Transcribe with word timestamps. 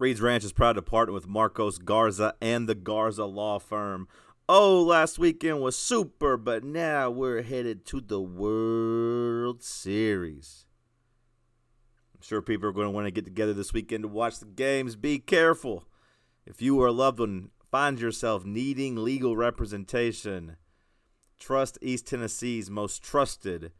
Reed's 0.00 0.22
Ranch 0.22 0.44
is 0.44 0.54
proud 0.54 0.72
to 0.76 0.82
partner 0.82 1.12
with 1.12 1.28
Marcos 1.28 1.76
Garza 1.76 2.34
and 2.40 2.66
the 2.66 2.74
Garza 2.74 3.26
Law 3.26 3.58
Firm. 3.58 4.08
Oh, 4.48 4.82
last 4.82 5.18
weekend 5.18 5.60
was 5.60 5.76
super, 5.76 6.38
but 6.38 6.64
now 6.64 7.10
we're 7.10 7.42
headed 7.42 7.84
to 7.84 8.00
the 8.00 8.18
World 8.18 9.62
Series. 9.62 10.64
I'm 12.14 12.22
sure 12.22 12.40
people 12.40 12.66
are 12.66 12.72
going 12.72 12.86
to 12.86 12.90
want 12.90 13.08
to 13.08 13.10
get 13.10 13.26
together 13.26 13.52
this 13.52 13.74
weekend 13.74 14.04
to 14.04 14.08
watch 14.08 14.38
the 14.38 14.46
games. 14.46 14.96
Be 14.96 15.18
careful. 15.18 15.84
If 16.46 16.62
you 16.62 16.80
or 16.80 16.86
a 16.86 16.92
loved 16.92 17.18
one 17.18 17.50
finds 17.70 18.00
yourself 18.00 18.46
needing 18.46 19.04
legal 19.04 19.36
representation, 19.36 20.56
trust 21.38 21.76
East 21.82 22.06
Tennessee's 22.06 22.70
most 22.70 23.02
trusted 23.02 23.72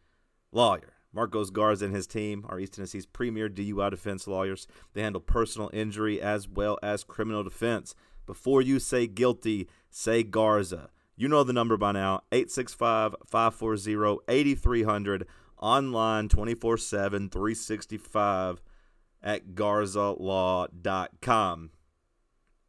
lawyer. 0.53 1.00
Marcos 1.13 1.51
Garza 1.51 1.87
and 1.87 1.95
his 1.95 2.07
team 2.07 2.45
are 2.49 2.61
East 2.61 2.75
Tennessee's 2.75 3.07
premier 3.07 3.49
DUI 3.49 3.91
defense 3.91 4.27
lawyers. 4.27 4.67
They 4.95 5.03
handle 5.03 5.21
personal 5.21 5.71
injury 5.73 6.21
as 6.21 6.49
well 6.49 6.79
as 6.83 7.05
criminal 7.05 7.43
defense. 7.43 7.95
Before 8.27 8.61
you 8.63 8.79
say 8.79 9.07
guilty, 9.07 9.69
say 9.91 10.23
Garza. 10.23 10.91
You 11.17 11.29
know 11.29 11.43
the 11.43 11.53
number 11.53 11.77
by 11.77 11.93
now 11.93 12.23
865 12.33 13.15
540 13.27 14.23
8300. 14.29 15.27
Online 15.59 16.29
24 16.29 16.79
7, 16.79 17.29
365 17.29 18.63
at 19.23 19.49
garzalaw.com. 19.49 21.71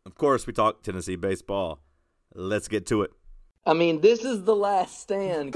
Of 0.06 0.16
course, 0.16 0.46
we 0.46 0.52
talk 0.52 0.84
Tennessee 0.84 1.16
baseball. 1.16 1.82
Let's 2.36 2.68
get 2.68 2.86
to 2.88 3.04
it. 3.04 3.12
I 3.66 3.74
mean, 3.74 4.02
this 4.02 4.26
is 4.26 4.44
the 4.44 4.56
last 4.56 5.00
stand. 5.00 5.56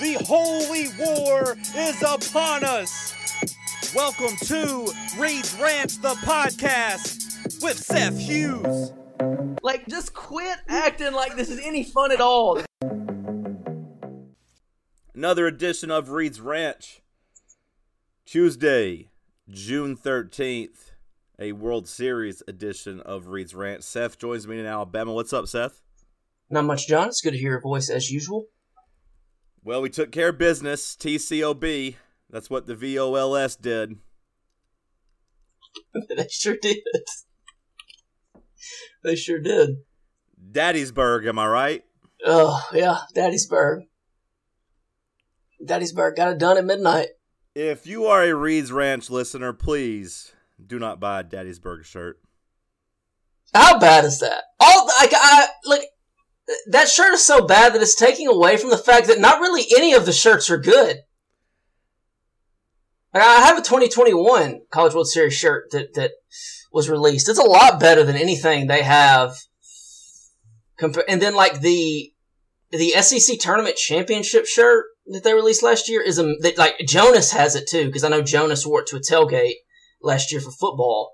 The 0.00 0.14
holy 0.26 0.88
war 0.98 1.56
is 1.76 2.02
upon 2.02 2.64
us. 2.64 3.14
Welcome 3.94 4.36
to 4.46 4.92
Reed's 5.16 5.54
Ranch, 5.54 6.00
the 6.02 6.16
podcast 6.24 7.62
with 7.62 7.78
Seth 7.78 8.18
Hughes. 8.18 8.92
Like, 9.62 9.86
just 9.86 10.12
quit 10.12 10.58
acting 10.66 11.12
like 11.12 11.36
this 11.36 11.48
is 11.48 11.60
any 11.60 11.84
fun 11.84 12.10
at 12.10 12.20
all. 12.20 12.60
Another 15.14 15.46
edition 15.46 15.92
of 15.92 16.10
Reed's 16.10 16.40
Ranch. 16.40 17.00
Tuesday, 18.26 19.10
June 19.48 19.96
13th, 19.96 20.90
a 21.38 21.52
World 21.52 21.86
Series 21.86 22.42
edition 22.48 23.00
of 23.00 23.28
Reed's 23.28 23.54
Ranch. 23.54 23.84
Seth 23.84 24.18
joins 24.18 24.48
me 24.48 24.58
in 24.58 24.66
Alabama. 24.66 25.12
What's 25.12 25.32
up, 25.32 25.46
Seth? 25.46 25.82
Not 26.50 26.64
much, 26.64 26.88
John. 26.88 27.06
It's 27.06 27.20
good 27.20 27.30
to 27.30 27.38
hear 27.38 27.52
your 27.52 27.60
voice 27.60 27.88
as 27.88 28.10
usual. 28.10 28.48
Well, 29.64 29.80
we 29.80 29.88
took 29.88 30.12
care 30.12 30.28
of 30.28 30.38
business. 30.38 30.94
TCOB. 30.94 31.96
That's 32.28 32.50
what 32.50 32.66
the 32.66 32.74
VOLS 32.74 33.58
did. 33.58 33.96
they 36.16 36.28
sure 36.30 36.56
did. 36.60 36.82
They 39.02 39.16
sure 39.16 39.40
did. 39.40 39.76
Daddysburg, 40.52 41.26
am 41.26 41.38
I 41.38 41.46
right? 41.46 41.84
Oh, 42.26 42.62
yeah. 42.74 42.98
Daddysburg. 43.14 43.84
Daddysburg 45.64 46.16
got 46.16 46.32
it 46.32 46.38
done 46.38 46.58
at 46.58 46.64
midnight. 46.66 47.08
If 47.54 47.86
you 47.86 48.04
are 48.04 48.22
a 48.22 48.34
Reed's 48.34 48.70
Ranch 48.70 49.08
listener, 49.08 49.54
please 49.54 50.32
do 50.64 50.78
not 50.78 51.00
buy 51.00 51.20
a 51.20 51.24
Daddysburg 51.24 51.86
shirt. 51.86 52.20
How 53.54 53.78
bad 53.78 54.04
is 54.04 54.18
that? 54.18 54.44
All 54.60 54.86
like 54.86 55.12
I 55.14 55.46
look 55.64 55.82
that 56.70 56.88
shirt 56.88 57.14
is 57.14 57.24
so 57.24 57.46
bad 57.46 57.72
that 57.72 57.82
it's 57.82 57.94
taking 57.94 58.28
away 58.28 58.56
from 58.56 58.70
the 58.70 58.76
fact 58.76 59.06
that 59.06 59.20
not 59.20 59.40
really 59.40 59.64
any 59.76 59.94
of 59.94 60.06
the 60.06 60.12
shirts 60.12 60.50
are 60.50 60.58
good. 60.58 60.98
I 63.14 63.42
have 63.46 63.58
a 63.58 63.62
2021 63.62 64.62
College 64.70 64.94
World 64.94 65.08
Series 65.08 65.34
shirt 65.34 65.70
that 65.70 65.94
that 65.94 66.12
was 66.72 66.90
released. 66.90 67.28
It's 67.28 67.38
a 67.38 67.44
lot 67.44 67.78
better 67.78 68.02
than 68.02 68.16
anything 68.16 68.66
they 68.66 68.82
have. 68.82 69.36
And 70.80 71.22
then 71.22 71.34
like 71.34 71.60
the 71.60 72.12
the 72.72 72.90
SEC 72.90 73.38
tournament 73.38 73.76
championship 73.76 74.46
shirt 74.46 74.86
that 75.06 75.22
they 75.22 75.32
released 75.32 75.62
last 75.62 75.88
year 75.88 76.02
is 76.02 76.18
a 76.18 76.34
that, 76.40 76.58
like 76.58 76.74
Jonas 76.88 77.30
has 77.30 77.54
it 77.54 77.68
too 77.68 77.86
because 77.86 78.02
I 78.02 78.08
know 78.08 78.22
Jonas 78.22 78.66
wore 78.66 78.80
it 78.80 78.88
to 78.88 78.96
a 78.96 79.00
tailgate 79.00 79.58
last 80.02 80.32
year 80.32 80.40
for 80.40 80.50
football. 80.50 81.12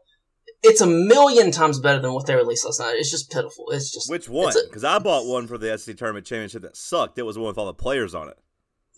It's 0.63 0.81
a 0.81 0.87
million 0.87 1.51
times 1.51 1.79
better 1.79 2.01
than 2.01 2.13
what 2.13 2.27
they 2.27 2.35
released 2.37 2.65
last 2.67 2.81
night. 2.81 2.97
It's 2.99 3.11
just 3.11 3.31
pitiful. 3.31 3.71
It's 3.71 3.91
just 3.93 4.11
Which 4.11 4.29
one? 4.29 4.53
Because 4.67 4.85
I 4.85 4.99
bought 4.99 5.27
one 5.27 5.47
for 5.47 5.57
the 5.57 5.77
SEC 5.79 5.97
Tournament 5.97 6.27
Championship 6.27 6.63
that 6.63 6.77
sucked. 6.77 7.19
It 7.19 7.23
was 7.23 7.37
the 7.37 7.41
one 7.41 7.49
with 7.49 7.59
all 7.59 7.67
the 7.67 7.75
players 7.75 8.15
on 8.15 8.29
it. 8.29 8.39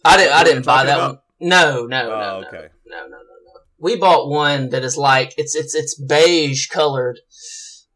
I 0.05 0.17
didn't. 0.17 0.33
I 0.33 0.45
didn't 0.45 0.67
buy 0.67 0.85
that 0.85 0.97
about? 0.99 1.11
one. 1.11 1.19
No, 1.49 1.87
no, 1.87 2.07
Oh, 2.07 2.09
no, 2.09 2.41
no, 2.41 2.47
okay. 2.49 2.69
no, 2.87 2.97
no, 3.03 3.09
no, 3.09 3.17
no. 3.17 3.61
We 3.79 3.97
bought 3.97 4.29
one 4.29 4.71
that 4.71 4.85
is 4.85 4.97
like 4.97 5.35
it's 5.37 5.55
it's 5.57 5.75
it's 5.75 5.95
beige 6.01 6.69
colored, 6.69 7.19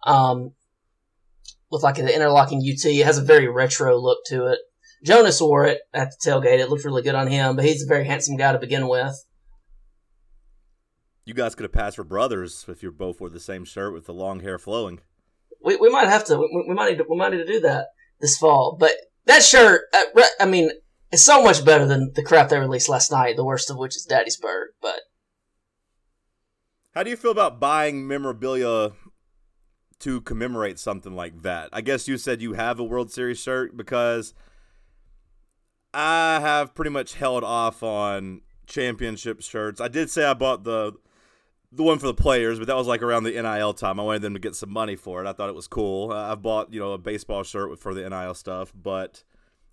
um, 0.04 0.52
with 1.70 1.82
like 1.82 1.98
an 1.98 2.08
interlocking 2.08 2.58
UT. 2.58 2.84
It 2.84 3.04
has 3.04 3.18
a 3.18 3.22
very 3.22 3.48
retro 3.48 3.96
look 3.98 4.18
to 4.26 4.46
it. 4.46 4.60
Jonas 5.04 5.40
wore 5.40 5.64
it 5.66 5.80
at 5.92 6.10
the 6.10 6.30
tailgate. 6.30 6.58
It 6.58 6.70
looked 6.70 6.84
really 6.84 7.02
good 7.02 7.14
on 7.14 7.28
him, 7.28 7.54
but 7.56 7.64
he's 7.64 7.82
a 7.84 7.86
very 7.86 8.04
handsome 8.04 8.36
guy 8.36 8.52
to 8.52 8.58
begin 8.58 8.88
with. 8.88 9.14
You 11.26 11.34
guys 11.34 11.56
could 11.56 11.64
have 11.64 11.72
passed 11.72 11.96
for 11.96 12.04
brothers 12.04 12.64
if 12.68 12.84
you 12.84 12.92
both 12.92 13.20
wore 13.20 13.28
the 13.28 13.40
same 13.40 13.64
shirt 13.64 13.92
with 13.92 14.06
the 14.06 14.14
long 14.14 14.40
hair 14.40 14.58
flowing. 14.58 15.00
We 15.60 15.74
we 15.76 15.90
might 15.90 16.06
have 16.06 16.24
to. 16.26 16.38
We, 16.38 16.64
we 16.68 16.74
might 16.74 16.90
need 16.90 16.98
to, 16.98 17.04
we 17.08 17.16
might 17.16 17.32
need 17.32 17.44
to 17.44 17.52
do 17.52 17.60
that 17.60 17.88
this 18.20 18.38
fall. 18.38 18.76
But 18.78 18.92
that 19.24 19.42
shirt, 19.42 19.82
uh, 19.92 20.22
I 20.38 20.46
mean, 20.46 20.70
it's 21.10 21.24
so 21.24 21.42
much 21.42 21.64
better 21.64 21.84
than 21.84 22.12
the 22.14 22.22
crap 22.22 22.48
they 22.48 22.60
released 22.60 22.88
last 22.88 23.10
night. 23.10 23.34
The 23.36 23.44
worst 23.44 23.70
of 23.70 23.76
which 23.76 23.96
is 23.96 24.04
Daddysburg. 24.04 24.68
But 24.80 25.00
How 26.94 27.02
do 27.02 27.10
you 27.10 27.16
feel 27.16 27.32
about 27.32 27.58
buying 27.58 28.06
memorabilia 28.06 28.92
to 29.98 30.20
commemorate 30.20 30.78
something 30.78 31.16
like 31.16 31.42
that? 31.42 31.70
I 31.72 31.80
guess 31.80 32.06
you 32.06 32.18
said 32.18 32.40
you 32.40 32.52
have 32.52 32.78
a 32.78 32.84
World 32.84 33.10
Series 33.10 33.40
shirt 33.40 33.76
because 33.76 34.32
I 35.92 36.38
have 36.40 36.72
pretty 36.74 36.90
much 36.92 37.14
held 37.14 37.42
off 37.42 37.82
on 37.82 38.42
championship 38.68 39.42
shirts. 39.42 39.80
I 39.80 39.88
did 39.88 40.08
say 40.08 40.24
I 40.24 40.34
bought 40.34 40.62
the 40.62 40.92
the 41.72 41.82
one 41.82 41.98
for 41.98 42.06
the 42.06 42.14
players, 42.14 42.58
but 42.58 42.68
that 42.68 42.76
was 42.76 42.86
like 42.86 43.02
around 43.02 43.24
the 43.24 43.30
NIL 43.30 43.74
time. 43.74 44.00
I 44.00 44.02
wanted 44.02 44.22
them 44.22 44.34
to 44.34 44.40
get 44.40 44.54
some 44.54 44.70
money 44.70 44.96
for 44.96 45.22
it. 45.22 45.28
I 45.28 45.32
thought 45.32 45.48
it 45.48 45.54
was 45.54 45.68
cool. 45.68 46.12
I've 46.12 46.42
bought, 46.42 46.72
you 46.72 46.80
know, 46.80 46.92
a 46.92 46.98
baseball 46.98 47.42
shirt 47.42 47.78
for 47.78 47.94
the 47.94 48.08
NIL 48.08 48.34
stuff, 48.34 48.72
but 48.74 49.24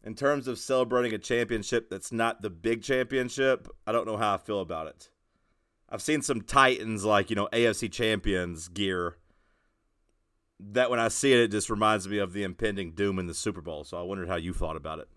in 0.03 0.15
terms 0.15 0.47
of 0.47 0.59
celebrating 0.59 1.13
a 1.13 1.17
championship 1.17 1.89
that's 1.89 2.11
not 2.11 2.41
the 2.41 2.49
big 2.49 2.81
championship, 2.83 3.67
I 3.87 3.91
don't 3.91 4.07
know 4.07 4.17
how 4.17 4.33
I 4.33 4.37
feel 4.37 4.59
about 4.59 4.87
it. 4.87 5.09
I've 5.89 6.01
seen 6.01 6.21
some 6.21 6.41
Titans 6.41 7.05
like, 7.05 7.29
you 7.29 7.35
know, 7.35 7.47
AFC 7.53 7.91
champions 7.91 8.67
gear 8.67 9.17
that 10.59 10.89
when 10.89 10.99
I 10.99 11.09
see 11.09 11.34
it, 11.34 11.39
it 11.39 11.51
just 11.51 11.69
reminds 11.69 12.07
me 12.07 12.17
of 12.17 12.34
the 12.34 12.43
impending 12.43 12.91
doom 12.91 13.19
in 13.19 13.28
the 13.28 13.34
Super 13.34 13.61
Bowl. 13.61 13.84
So 13.84 13.97
I 13.97 14.01
wondered 14.01 14.29
how 14.29 14.37
you 14.37 14.53
thought 14.53 14.75
about 14.75 14.99
it. 14.99 15.07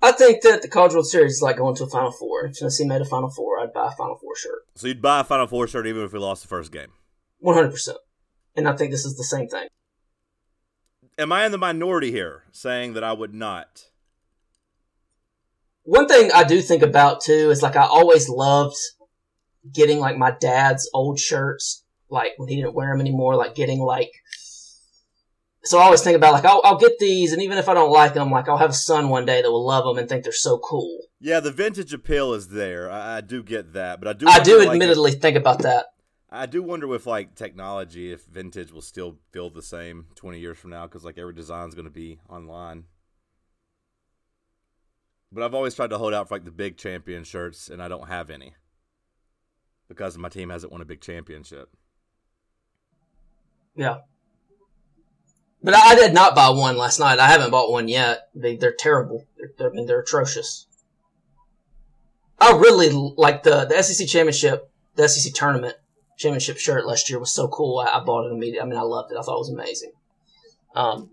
I 0.00 0.12
think 0.12 0.42
that 0.42 0.62
the 0.62 0.68
College 0.68 0.92
World 0.92 1.06
Series 1.06 1.34
is 1.34 1.42
like 1.42 1.56
going 1.56 1.74
to 1.76 1.84
a 1.84 1.88
Final 1.88 2.12
Four. 2.12 2.46
If 2.46 2.58
Tennessee 2.58 2.86
made 2.86 3.00
a 3.00 3.04
Final 3.04 3.30
Four, 3.30 3.58
I'd 3.58 3.72
buy 3.72 3.88
a 3.88 3.96
Final 3.96 4.16
Four 4.16 4.36
shirt. 4.36 4.62
So 4.76 4.86
you'd 4.86 5.02
buy 5.02 5.20
a 5.20 5.24
Final 5.24 5.46
Four 5.46 5.66
shirt 5.66 5.86
even 5.86 6.02
if 6.02 6.12
we 6.12 6.18
lost 6.18 6.42
the 6.42 6.48
first 6.48 6.70
game. 6.70 6.92
One 7.40 7.56
hundred 7.56 7.72
percent. 7.72 7.98
And 8.56 8.68
I 8.68 8.76
think 8.76 8.90
this 8.90 9.04
is 9.04 9.16
the 9.16 9.24
same 9.24 9.48
thing. 9.48 9.68
Am 11.18 11.32
I 11.32 11.44
in 11.46 11.52
the 11.52 11.58
minority 11.58 12.12
here 12.12 12.44
saying 12.52 12.92
that 12.92 13.02
I 13.02 13.12
would 13.12 13.34
not? 13.34 13.86
One 15.82 16.06
thing 16.06 16.30
I 16.32 16.44
do 16.44 16.60
think 16.60 16.82
about 16.82 17.20
too 17.20 17.50
is 17.50 17.62
like 17.62 17.74
I 17.74 17.84
always 17.84 18.28
loved 18.28 18.76
getting 19.72 19.98
like 19.98 20.16
my 20.16 20.30
dad's 20.30 20.88
old 20.94 21.18
shirts, 21.18 21.84
like 22.08 22.34
when 22.36 22.48
he 22.48 22.56
didn't 22.56 22.74
wear 22.74 22.90
them 22.92 23.00
anymore, 23.00 23.34
like 23.34 23.54
getting 23.56 23.80
like. 23.80 24.12
So 25.68 25.78
I 25.78 25.82
always 25.82 26.00
think 26.02 26.16
about 26.16 26.32
like 26.32 26.46
I'll, 26.46 26.62
I'll 26.64 26.78
get 26.78 26.98
these, 26.98 27.34
and 27.34 27.42
even 27.42 27.58
if 27.58 27.68
I 27.68 27.74
don't 27.74 27.90
like 27.90 28.14
them, 28.14 28.30
like 28.30 28.48
I'll 28.48 28.56
have 28.56 28.70
a 28.70 28.74
son 28.74 29.10
one 29.10 29.26
day 29.26 29.42
that 29.42 29.50
will 29.50 29.66
love 29.66 29.84
them 29.84 29.98
and 29.98 30.08
think 30.08 30.24
they're 30.24 30.32
so 30.32 30.58
cool. 30.58 30.98
Yeah, 31.20 31.40
the 31.40 31.50
vintage 31.50 31.92
appeal 31.92 32.32
is 32.32 32.48
there. 32.48 32.90
I, 32.90 33.18
I 33.18 33.20
do 33.20 33.42
get 33.42 33.74
that, 33.74 34.00
but 34.00 34.08
I 34.08 34.14
do. 34.14 34.26
I 34.26 34.40
do 34.40 34.58
like, 34.60 34.70
admittedly 34.70 35.12
think 35.12 35.36
about 35.36 35.60
that. 35.62 35.86
I 36.30 36.46
do 36.46 36.62
wonder 36.62 36.86
with 36.86 37.06
like 37.06 37.34
technology 37.34 38.12
if 38.12 38.24
vintage 38.24 38.72
will 38.72 38.80
still 38.80 39.18
feel 39.30 39.50
the 39.50 39.62
same 39.62 40.06
20 40.14 40.38
years 40.38 40.56
from 40.56 40.70
now 40.70 40.86
because 40.86 41.04
like 41.04 41.18
every 41.18 41.34
design's 41.34 41.74
going 41.74 41.84
to 41.84 41.90
be 41.90 42.18
online. 42.30 42.84
But 45.30 45.42
I've 45.42 45.54
always 45.54 45.74
tried 45.74 45.90
to 45.90 45.98
hold 45.98 46.14
out 46.14 46.28
for 46.28 46.34
like 46.36 46.46
the 46.46 46.50
big 46.50 46.78
champion 46.78 47.24
shirts, 47.24 47.68
and 47.68 47.82
I 47.82 47.88
don't 47.88 48.08
have 48.08 48.30
any 48.30 48.54
because 49.86 50.16
my 50.16 50.30
team 50.30 50.48
hasn't 50.48 50.72
won 50.72 50.80
a 50.80 50.86
big 50.86 51.02
championship. 51.02 51.68
Yeah. 53.76 53.98
But 55.62 55.74
I, 55.74 55.88
I 55.90 55.94
did 55.96 56.14
not 56.14 56.34
buy 56.36 56.50
one 56.50 56.76
last 56.76 57.00
night. 57.00 57.18
I 57.18 57.26
haven't 57.28 57.50
bought 57.50 57.70
one 57.70 57.88
yet. 57.88 58.28
They, 58.34 58.56
they're 58.56 58.74
terrible. 58.78 59.26
They're, 59.36 59.50
they're, 59.58 59.70
I 59.70 59.72
mean, 59.72 59.86
they're 59.86 60.00
atrocious. 60.00 60.66
I 62.40 62.52
really 62.52 62.90
like 63.16 63.42
the, 63.42 63.64
the 63.64 63.82
SEC 63.82 64.06
championship, 64.06 64.70
the 64.94 65.08
SEC 65.08 65.32
tournament 65.34 65.76
championship 66.16 66.58
shirt 66.58 66.86
last 66.86 67.10
year 67.10 67.18
was 67.18 67.32
so 67.32 67.48
cool. 67.48 67.78
I, 67.78 67.98
I 67.98 68.04
bought 68.04 68.26
it 68.26 68.32
immediately. 68.32 68.60
I 68.60 68.64
mean, 68.66 68.78
I 68.78 68.82
loved 68.82 69.10
it. 69.12 69.16
I 69.18 69.22
thought 69.22 69.34
it 69.36 69.38
was 69.40 69.50
amazing. 69.50 69.92
Um, 70.74 71.10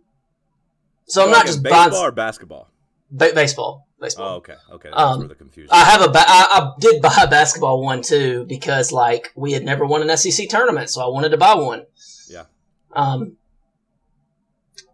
so 1.05 1.23
I'm 1.23 1.31
not 1.31 1.45
just 1.47 1.63
baseball 1.63 1.89
buying 1.89 2.03
or 2.03 2.11
basketball. 2.11 2.69
ba- 3.09 3.31
baseball. 3.33 3.87
Baseball. 3.99 4.33
Oh, 4.33 4.35
okay, 4.37 4.55
okay, 4.73 4.89
that's 4.89 5.01
Um, 5.01 5.19
where 5.19 5.27
the 5.29 5.35
confusion. 5.35 5.69
I 5.71 5.85
have 5.85 6.01
a 6.01 6.09
ba- 6.09 6.19
I, 6.27 6.47
I 6.51 6.71
did 6.79 7.01
buy 7.01 7.15
a 7.23 7.27
basketball 7.27 7.81
one 7.81 8.01
too 8.01 8.45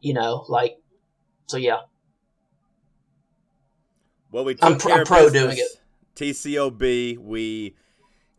You 0.01 0.13
know, 0.13 0.45
like, 0.49 0.77
so 1.47 1.57
yeah. 1.57 1.81
Well, 4.31 4.45
we 4.45 4.57
I'm 4.61 4.79
care 4.79 4.99
I'm 4.99 5.05
pro 5.05 5.29
doing 5.29 5.57
TCOB. 6.15 7.17
We 7.17 7.75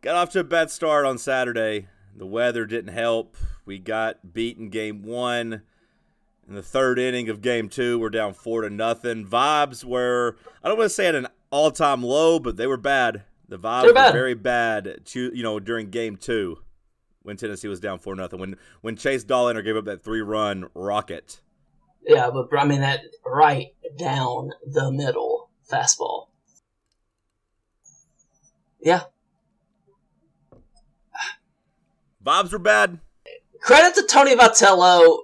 got 0.01 0.17
off 0.17 0.31
to 0.31 0.41
a 0.41 0.45
bad 0.45 0.71
start 0.71 1.05
on 1.05 1.19
Saturday. 1.19 1.89
The 2.17 2.27
weather 2.27 2.67
didn't 2.67 2.93
help. 2.93 3.37
We 3.65 3.79
got 3.79 4.33
beaten 4.33 4.69
game 4.69 5.03
one. 5.03 5.63
In 6.49 6.55
the 6.55 6.63
third 6.63 6.99
inning 6.99 7.29
of 7.29 7.41
game 7.41 7.69
two, 7.69 7.99
we're 7.99 8.11
down 8.11 8.35
four 8.35 8.63
to 8.63 8.71
nothing. 8.71 9.25
Vibes 9.25 9.85
were 9.85 10.37
I 10.63 10.69
don't 10.69 10.77
want 10.77 10.91
to 10.91 10.95
say 10.95 11.07
at 11.07 11.15
an 11.15 11.29
all 11.51 11.71
time 11.71 12.03
low, 12.03 12.39
but 12.39 12.57
they 12.57 12.67
were 12.67 12.77
bad. 12.77 13.23
The 13.49 13.59
vibes 13.59 13.85
were 13.85 13.93
bad. 13.93 14.13
very 14.13 14.35
bad. 14.35 15.03
To, 15.05 15.31
you 15.35 15.43
know, 15.43 15.61
during 15.61 15.91
game 15.91 16.17
two, 16.17 16.59
when 17.23 17.37
Tennessee 17.37 17.69
was 17.69 17.81
down 17.81 17.99
four 17.99 18.17
nothing. 18.17 18.41
When 18.41 18.57
when 18.81 18.97
Chase 18.97 19.25
Dollander 19.25 19.65
gave 19.65 19.77
up 19.77 19.85
that 19.85 20.03
three 20.03 20.23
run 20.23 20.69
rocket. 20.75 21.41
Yeah, 22.07 22.31
but 22.31 22.49
I 22.57 22.65
mean 22.65 22.81
that 22.81 23.01
right 23.25 23.69
down 23.97 24.51
the 24.67 24.91
middle 24.91 25.51
fastball. 25.71 26.29
Yeah. 28.81 29.05
Vibes 32.25 32.53
were 32.53 32.59
bad. 32.59 32.99
Credit 33.61 33.95
to 33.95 34.07
Tony 34.07 34.35
Vitello. 34.37 35.19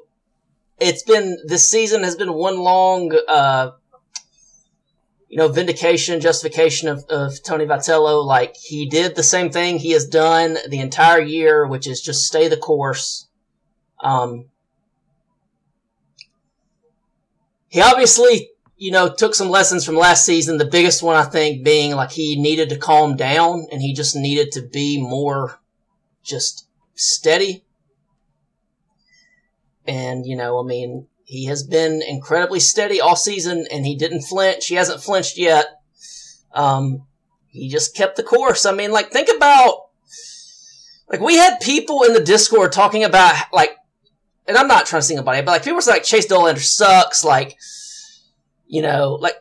It's 0.80 1.02
been 1.02 1.38
this 1.46 1.68
season 1.68 2.04
has 2.04 2.14
been 2.14 2.32
one 2.32 2.58
long 2.60 3.12
uh 3.26 3.72
you 5.28 5.36
know, 5.36 5.48
vindication, 5.48 6.20
justification 6.20 6.88
of, 6.88 7.04
of 7.10 7.42
Tony 7.42 7.66
Vitello. 7.66 8.24
Like 8.24 8.56
he 8.56 8.88
did 8.88 9.14
the 9.14 9.22
same 9.22 9.50
thing 9.50 9.78
he 9.78 9.90
has 9.90 10.06
done 10.06 10.56
the 10.68 10.78
entire 10.78 11.20
year, 11.20 11.66
which 11.66 11.86
is 11.86 12.00
just 12.00 12.24
stay 12.26 12.48
the 12.48 12.56
course. 12.56 13.28
Um 14.00 14.46
he 17.68 17.80
obviously, 17.80 18.50
you 18.76 18.90
know, 18.90 19.12
took 19.12 19.34
some 19.34 19.50
lessons 19.50 19.84
from 19.84 19.96
last 19.96 20.24
season. 20.24 20.58
The 20.58 20.64
biggest 20.64 21.02
one, 21.02 21.16
I 21.16 21.24
think, 21.24 21.64
being 21.64 21.94
like 21.94 22.12
he 22.12 22.40
needed 22.40 22.68
to 22.70 22.78
calm 22.78 23.16
down 23.16 23.66
and 23.70 23.82
he 23.82 23.92
just 23.92 24.16
needed 24.16 24.52
to 24.52 24.62
be 24.62 25.00
more 25.00 25.60
just 26.22 26.66
steady. 26.94 27.64
And, 29.86 30.26
you 30.26 30.36
know, 30.36 30.60
I 30.60 30.64
mean, 30.64 31.06
he 31.24 31.46
has 31.46 31.62
been 31.62 32.02
incredibly 32.02 32.60
steady 32.60 33.00
all 33.00 33.16
season 33.16 33.66
and 33.70 33.86
he 33.86 33.96
didn't 33.96 34.22
flinch. 34.22 34.66
He 34.66 34.74
hasn't 34.74 35.02
flinched 35.02 35.38
yet. 35.38 35.66
Um, 36.54 37.06
he 37.48 37.68
just 37.68 37.94
kept 37.94 38.16
the 38.16 38.22
course. 38.22 38.66
I 38.66 38.72
mean, 38.72 38.92
like, 38.92 39.10
think 39.10 39.28
about, 39.34 39.88
like, 41.08 41.20
we 41.20 41.36
had 41.36 41.60
people 41.60 42.02
in 42.02 42.12
the 42.12 42.22
Discord 42.22 42.72
talking 42.72 43.04
about, 43.04 43.34
like, 43.52 43.77
and 44.48 44.56
I'm 44.56 44.66
not 44.66 44.86
trying 44.86 45.02
to 45.02 45.06
sing 45.06 45.18
about 45.18 45.36
it, 45.36 45.44
but 45.44 45.52
like 45.52 45.62
people 45.62 45.76
were 45.76 45.82
like 45.86 46.02
Chase 46.02 46.26
Dollander 46.26 46.58
sucks, 46.58 47.24
like 47.24 47.56
you 48.66 48.82
know, 48.82 49.18
like 49.20 49.36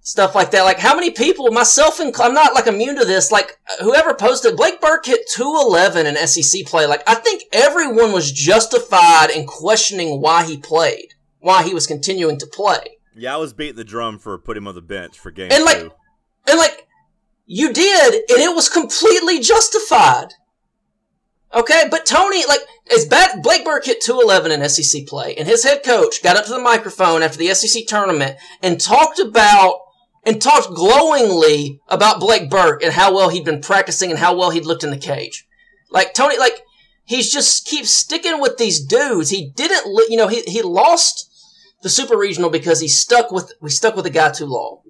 stuff 0.00 0.34
like 0.34 0.52
that. 0.52 0.62
Like 0.62 0.78
how 0.78 0.94
many 0.94 1.10
people, 1.10 1.50
myself 1.50 2.00
and 2.00 2.14
I'm 2.20 2.32
not 2.32 2.54
like 2.54 2.66
immune 2.66 2.96
to 2.96 3.04
this. 3.04 3.32
Like 3.32 3.58
whoever 3.80 4.14
posted 4.14 4.56
Blake 4.56 4.80
Burke 4.80 5.06
hit 5.06 5.28
211 5.34 6.06
in 6.06 6.26
SEC 6.26 6.64
play. 6.64 6.86
Like 6.86 7.02
I 7.06 7.16
think 7.16 7.42
everyone 7.52 8.12
was 8.12 8.32
justified 8.32 9.30
in 9.30 9.46
questioning 9.46 10.20
why 10.20 10.44
he 10.44 10.56
played, 10.56 11.14
why 11.40 11.64
he 11.64 11.74
was 11.74 11.86
continuing 11.86 12.38
to 12.38 12.46
play. 12.46 12.98
Yeah, 13.16 13.34
I 13.34 13.38
was 13.38 13.52
beating 13.52 13.76
the 13.76 13.84
drum 13.84 14.18
for 14.18 14.38
putting 14.38 14.62
him 14.62 14.68
on 14.68 14.74
the 14.74 14.82
bench 14.82 15.18
for 15.18 15.30
game 15.30 15.50
And, 15.50 15.64
like, 15.64 15.78
two. 15.78 15.92
And 16.48 16.58
like, 16.58 16.86
you 17.46 17.72
did, 17.72 18.14
and 18.14 18.38
it 18.38 18.54
was 18.54 18.68
completely 18.68 19.40
justified. 19.40 20.28
Okay, 21.54 21.84
but 21.90 22.04
Tony, 22.04 22.44
like, 22.46 22.60
as 22.94 23.06
bad, 23.06 23.42
Blake 23.42 23.64
Burke 23.64 23.86
hit 23.86 24.00
211 24.02 24.52
in 24.60 24.68
SEC 24.68 25.06
play, 25.06 25.34
and 25.36 25.46
his 25.46 25.64
head 25.64 25.82
coach 25.84 26.22
got 26.22 26.36
up 26.36 26.44
to 26.44 26.52
the 26.52 26.58
microphone 26.58 27.22
after 27.22 27.38
the 27.38 27.54
SEC 27.54 27.86
tournament 27.86 28.36
and 28.62 28.80
talked 28.80 29.18
about, 29.18 29.80
and 30.24 30.42
talked 30.42 30.74
glowingly 30.74 31.80
about 31.88 32.18
Blake 32.18 32.50
Burke 32.50 32.82
and 32.82 32.92
how 32.92 33.14
well 33.14 33.28
he'd 33.28 33.44
been 33.44 33.60
practicing 33.60 34.10
and 34.10 34.18
how 34.18 34.36
well 34.36 34.50
he'd 34.50 34.66
looked 34.66 34.82
in 34.82 34.90
the 34.90 34.96
cage. 34.96 35.46
Like, 35.88 36.14
Tony, 36.14 36.36
like, 36.36 36.62
he's 37.04 37.32
just 37.32 37.64
keeps 37.66 37.90
sticking 37.90 38.40
with 38.40 38.58
these 38.58 38.84
dudes. 38.84 39.30
He 39.30 39.52
didn't, 39.54 39.86
you 40.10 40.16
know, 40.16 40.26
he, 40.26 40.42
he 40.42 40.62
lost 40.62 41.30
the 41.82 41.88
super 41.88 42.18
regional 42.18 42.50
because 42.50 42.80
he 42.80 42.88
stuck 42.88 43.30
with, 43.30 43.52
we 43.60 43.70
stuck 43.70 43.94
with 43.94 44.04
the 44.04 44.10
guy 44.10 44.32
too 44.32 44.46
long. 44.46 44.80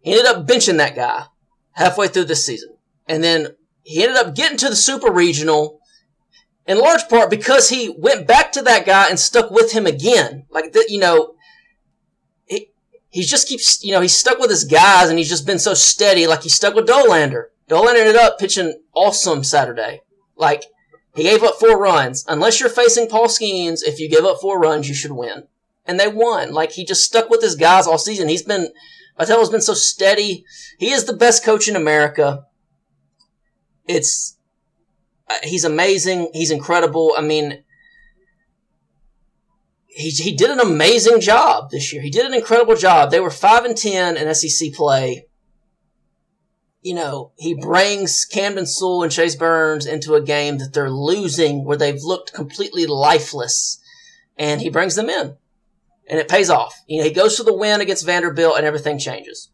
He 0.00 0.12
ended 0.12 0.26
up 0.26 0.46
benching 0.46 0.78
that 0.78 0.96
guy 0.96 1.26
halfway 1.72 2.08
through 2.08 2.24
this 2.24 2.46
season. 2.46 2.76
And 3.06 3.22
then 3.22 3.48
he 3.88 4.02
ended 4.02 4.18
up 4.18 4.34
getting 4.34 4.58
to 4.58 4.68
the 4.68 4.76
super 4.76 5.10
regional 5.10 5.80
in 6.66 6.78
large 6.78 7.08
part 7.08 7.30
because 7.30 7.70
he 7.70 7.88
went 7.88 8.26
back 8.26 8.52
to 8.52 8.60
that 8.60 8.84
guy 8.84 9.08
and 9.08 9.18
stuck 9.18 9.50
with 9.50 9.72
him 9.72 9.86
again. 9.86 10.44
Like 10.50 10.74
that, 10.74 10.90
you 10.90 11.00
know, 11.00 11.36
he, 12.44 12.70
he 13.08 13.22
just 13.22 13.48
keeps, 13.48 13.82
you 13.82 13.92
know, 13.92 14.02
he's 14.02 14.14
stuck 14.14 14.38
with 14.38 14.50
his 14.50 14.64
guys 14.64 15.08
and 15.08 15.16
he's 15.16 15.30
just 15.30 15.46
been 15.46 15.58
so 15.58 15.72
steady. 15.72 16.26
Like 16.26 16.42
he 16.42 16.50
stuck 16.50 16.74
with 16.74 16.86
Dollander. 16.86 17.44
Dollander 17.66 18.00
ended 18.00 18.16
up 18.16 18.38
pitching 18.38 18.78
awesome 18.92 19.42
Saturday. 19.42 20.02
Like 20.36 20.64
he 21.14 21.22
gave 21.22 21.42
up 21.42 21.54
four 21.58 21.80
runs. 21.80 22.26
Unless 22.28 22.60
you're 22.60 22.68
facing 22.68 23.08
Paul 23.08 23.28
Skenes, 23.28 23.80
if 23.82 23.98
you 23.98 24.10
give 24.10 24.26
up 24.26 24.42
four 24.42 24.60
runs, 24.60 24.86
you 24.86 24.94
should 24.94 25.12
win. 25.12 25.44
And 25.86 25.98
they 25.98 26.08
won. 26.08 26.52
Like 26.52 26.72
he 26.72 26.84
just 26.84 27.04
stuck 27.04 27.30
with 27.30 27.40
his 27.40 27.54
guys 27.54 27.86
all 27.86 27.96
season. 27.96 28.28
He's 28.28 28.42
been, 28.42 28.68
Vitello's 29.18 29.48
been 29.48 29.62
so 29.62 29.72
steady. 29.72 30.44
He 30.78 30.90
is 30.90 31.06
the 31.06 31.16
best 31.16 31.42
coach 31.42 31.68
in 31.68 31.74
America. 31.74 32.44
It's, 33.88 34.38
uh, 35.28 35.34
he's 35.42 35.64
amazing. 35.64 36.30
He's 36.32 36.50
incredible. 36.50 37.14
I 37.16 37.22
mean, 37.22 37.64
he, 39.98 40.10
he 40.10 40.32
did 40.32 40.50
an 40.50 40.60
amazing 40.60 41.20
job 41.20 41.70
this 41.70 41.92
year. 41.92 42.00
He 42.00 42.10
did 42.10 42.24
an 42.24 42.34
incredible 42.34 42.76
job. 42.76 43.10
They 43.10 43.18
were 43.18 43.30
5 43.30 43.64
and 43.64 43.76
10 43.76 44.16
in 44.16 44.34
SEC 44.34 44.72
play. 44.72 45.26
You 46.82 46.94
know, 46.94 47.32
he 47.36 47.54
brings 47.54 48.24
Camden 48.24 48.64
Sewell 48.64 49.02
and 49.02 49.10
Chase 49.10 49.34
Burns 49.34 49.86
into 49.86 50.14
a 50.14 50.22
game 50.22 50.58
that 50.58 50.72
they're 50.72 50.88
losing 50.88 51.64
where 51.64 51.76
they've 51.76 52.00
looked 52.00 52.32
completely 52.32 52.86
lifeless. 52.86 53.82
And 54.36 54.60
he 54.60 54.70
brings 54.70 54.94
them 54.94 55.10
in. 55.10 55.36
And 56.08 56.20
it 56.20 56.28
pays 56.28 56.48
off. 56.48 56.80
You 56.86 56.98
know, 56.98 57.04
he 57.04 57.12
goes 57.12 57.36
for 57.36 57.42
the 57.42 57.52
win 57.52 57.80
against 57.80 58.06
Vanderbilt 58.06 58.56
and 58.56 58.64
everything 58.64 58.98
changes. 58.98 59.50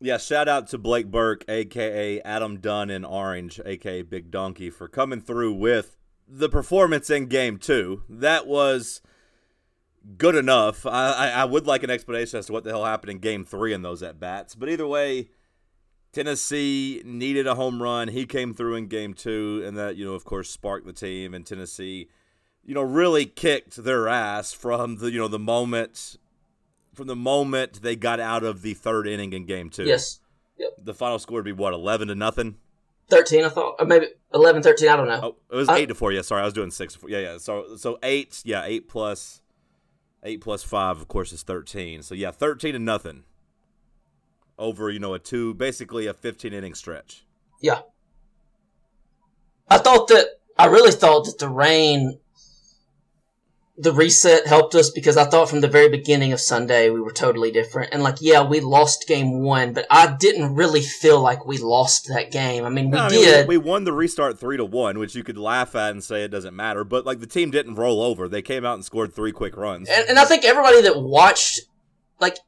Yeah, 0.00 0.18
shout 0.18 0.48
out 0.48 0.68
to 0.68 0.78
Blake 0.78 1.10
Burke, 1.10 1.44
aka 1.48 2.20
Adam 2.22 2.60
Dunn 2.60 2.88
in 2.88 3.04
Orange, 3.04 3.60
aka 3.66 4.02
Big 4.02 4.30
Donkey, 4.30 4.70
for 4.70 4.86
coming 4.86 5.20
through 5.20 5.54
with 5.54 5.96
the 6.28 6.48
performance 6.48 7.10
in 7.10 7.26
Game 7.26 7.56
Two. 7.58 8.04
That 8.08 8.46
was 8.46 9.00
good 10.16 10.36
enough. 10.36 10.86
I, 10.86 11.30
I, 11.30 11.44
would 11.44 11.66
like 11.66 11.82
an 11.82 11.90
explanation 11.90 12.38
as 12.38 12.46
to 12.46 12.52
what 12.52 12.62
the 12.62 12.70
hell 12.70 12.84
happened 12.84 13.10
in 13.10 13.18
Game 13.18 13.44
Three 13.44 13.72
in 13.72 13.82
those 13.82 14.00
at 14.04 14.20
bats, 14.20 14.54
but 14.54 14.68
either 14.68 14.86
way, 14.86 15.30
Tennessee 16.12 17.02
needed 17.04 17.48
a 17.48 17.56
home 17.56 17.82
run. 17.82 18.06
He 18.06 18.24
came 18.24 18.54
through 18.54 18.76
in 18.76 18.86
Game 18.86 19.14
Two, 19.14 19.64
and 19.66 19.76
that 19.76 19.96
you 19.96 20.04
know, 20.04 20.14
of 20.14 20.24
course, 20.24 20.48
sparked 20.48 20.86
the 20.86 20.92
team. 20.92 21.34
And 21.34 21.44
Tennessee, 21.44 22.08
you 22.64 22.72
know, 22.72 22.82
really 22.82 23.26
kicked 23.26 23.82
their 23.82 24.06
ass 24.06 24.52
from 24.52 24.98
the 24.98 25.10
you 25.10 25.18
know 25.18 25.26
the 25.26 25.40
moment 25.40 26.18
from 26.98 27.06
the 27.06 27.14
moment 27.16 27.80
they 27.80 27.94
got 27.94 28.18
out 28.18 28.42
of 28.42 28.60
the 28.62 28.74
third 28.74 29.06
inning 29.06 29.32
in 29.32 29.46
game 29.46 29.70
two. 29.70 29.84
Yes. 29.84 30.18
The 30.82 30.92
final 30.92 31.20
score 31.20 31.36
would 31.36 31.44
be 31.44 31.52
what, 31.52 31.72
eleven 31.72 32.08
to 32.08 32.16
nothing? 32.16 32.56
13, 33.08 33.44
I 33.44 33.48
thought. 33.48 33.76
Or 33.78 33.86
maybe 33.86 34.08
11, 34.34 34.62
13, 34.62 34.88
I 34.88 34.96
don't 34.96 35.06
know. 35.08 35.20
Oh, 35.22 35.36
it 35.50 35.56
was 35.56 35.68
I- 35.68 35.78
eight 35.78 35.86
to 35.86 35.94
four. 35.94 36.10
Yeah, 36.12 36.22
sorry, 36.22 36.42
I 36.42 36.44
was 36.44 36.52
doing 36.52 36.70
six. 36.72 36.94
To 36.94 36.98
four. 36.98 37.08
Yeah, 37.08 37.20
yeah. 37.20 37.38
So 37.38 37.76
so 37.76 37.98
eight. 38.02 38.42
Yeah, 38.44 38.64
eight 38.64 38.88
plus 38.88 39.40
eight 40.24 40.40
plus 40.40 40.64
five, 40.64 40.98
of 41.00 41.06
course, 41.06 41.32
is 41.32 41.44
thirteen. 41.44 42.02
So 42.02 42.14
yeah, 42.16 42.32
thirteen 42.32 42.72
to 42.72 42.78
nothing. 42.80 43.22
over 44.58 44.90
you 44.90 44.98
know 44.98 45.14
a 45.14 45.20
two, 45.20 45.54
basically 45.54 46.06
a 46.08 46.12
15 46.12 46.52
inning 46.52 46.74
stretch. 46.74 47.24
Yeah. 47.62 47.82
I 49.68 49.78
thought 49.78 50.08
that 50.08 50.26
I 50.58 50.66
really 50.66 50.90
thought 50.90 51.26
that 51.26 51.38
the 51.38 51.48
rain 51.48 52.18
the 53.80 53.92
reset 53.92 54.44
helped 54.46 54.74
us 54.74 54.90
because 54.90 55.16
I 55.16 55.24
thought 55.24 55.48
from 55.48 55.60
the 55.60 55.68
very 55.68 55.88
beginning 55.88 56.32
of 56.32 56.40
Sunday 56.40 56.90
we 56.90 57.00
were 57.00 57.12
totally 57.12 57.52
different. 57.52 57.94
And 57.94 58.02
like, 58.02 58.16
yeah, 58.20 58.42
we 58.42 58.58
lost 58.58 59.06
game 59.06 59.40
one, 59.40 59.72
but 59.72 59.86
I 59.88 60.16
didn't 60.18 60.56
really 60.56 60.82
feel 60.82 61.20
like 61.20 61.46
we 61.46 61.58
lost 61.58 62.08
that 62.08 62.32
game. 62.32 62.64
I 62.64 62.70
mean, 62.70 62.90
we 62.90 62.98
I 62.98 63.08
mean, 63.08 63.22
did. 63.22 63.46
we, 63.46 63.56
won 63.56 63.84
the 63.84 63.92
restart 63.92 64.40
three 64.40 64.56
to 64.56 64.64
one, 64.64 64.98
which 64.98 65.14
you 65.14 65.22
could 65.22 65.38
laugh 65.38 65.76
at 65.76 65.92
and 65.92 66.02
say 66.02 66.24
it 66.24 66.28
doesn't 66.28 66.56
matter. 66.56 66.82
But 66.82 67.06
like 67.06 67.20
the 67.20 67.26
team 67.26 67.52
didn't 67.52 67.76
roll 67.76 68.02
over; 68.02 68.28
they 68.28 68.42
came 68.42 68.64
out 68.64 68.74
and 68.74 68.84
scored 68.84 69.14
three 69.14 69.32
quick 69.32 69.56
runs. 69.56 69.88
and, 69.88 70.08
and 70.08 70.18
I 70.18 70.24
think 70.24 70.44
everybody 70.44 70.82
that 70.82 71.00
watched, 71.00 71.60
like, 72.18 72.38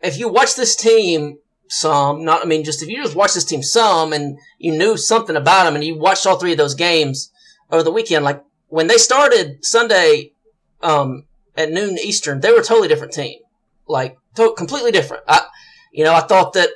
if 0.00 0.16
you 0.16 0.28
watch 0.28 0.54
this 0.54 0.76
team 0.76 1.38
some, 1.66 2.24
not, 2.24 2.42
I 2.42 2.44
mean, 2.44 2.62
just 2.62 2.82
if 2.82 2.88
you 2.88 3.02
just 3.02 3.16
watch 3.16 3.34
this 3.34 3.44
team 3.44 3.64
some 3.64 4.12
and 4.12 4.38
you 4.58 4.72
knew 4.72 4.96
something 4.96 5.34
about 5.34 5.64
them 5.64 5.74
and 5.74 5.82
you 5.82 5.98
watched 5.98 6.24
all 6.26 6.36
three 6.36 6.52
of 6.52 6.58
those 6.58 6.74
games 6.74 7.32
over 7.70 7.82
the 7.82 7.90
weekend, 7.90 8.24
like, 8.24 8.42
when 8.68 8.86
they 8.86 8.96
started 8.96 9.64
Sunday, 9.64 10.32
um, 10.82 11.24
at 11.56 11.72
noon 11.72 11.98
Eastern, 11.98 12.40
they 12.40 12.52
were 12.52 12.60
a 12.60 12.64
totally 12.64 12.88
different 12.88 13.12
team. 13.12 13.40
Like, 13.86 14.16
to- 14.36 14.54
completely 14.56 14.92
different. 14.92 15.24
I, 15.26 15.46
you 15.92 16.04
know, 16.04 16.14
I 16.14 16.20
thought 16.20 16.52
that, 16.52 16.68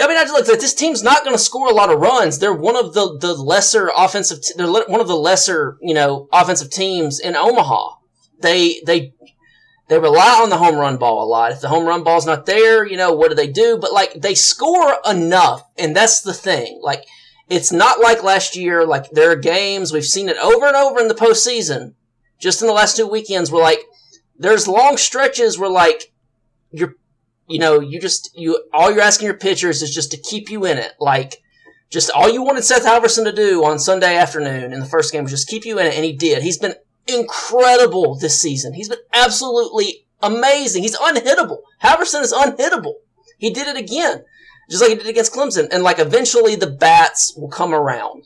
I 0.00 0.08
mean, 0.08 0.16
I 0.16 0.22
just 0.22 0.32
looked 0.32 0.48
at 0.48 0.60
this 0.60 0.74
team's 0.74 1.02
not 1.02 1.24
going 1.24 1.36
to 1.36 1.42
score 1.42 1.68
a 1.68 1.74
lot 1.74 1.90
of 1.92 2.00
runs. 2.00 2.38
They're 2.38 2.54
one 2.54 2.76
of 2.76 2.94
the, 2.94 3.18
the 3.20 3.34
lesser 3.34 3.90
offensive, 3.96 4.40
t- 4.42 4.54
they're 4.56 4.70
one 4.70 5.00
of 5.00 5.08
the 5.08 5.16
lesser, 5.16 5.76
you 5.82 5.94
know, 5.94 6.28
offensive 6.32 6.70
teams 6.70 7.20
in 7.20 7.36
Omaha. 7.36 7.96
They, 8.40 8.80
they, 8.86 9.12
they 9.88 9.98
rely 9.98 10.40
on 10.42 10.50
the 10.50 10.56
home 10.56 10.76
run 10.76 10.96
ball 10.96 11.22
a 11.22 11.28
lot. 11.28 11.52
If 11.52 11.60
the 11.60 11.68
home 11.68 11.84
run 11.84 12.04
ball's 12.04 12.26
not 12.26 12.46
there, 12.46 12.86
you 12.86 12.96
know, 12.96 13.12
what 13.12 13.28
do 13.28 13.34
they 13.34 13.48
do? 13.48 13.78
But 13.80 13.92
like, 13.92 14.14
they 14.14 14.34
score 14.34 14.96
enough. 15.08 15.62
And 15.76 15.94
that's 15.94 16.22
the 16.22 16.32
thing. 16.32 16.80
Like, 16.82 17.04
it's 17.48 17.72
not 17.72 18.00
like 18.00 18.22
last 18.22 18.56
year. 18.56 18.86
Like, 18.86 19.10
there 19.10 19.30
are 19.30 19.36
games, 19.36 19.92
we've 19.92 20.04
seen 20.04 20.28
it 20.28 20.36
over 20.38 20.66
and 20.66 20.76
over 20.76 21.00
in 21.00 21.08
the 21.08 21.14
postseason, 21.14 21.94
just 22.38 22.60
in 22.60 22.68
the 22.68 22.74
last 22.74 22.96
two 22.96 23.06
weekends, 23.06 23.50
we're 23.50 23.62
like, 23.62 23.80
there's 24.38 24.66
long 24.66 24.96
stretches 24.96 25.58
where 25.58 25.70
like, 25.70 26.12
you're, 26.70 26.96
you 27.46 27.58
know, 27.58 27.80
you 27.80 28.00
just, 28.00 28.30
you, 28.36 28.64
all 28.72 28.90
you're 28.90 29.00
asking 29.00 29.26
your 29.26 29.36
pitchers 29.36 29.82
is 29.82 29.94
just 29.94 30.10
to 30.10 30.16
keep 30.16 30.50
you 30.50 30.64
in 30.64 30.78
it. 30.78 30.92
Like, 30.98 31.42
just 31.90 32.10
all 32.10 32.28
you 32.28 32.42
wanted 32.42 32.64
Seth 32.64 32.84
Halvorsen 32.84 33.24
to 33.24 33.32
do 33.32 33.64
on 33.64 33.78
Sunday 33.78 34.16
afternoon 34.16 34.72
in 34.72 34.80
the 34.80 34.86
first 34.86 35.12
game 35.12 35.22
was 35.22 35.30
just 35.30 35.48
keep 35.48 35.64
you 35.64 35.78
in 35.78 35.86
it, 35.86 35.94
and 35.94 36.04
he 36.04 36.12
did. 36.12 36.42
He's 36.42 36.58
been 36.58 36.74
incredible 37.06 38.18
this 38.18 38.40
season. 38.40 38.72
He's 38.72 38.88
been 38.88 38.98
absolutely 39.12 40.06
amazing. 40.22 40.82
He's 40.82 40.96
unhittable. 40.96 41.58
Halvorsen 41.82 42.22
is 42.22 42.32
unhittable. 42.32 42.94
He 43.38 43.50
did 43.50 43.68
it 43.68 43.76
again, 43.76 44.24
just 44.70 44.82
like 44.82 44.90
he 44.90 44.96
did 44.96 45.06
against 45.06 45.32
Clemson. 45.32 45.68
And 45.70 45.82
like 45.82 45.98
eventually 45.98 46.56
the 46.56 46.70
bats 46.70 47.34
will 47.36 47.48
come 47.48 47.74
around. 47.74 48.24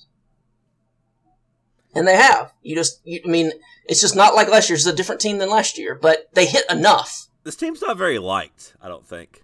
And 1.95 2.07
they 2.07 2.16
have. 2.16 2.52
You 2.62 2.76
just, 2.76 3.00
you, 3.04 3.21
I 3.25 3.28
mean, 3.28 3.52
it's 3.87 4.00
just 4.00 4.14
not 4.14 4.35
like 4.35 4.49
last 4.49 4.68
year. 4.68 4.76
It's 4.76 4.87
a 4.87 4.95
different 4.95 5.21
team 5.21 5.38
than 5.38 5.50
last 5.50 5.78
year, 5.78 5.95
but 5.95 6.28
they 6.35 6.47
hit 6.47 6.64
enough. 6.71 7.26
This 7.45 7.57
team's 7.57 7.80
not 7.80 7.97
very 7.97 8.18
liked. 8.18 8.75
I 8.80 8.88
don't 8.88 9.07
think. 9.07 9.42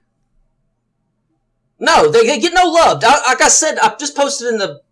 No, 1.79 2.11
they, 2.11 2.27
they 2.27 2.39
get 2.39 2.55
no 2.55 2.69
love. 2.69 3.03
I, 3.05 3.23
like 3.27 3.43
I 3.43 3.49
said, 3.49 3.79
I 3.79 3.95
just 3.97 4.17
posted 4.17 4.49
in 4.49 4.59
the 4.59 4.83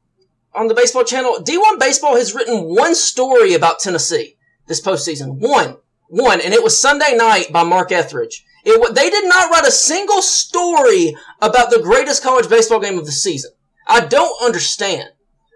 on 0.54 0.66
the 0.66 0.75
baseball 0.75 1.04
channel. 1.04 1.38
D1 1.40 1.78
Baseball 1.78 2.16
has 2.16 2.35
written 2.35 2.75
one 2.75 2.94
story 2.94 3.54
about 3.54 3.78
Tennessee 3.78 4.37
this 4.66 4.80
postseason. 4.80 5.37
One, 5.38 5.76
one, 6.09 6.40
and 6.40 6.52
it 6.52 6.62
was 6.62 6.78
Sunday 6.78 7.14
night 7.16 7.52
by 7.52 7.62
Mark 7.64 7.92
Etheridge. 7.92 8.44
It 8.64 8.95
they 8.95 9.11
did 9.11 9.25
not 9.25 9.50
write 9.50 9.66
a 9.66 9.73
single 9.73 10.23
story 10.23 11.16
about 11.40 11.71
the 11.71 11.81
greatest 11.81 12.23
college 12.23 12.49
baseball 12.49 12.81
game 12.81 12.99
of 12.99 13.07
the 13.07 13.12
season. 13.12 13.50
I 13.87 14.07
don't 14.07 14.42
understand. 14.42 15.11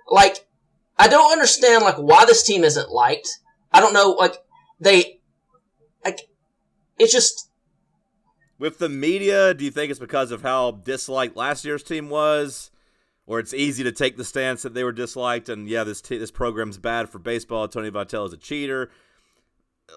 Like, 0.09 0.47
I 0.99 1.09
don't 1.09 1.33
understand 1.33 1.85
like 1.85 1.97
why 1.97 2.25
this 2.25 2.43
team 2.43 2.65
isn't 2.65 2.91
liked. 2.91 3.29
I 3.73 3.81
don't 3.81 3.93
know. 3.93 4.11
Like 4.11 4.37
they, 4.81 5.21
like, 6.05 6.29
it's 6.99 7.13
just 7.13 7.51
With 8.59 8.79
the 8.79 8.89
media, 8.89 9.55
do 9.55 9.65
you 9.65 9.71
think 9.71 9.91
it's 9.91 10.01
because 10.01 10.31
of 10.31 10.43
how 10.43 10.73
disliked 10.73 11.37
last 11.37 11.65
year's 11.65 11.83
team 11.83 12.09
was? 12.09 12.71
Or 13.29 13.41
it's 13.41 13.53
easy 13.53 13.83
to 13.83 13.91
take 13.91 14.17
the 14.17 14.25
stance 14.25 14.63
that 14.63 14.73
they 14.73 14.85
were 14.85 14.93
disliked 14.93 15.49
and 15.49 15.69
yeah, 15.69 15.83
this 15.83 16.01
t- 16.01 16.17
this 16.19 16.31
program's 16.31 16.79
bad 16.79 17.09
for 17.09 17.19
baseball. 17.19 17.67
Tony 17.67 17.91
Vitello 17.91 18.27
is 18.27 18.33
a 18.33 18.37
cheater. 18.37 18.91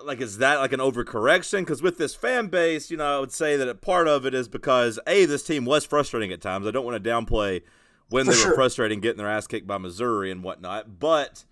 Like, 0.04 0.22
is 0.22 0.38
that 0.38 0.60
like 0.60 0.72
an 0.72 0.80
overcorrection? 0.80 1.60
Because 1.60 1.82
with 1.82 1.98
this 1.98 2.16
fan 2.16 2.48
base, 2.48 2.92
you 2.92 2.98
know, 2.98 3.18
I 3.18 3.20
would 3.20 3.32
say 3.32 3.58
that 3.58 3.68
a 3.68 3.76
part 3.76 4.08
of 4.08 4.26
it 4.26 4.34
is 4.34 4.48
because 4.48 5.00
a 5.08 5.26
this 5.26 5.44
team 5.44 5.66
was 5.66 5.86
frustrating 5.86 6.32
at 6.32 6.42
times. 6.42 6.68
I 6.68 6.72
don't 6.72 6.86
want 6.86 7.04
to 7.04 7.10
downplay 7.10 7.64
when 8.10 8.26
For 8.26 8.32
they 8.32 8.38
sure. 8.38 8.50
were 8.50 8.56
frustrating, 8.56 9.00
getting 9.00 9.18
their 9.18 9.30
ass 9.30 9.48
kicked 9.48 9.68
by 9.68 9.78
Missouri 9.78 10.32
and 10.32 10.44
whatnot, 10.44 11.00
but 11.00 11.46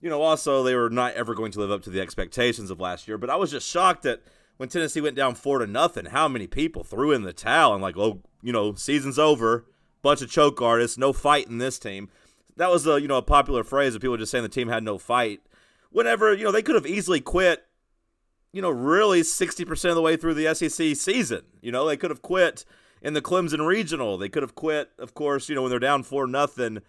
you 0.00 0.10
know, 0.10 0.20
also 0.20 0.62
they 0.62 0.74
were 0.74 0.90
not 0.90 1.14
ever 1.14 1.34
going 1.34 1.50
to 1.52 1.60
live 1.60 1.70
up 1.70 1.82
to 1.82 1.90
the 1.90 2.00
expectations 2.00 2.70
of 2.70 2.78
last 2.78 3.08
year. 3.08 3.16
But 3.16 3.30
I 3.30 3.36
was 3.36 3.50
just 3.50 3.66
shocked 3.66 4.02
that 4.02 4.20
when 4.58 4.68
Tennessee 4.68 5.00
went 5.00 5.16
down 5.16 5.34
four 5.34 5.58
to 5.60 5.66
nothing, 5.66 6.06
how 6.06 6.28
many 6.28 6.46
people 6.46 6.84
threw 6.84 7.10
in 7.10 7.22
the 7.22 7.32
towel 7.32 7.72
and 7.72 7.82
like, 7.82 7.96
oh, 7.96 8.20
you 8.42 8.52
know, 8.52 8.74
season's 8.74 9.18
over, 9.18 9.64
bunch 10.02 10.20
of 10.20 10.30
choke 10.30 10.60
artists, 10.60 10.98
no 10.98 11.14
fight 11.14 11.48
in 11.48 11.56
this 11.56 11.78
team. 11.78 12.10
That 12.56 12.70
was 12.70 12.86
a 12.86 13.00
you 13.00 13.08
know 13.08 13.16
a 13.16 13.22
popular 13.22 13.64
phrase 13.64 13.94
of 13.94 14.02
people 14.02 14.18
just 14.18 14.30
saying 14.30 14.42
the 14.42 14.48
team 14.48 14.68
had 14.68 14.84
no 14.84 14.98
fight. 14.98 15.40
Whenever 15.94 16.34
you 16.34 16.44
know 16.44 16.52
they 16.52 16.62
could 16.62 16.74
have 16.74 16.86
easily 16.86 17.20
quit, 17.20 17.64
you 18.52 18.60
know, 18.60 18.70
really 18.70 19.22
sixty 19.22 19.64
percent 19.64 19.90
of 19.90 19.96
the 19.96 20.02
way 20.02 20.16
through 20.16 20.34
the 20.34 20.52
SEC 20.54 20.96
season. 20.96 21.42
You 21.62 21.72
know, 21.72 21.86
they 21.86 21.96
could 21.96 22.10
have 22.10 22.20
quit 22.20 22.64
in 23.00 23.14
the 23.14 23.22
Clemson 23.22 23.66
regional. 23.66 24.18
They 24.18 24.28
could 24.28 24.42
have 24.42 24.54
quit, 24.54 24.90
of 24.98 25.14
course, 25.14 25.48
you 25.48 25.54
know, 25.54 25.62
when 25.62 25.70
they're 25.70 25.78
down 25.78 26.02
four 26.02 26.26
nothing 26.26 26.80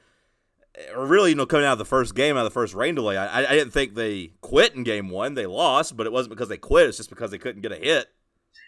or 0.95 1.05
really, 1.05 1.29
you 1.31 1.35
know, 1.35 1.45
coming 1.45 1.65
out 1.65 1.73
of 1.73 1.77
the 1.77 1.85
first 1.85 2.15
game, 2.15 2.35
out 2.35 2.45
of 2.45 2.51
the 2.51 2.59
first 2.59 2.73
rain 2.73 2.95
delay, 2.95 3.17
I, 3.17 3.43
I 3.43 3.53
didn't 3.53 3.71
think 3.71 3.95
they 3.95 4.31
quit 4.41 4.75
in 4.75 4.83
game 4.83 5.09
one. 5.09 5.33
They 5.33 5.45
lost, 5.45 5.95
but 5.95 6.05
it 6.05 6.11
wasn't 6.11 6.31
because 6.31 6.49
they 6.49 6.57
quit. 6.57 6.87
It's 6.87 6.97
just 6.97 7.09
because 7.09 7.31
they 7.31 7.37
couldn't 7.37 7.61
get 7.61 7.71
a 7.71 7.77
hit. 7.77 8.07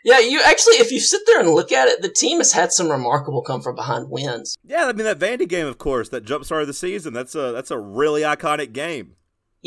Yeah, 0.03 0.19
you 0.19 0.41
actually, 0.45 0.75
if 0.75 0.91
you 0.91 0.99
sit 0.99 1.21
there 1.25 1.39
and 1.39 1.49
look 1.49 1.71
at 1.71 1.87
it, 1.87 2.01
the 2.01 2.09
team 2.09 2.37
has 2.37 2.53
had 2.53 2.71
some 2.71 2.89
remarkable 2.89 3.41
come 3.41 3.61
from 3.61 3.75
behind 3.75 4.09
wins. 4.09 4.55
Yeah, 4.63 4.85
I 4.85 4.93
mean 4.93 5.05
that 5.05 5.19
Vandy 5.19 5.47
game, 5.47 5.67
of 5.67 5.77
course, 5.77 6.09
that 6.09 6.23
jump 6.23 6.45
started 6.45 6.67
the 6.67 6.73
season. 6.73 7.13
That's 7.13 7.35
a 7.35 7.51
that's 7.51 7.71
a 7.71 7.79
really 7.79 8.21
iconic 8.21 8.73
game. 8.73 9.15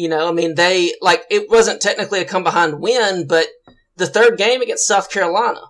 You 0.00 0.08
know, 0.08 0.26
I 0.26 0.32
mean, 0.32 0.54
they, 0.54 0.94
like, 1.02 1.24
it 1.28 1.50
wasn't 1.50 1.82
technically 1.82 2.20
a 2.20 2.24
come 2.24 2.42
behind 2.42 2.80
win, 2.80 3.26
but 3.26 3.48
the 3.96 4.06
third 4.06 4.38
game 4.38 4.62
against 4.62 4.86
South 4.88 5.10
Carolina, 5.10 5.60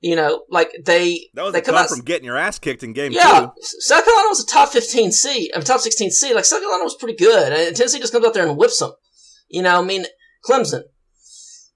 you 0.00 0.16
know, 0.16 0.44
like, 0.48 0.70
they, 0.82 1.28
That 1.34 1.42
was 1.42 1.52
they 1.52 1.58
a 1.58 1.62
come 1.62 1.74
out, 1.74 1.90
from 1.90 2.00
getting 2.00 2.24
your 2.24 2.38
ass 2.38 2.58
kicked 2.58 2.82
in 2.82 2.94
game 2.94 3.12
yeah, 3.12 3.50
two. 3.54 3.62
South 3.62 4.06
Carolina 4.06 4.30
was 4.30 4.42
a 4.42 4.46
top 4.46 4.70
15 4.70 5.12
seed, 5.12 5.50
I 5.52 5.58
mean, 5.58 5.66
top 5.66 5.80
16 5.80 6.10
seed. 6.10 6.34
Like, 6.36 6.46
South 6.46 6.60
Carolina 6.60 6.84
was 6.84 6.94
pretty 6.94 7.16
good. 7.16 7.52
And 7.52 7.76
Tennessee 7.76 7.98
just 7.98 8.14
comes 8.14 8.24
out 8.24 8.32
there 8.32 8.48
and 8.48 8.56
whips 8.56 8.78
them. 8.78 8.92
You 9.50 9.60
know, 9.60 9.78
I 9.78 9.84
mean, 9.84 10.06
Clemson, 10.48 10.84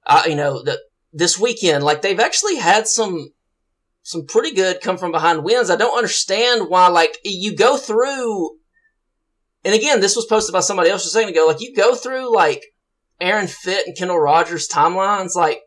uh, 0.06 0.22
you 0.26 0.36
know, 0.36 0.62
the, 0.62 0.80
this 1.12 1.38
weekend, 1.38 1.84
like, 1.84 2.00
they've 2.00 2.18
actually 2.18 2.56
had 2.56 2.86
some, 2.88 3.28
some 4.00 4.24
pretty 4.24 4.54
good 4.54 4.80
come 4.80 4.96
from 4.96 5.12
behind 5.12 5.44
wins. 5.44 5.68
I 5.68 5.76
don't 5.76 5.98
understand 5.98 6.70
why, 6.70 6.88
like, 6.88 7.18
you 7.24 7.54
go 7.54 7.76
through, 7.76 8.56
and 9.64 9.74
again, 9.74 10.00
this 10.00 10.16
was 10.16 10.26
posted 10.26 10.52
by 10.52 10.60
somebody 10.60 10.90
else 10.90 11.02
just 11.04 11.14
a 11.14 11.18
second 11.18 11.30
ago, 11.30 11.46
like, 11.46 11.60
you 11.60 11.74
go 11.74 11.94
through, 11.94 12.34
like, 12.34 12.62
Aaron 13.20 13.46
Fitt 13.46 13.86
and 13.86 13.96
Kendall 13.96 14.18
Rogers 14.18 14.68
timelines, 14.68 15.36
like, 15.36 15.60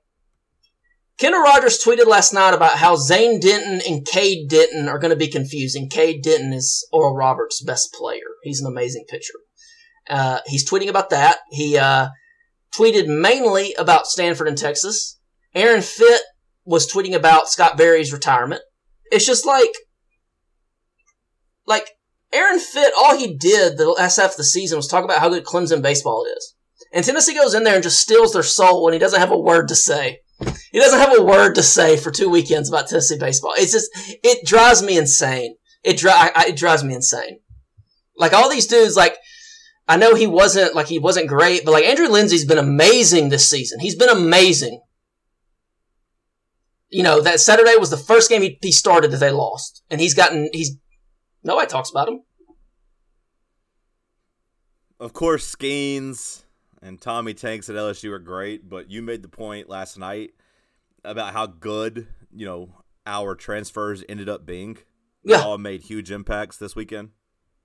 Kendall 1.17 1.41
Rogers 1.41 1.81
tweeted 1.81 2.07
last 2.07 2.33
night 2.33 2.53
about 2.53 2.77
how 2.77 2.97
Zane 2.97 3.39
Denton 3.39 3.81
and 3.87 4.05
Cade 4.05 4.49
Denton 4.49 4.89
are 4.89 4.99
going 4.99 5.11
to 5.11 5.15
be 5.15 5.29
confusing. 5.29 5.89
Cade 5.89 6.21
Denton 6.21 6.51
is 6.51 6.85
Oral 6.91 7.15
Roberts' 7.15 7.63
best 7.63 7.93
player. 7.93 8.19
He's 8.43 8.59
an 8.59 8.67
amazing 8.67 9.05
pitcher. 9.07 9.35
Uh, 10.09 10.39
he's 10.45 10.69
tweeting 10.69 10.89
about 10.89 11.11
that. 11.11 11.37
He 11.51 11.77
uh, 11.77 12.09
tweeted 12.77 13.07
mainly 13.07 13.73
about 13.77 14.07
Stanford 14.07 14.49
and 14.49 14.57
Texas. 14.57 15.17
Aaron 15.53 15.81
Fitt 15.81 16.21
was 16.65 16.91
tweeting 16.91 17.15
about 17.15 17.47
Scott 17.47 17.77
Berry's 17.77 18.11
retirement. 18.11 18.61
It's 19.09 19.25
just 19.25 19.45
like, 19.45 19.73
like 21.65 21.91
Aaron 22.35 22.59
Fitt. 22.59 22.93
All 22.97 23.17
he 23.17 23.35
did 23.35 23.77
the 23.77 23.89
last 23.89 24.17
half 24.17 24.31
of 24.31 24.37
the 24.37 24.43
season 24.43 24.77
was 24.77 24.87
talk 24.87 25.03
about 25.03 25.19
how 25.19 25.29
good 25.29 25.45
Clemson 25.45 25.81
baseball 25.81 26.25
is, 26.37 26.55
and 26.91 27.03
Tennessee 27.03 27.33
goes 27.33 27.53
in 27.53 27.63
there 27.63 27.75
and 27.75 27.83
just 27.83 27.99
steals 27.99 28.33
their 28.33 28.43
soul, 28.43 28.87
and 28.87 28.93
he 28.93 28.99
doesn't 28.99 29.19
have 29.19 29.31
a 29.31 29.39
word 29.39 29.67
to 29.69 29.75
say. 29.75 30.19
He 30.71 30.79
doesn't 30.79 30.99
have 30.99 31.17
a 31.17 31.23
word 31.23 31.55
to 31.55 31.63
say 31.63 31.95
for 31.95 32.11
two 32.11 32.29
weekends 32.29 32.67
about 32.67 32.89
Tennessee 32.89 33.17
baseball. 33.17 33.53
It's 33.55 33.71
just, 33.71 33.89
it 34.21 34.45
drives 34.45 34.83
me 34.83 34.97
insane. 34.97 35.55
It, 35.81 35.97
dri- 35.97 36.11
I, 36.11 36.47
it 36.49 36.57
drives 36.57 36.83
me 36.83 36.93
insane. 36.93 37.39
Like 38.17 38.33
all 38.33 38.49
these 38.49 38.67
dudes, 38.67 38.97
like, 38.97 39.15
I 39.87 39.95
know 39.95 40.13
he 40.13 40.27
wasn't, 40.27 40.75
like, 40.75 40.87
he 40.87 40.99
wasn't 40.99 41.29
great, 41.29 41.63
but 41.63 41.71
like 41.71 41.85
Andrew 41.85 42.09
Lindsey's 42.09 42.45
been 42.45 42.57
amazing 42.57 43.29
this 43.29 43.49
season. 43.49 43.79
He's 43.79 43.95
been 43.95 44.09
amazing. 44.09 44.81
You 46.89 47.03
know, 47.03 47.21
that 47.21 47.39
Saturday 47.39 47.77
was 47.77 47.89
the 47.89 47.97
first 47.97 48.29
game 48.29 48.41
he, 48.41 48.57
he 48.61 48.73
started 48.73 49.11
that 49.11 49.19
they 49.19 49.31
lost. 49.31 49.83
And 49.89 50.01
he's 50.01 50.13
gotten, 50.13 50.49
he's, 50.51 50.75
nobody 51.45 51.67
talks 51.67 51.89
about 51.89 52.09
him. 52.09 52.21
Of 54.99 55.13
course, 55.13 55.53
Skenes 55.53 56.43
and 56.81 56.99
Tommy 57.01 57.33
Tanks 57.33 57.69
at 57.69 57.75
LSU 57.75 58.11
are 58.11 58.19
great, 58.19 58.69
but 58.69 58.89
you 58.89 59.01
made 59.01 59.21
the 59.21 59.27
point 59.29 59.69
last 59.69 59.97
night 59.97 60.31
about 61.03 61.33
how 61.33 61.45
good, 61.47 62.07
you 62.33 62.45
know, 62.45 62.69
our 63.05 63.35
transfers 63.35 64.03
ended 64.07 64.29
up 64.29 64.45
being. 64.45 64.75
They 65.23 65.31
Yeah. 65.31 65.41
all 65.41 65.57
made 65.57 65.81
huge 65.83 66.11
impacts 66.11 66.57
this 66.57 66.75
weekend. 66.75 67.11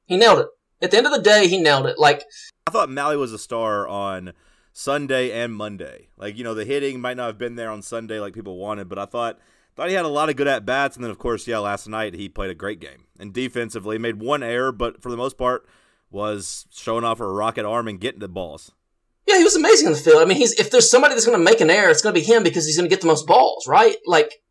He 0.07 0.17
nailed 0.17 0.41
it. 0.41 0.49
At 0.83 0.91
the 0.91 0.97
end 0.97 1.07
of 1.07 1.13
the 1.13 1.21
day, 1.23 1.47
he 1.47 1.59
nailed 1.61 1.87
it. 1.87 1.99
Like, 1.99 2.25
I 2.67 2.71
thought 2.71 2.91
Maui 2.91 3.17
was 3.17 3.33
a 3.33 3.39
star 3.39 3.87
on 3.87 4.33
Sunday 4.73 5.31
and 5.31 5.55
Monday. 5.55 6.09
Like, 6.17 6.37
you 6.37 6.45
know, 6.45 6.55
the 6.55 6.65
hitting 6.65 7.01
might 7.01 7.17
not 7.17 7.27
have 7.27 7.39
been 7.39 7.55
there 7.57 7.71
on 7.71 7.83
Sunday 7.83 8.19
like 8.19 8.35
people 8.35 8.57
wanted, 8.57 8.89
but 8.89 8.99
I 8.99 9.05
thought 9.05 9.39
thought 9.77 9.89
he 9.89 9.95
had 9.95 10.05
a 10.05 10.09
lot 10.09 10.29
of 10.31 10.37
good 10.37 10.49
at 10.49 10.67
bats 10.67 10.97
and 10.97 11.05
then 11.05 11.11
of 11.11 11.19
course, 11.19 11.47
yeah, 11.47 11.59
last 11.59 11.89
night 11.89 12.15
he 12.15 12.29
played 12.29 12.51
a 12.51 12.55
great 12.55 12.81
game. 12.81 13.07
And 13.19 13.33
defensively 13.35 13.99
made 13.99 14.21
one 14.21 14.43
error, 14.43 14.73
but 14.73 15.03
for 15.03 15.11
the 15.11 15.17
most 15.17 15.37
part 15.37 15.67
was 16.11 16.67
showing 16.73 17.05
off 17.05 17.21
a 17.21 17.27
rocket 17.27 17.65
arm 17.67 17.87
and 17.87 18.01
getting 18.01 18.21
the 18.21 18.29
balls. 18.29 18.73
yeah, 19.27 19.37
he 19.39 19.45
was 19.45 19.55
amazing 19.57 19.87
in 19.87 19.93
the 19.93 19.99
field. 19.99 20.21
I 20.23 20.25
mean, 20.25 20.39
he's 20.39 20.53
if 20.59 20.71
there's 20.71 20.91
somebody 20.91 21.15
that's 21.15 21.27
going 21.27 21.39
to 21.39 21.45
make 21.45 21.61
an 21.61 21.71
error, 21.71 21.91
it's 21.91 22.03
going 22.03 22.15
to 22.15 22.21
be 22.21 22.25
him 22.27 22.43
because 22.43 22.67
he's 22.67 22.77
going 22.77 22.89
to 22.89 22.95
get 22.95 23.01
the 23.01 23.07
most 23.07 23.27
balls, 23.27 23.69
right? 23.69 23.97
Like, 24.07 24.43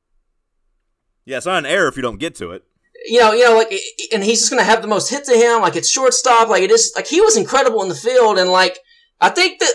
Yeah, 1.25 1.37
it's 1.37 1.45
not 1.45 1.57
an 1.59 1.65
error 1.65 1.87
if 1.87 1.95
you 1.95 2.01
don't 2.03 2.19
get 2.19 2.35
to 2.35 2.51
it. 2.51 2.63
you 3.05 3.19
know, 3.19 3.33
you 3.33 3.43
know, 3.43 3.55
like, 3.57 3.71
and 4.13 4.23
he's 4.23 4.39
just 4.39 4.51
going 4.51 4.61
to 4.63 4.69
have 4.69 4.81
the 4.81 4.87
most 4.87 5.09
hit 5.09 5.25
to 5.25 5.35
him. 5.35 5.61
Like, 5.61 5.75
it's 5.75 5.89
shortstop. 5.89 6.47
Like, 6.47 6.63
it 6.63 6.71
is 6.71 6.93
like 6.95 7.07
he 7.07 7.21
was 7.21 7.35
incredible 7.37 7.81
in 7.81 7.89
the 7.89 7.95
field, 7.95 8.37
and 8.37 8.49
like, 8.51 8.77
I 9.19 9.29
think 9.29 9.59
that 9.59 9.73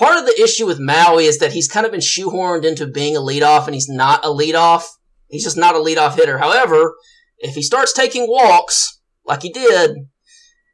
part 0.00 0.18
of 0.18 0.24
the 0.24 0.42
issue 0.42 0.66
with 0.66 0.80
Maui 0.80 1.26
is 1.26 1.38
that 1.38 1.52
he's 1.52 1.68
kind 1.68 1.84
of 1.84 1.92
been 1.92 2.00
shoehorned 2.00 2.64
into 2.64 2.86
being 2.86 3.16
a 3.16 3.20
leadoff, 3.20 3.66
and 3.66 3.74
he's 3.74 3.88
not 3.88 4.24
a 4.24 4.28
leadoff. 4.28 4.84
He's 5.28 5.44
just 5.44 5.58
not 5.58 5.76
a 5.76 5.78
leadoff 5.78 6.16
hitter. 6.16 6.38
However, 6.38 6.94
if 7.38 7.54
he 7.54 7.62
starts 7.62 7.92
taking 7.92 8.26
walks 8.26 9.00
like 9.26 9.42
he 9.42 9.52
did, 9.52 10.08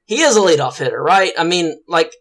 he 0.05 0.21
is 0.21 0.37
a 0.37 0.41
leadoff 0.41 0.79
hitter, 0.79 1.03
right? 1.03 1.33
I 1.37 1.43
mean, 1.43 1.77
like, 1.89 2.13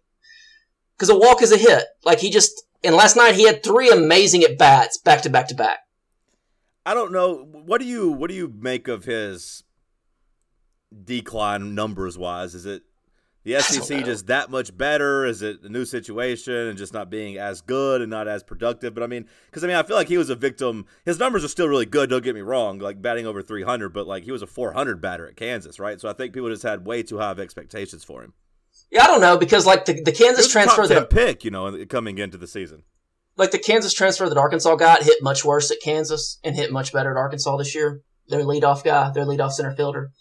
because 0.98 1.10
a 1.10 1.18
walk 1.18 1.44
is 1.44 1.52
a 1.52 1.58
hit. 1.58 1.86
Like 2.04 2.20
he 2.20 2.32
just 2.32 2.64
and 2.84 2.96
last 2.96 3.16
night 3.16 3.36
he 3.36 3.46
had 3.46 3.64
three 3.64 3.90
amazing 3.90 4.44
at 4.44 4.58
bats 4.58 4.98
back 4.98 5.22
to 5.22 5.30
back 5.30 5.48
to 5.50 5.56
back. 5.56 5.80
I 6.88 6.94
don't 6.96 7.12
know. 7.12 7.46
What 7.52 7.82
do 7.82 7.86
you 7.86 8.10
what 8.10 8.30
do 8.30 8.36
you 8.36 8.52
make 8.60 8.88
of 8.88 9.06
his 9.06 9.64
decline 11.04 11.76
numbers 11.76 12.18
wise? 12.18 12.56
Is 12.56 12.66
it 12.66 12.84
the 13.46 13.60
SEC 13.62 14.04
just 14.04 14.28
that 14.28 14.50
much 14.50 14.76
better? 14.76 15.26
Is 15.26 15.42
it 15.42 15.62
a 15.64 15.70
new 15.70 15.86
situation 15.86 16.54
and 16.54 16.78
just 16.78 16.94
not 16.94 17.10
being 17.10 17.38
as 17.38 17.62
good 17.62 18.02
and 18.02 18.10
not 18.10 18.28
as 18.28 18.44
productive? 18.44 18.94
But 18.94 19.04
I 19.04 19.08
mean, 19.08 19.28
because 19.46 19.64
I 19.64 19.68
mean, 19.68 19.78
I 19.78 19.84
feel 19.84 19.96
like 19.96 20.10
he 20.10 20.18
was 20.18 20.30
a 20.30 20.36
victim. 20.36 20.86
His 21.06 21.20
numbers 21.20 21.46
are 21.46 21.48
still 21.48 21.68
really 21.70 21.86
good. 21.86 22.10
Don't 22.10 22.24
get 22.24 22.36
me 22.36 22.42
wrong, 22.42 22.80
like 22.80 23.02
batting 23.02 23.26
over 23.26 23.42
300, 23.42 23.94
but 23.94 24.08
like 24.08 24.24
he 24.24 24.32
was 24.32 24.42
a 24.42 24.48
400 24.48 25.00
batter 25.00 25.28
at 25.28 25.38
Kansas, 25.38 25.80
right? 25.80 26.02
So 26.02 26.10
I 26.10 26.14
think 26.14 26.34
people 26.34 26.50
just 26.50 26.64
had 26.64 26.86
way 26.86 27.04
too 27.04 27.20
high 27.20 27.32
of 27.32 27.40
expectations 27.40 28.04
for 28.04 28.24
him. 28.24 28.34
Yeah, 28.92 29.04
I 29.04 29.08
don't 29.08 29.22
know 29.22 29.38
because 29.38 29.66
like 29.66 29.86
the, 29.86 30.02
the 30.02 30.12
Kansas 30.12 30.46
was 30.46 30.48
a 30.48 30.50
top 30.50 30.76
transfer 30.76 30.88
that 30.94 31.10
pick, 31.10 31.46
you 31.46 31.52
know, 31.52 31.86
coming 31.86 32.18
into 32.18 32.38
the 32.38 32.48
season. 32.48 32.84
like 33.38 33.52
the 33.52 33.60
Kansas 33.60 33.94
transfer 33.94 34.28
that 34.28 34.38
Arkansas 34.38 34.76
got 34.76 35.04
hit 35.04 35.22
much 35.22 35.46
worse 35.46 35.72
at 35.72 35.78
Kansas 35.84 36.40
and 36.44 36.56
hit 36.56 36.72
much 36.72 36.92
better 36.92 37.12
at 37.12 37.18
Arkansas 37.18 37.58
this 37.58 37.76
year. 37.76 38.02
Their 38.28 38.42
leadoff 38.42 38.84
guy, 38.84 39.12
their 39.12 39.26
leadoff 39.26 39.52
center 39.52 39.72
fielder, 39.72 40.12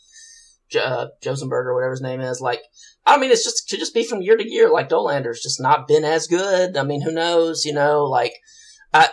uh, 0.74 1.08
Josenberg 1.22 1.66
or 1.66 1.74
whatever 1.74 1.92
his 1.92 2.00
name 2.00 2.20
is. 2.20 2.40
Like, 2.40 2.62
I 3.06 3.18
mean, 3.18 3.30
it's 3.30 3.44
just 3.44 3.68
to 3.68 3.76
just 3.76 3.94
be 3.94 4.04
from 4.04 4.22
year 4.22 4.36
to 4.36 4.48
year. 4.48 4.70
Like 4.70 4.88
Dollander's 4.88 5.42
just 5.42 5.60
not 5.60 5.86
been 5.86 6.04
as 6.04 6.26
good. 6.26 6.76
I 6.76 6.82
mean, 6.82 7.02
who 7.02 7.12
knows? 7.12 7.64
You 7.64 7.74
know, 7.74 8.04
like 8.04 8.34
I. 8.92 9.08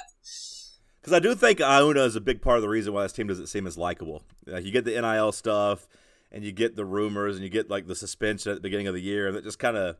Because 1.01 1.13
I 1.13 1.19
do 1.19 1.33
think 1.33 1.59
Ahuna 1.59 2.05
is 2.05 2.15
a 2.15 2.21
big 2.21 2.41
part 2.41 2.57
of 2.57 2.61
the 2.61 2.69
reason 2.69 2.93
why 2.93 3.03
this 3.03 3.13
team 3.13 3.27
doesn't 3.27 3.47
seem 3.47 3.65
as 3.65 3.77
likable. 3.77 4.23
Like 4.45 4.63
you 4.63 4.71
get 4.71 4.85
the 4.85 4.99
NIL 5.01 5.31
stuff, 5.31 5.87
and 6.31 6.43
you 6.43 6.51
get 6.51 6.75
the 6.75 6.85
rumors, 6.85 7.35
and 7.35 7.43
you 7.43 7.49
get 7.49 7.69
like 7.69 7.87
the 7.87 7.95
suspension 7.95 8.51
at 8.51 8.55
the 8.55 8.61
beginning 8.61 8.87
of 8.87 8.93
the 8.93 9.01
year, 9.01 9.27
and 9.27 9.35
it 9.35 9.43
just 9.43 9.59
kind 9.59 9.77
of. 9.77 9.97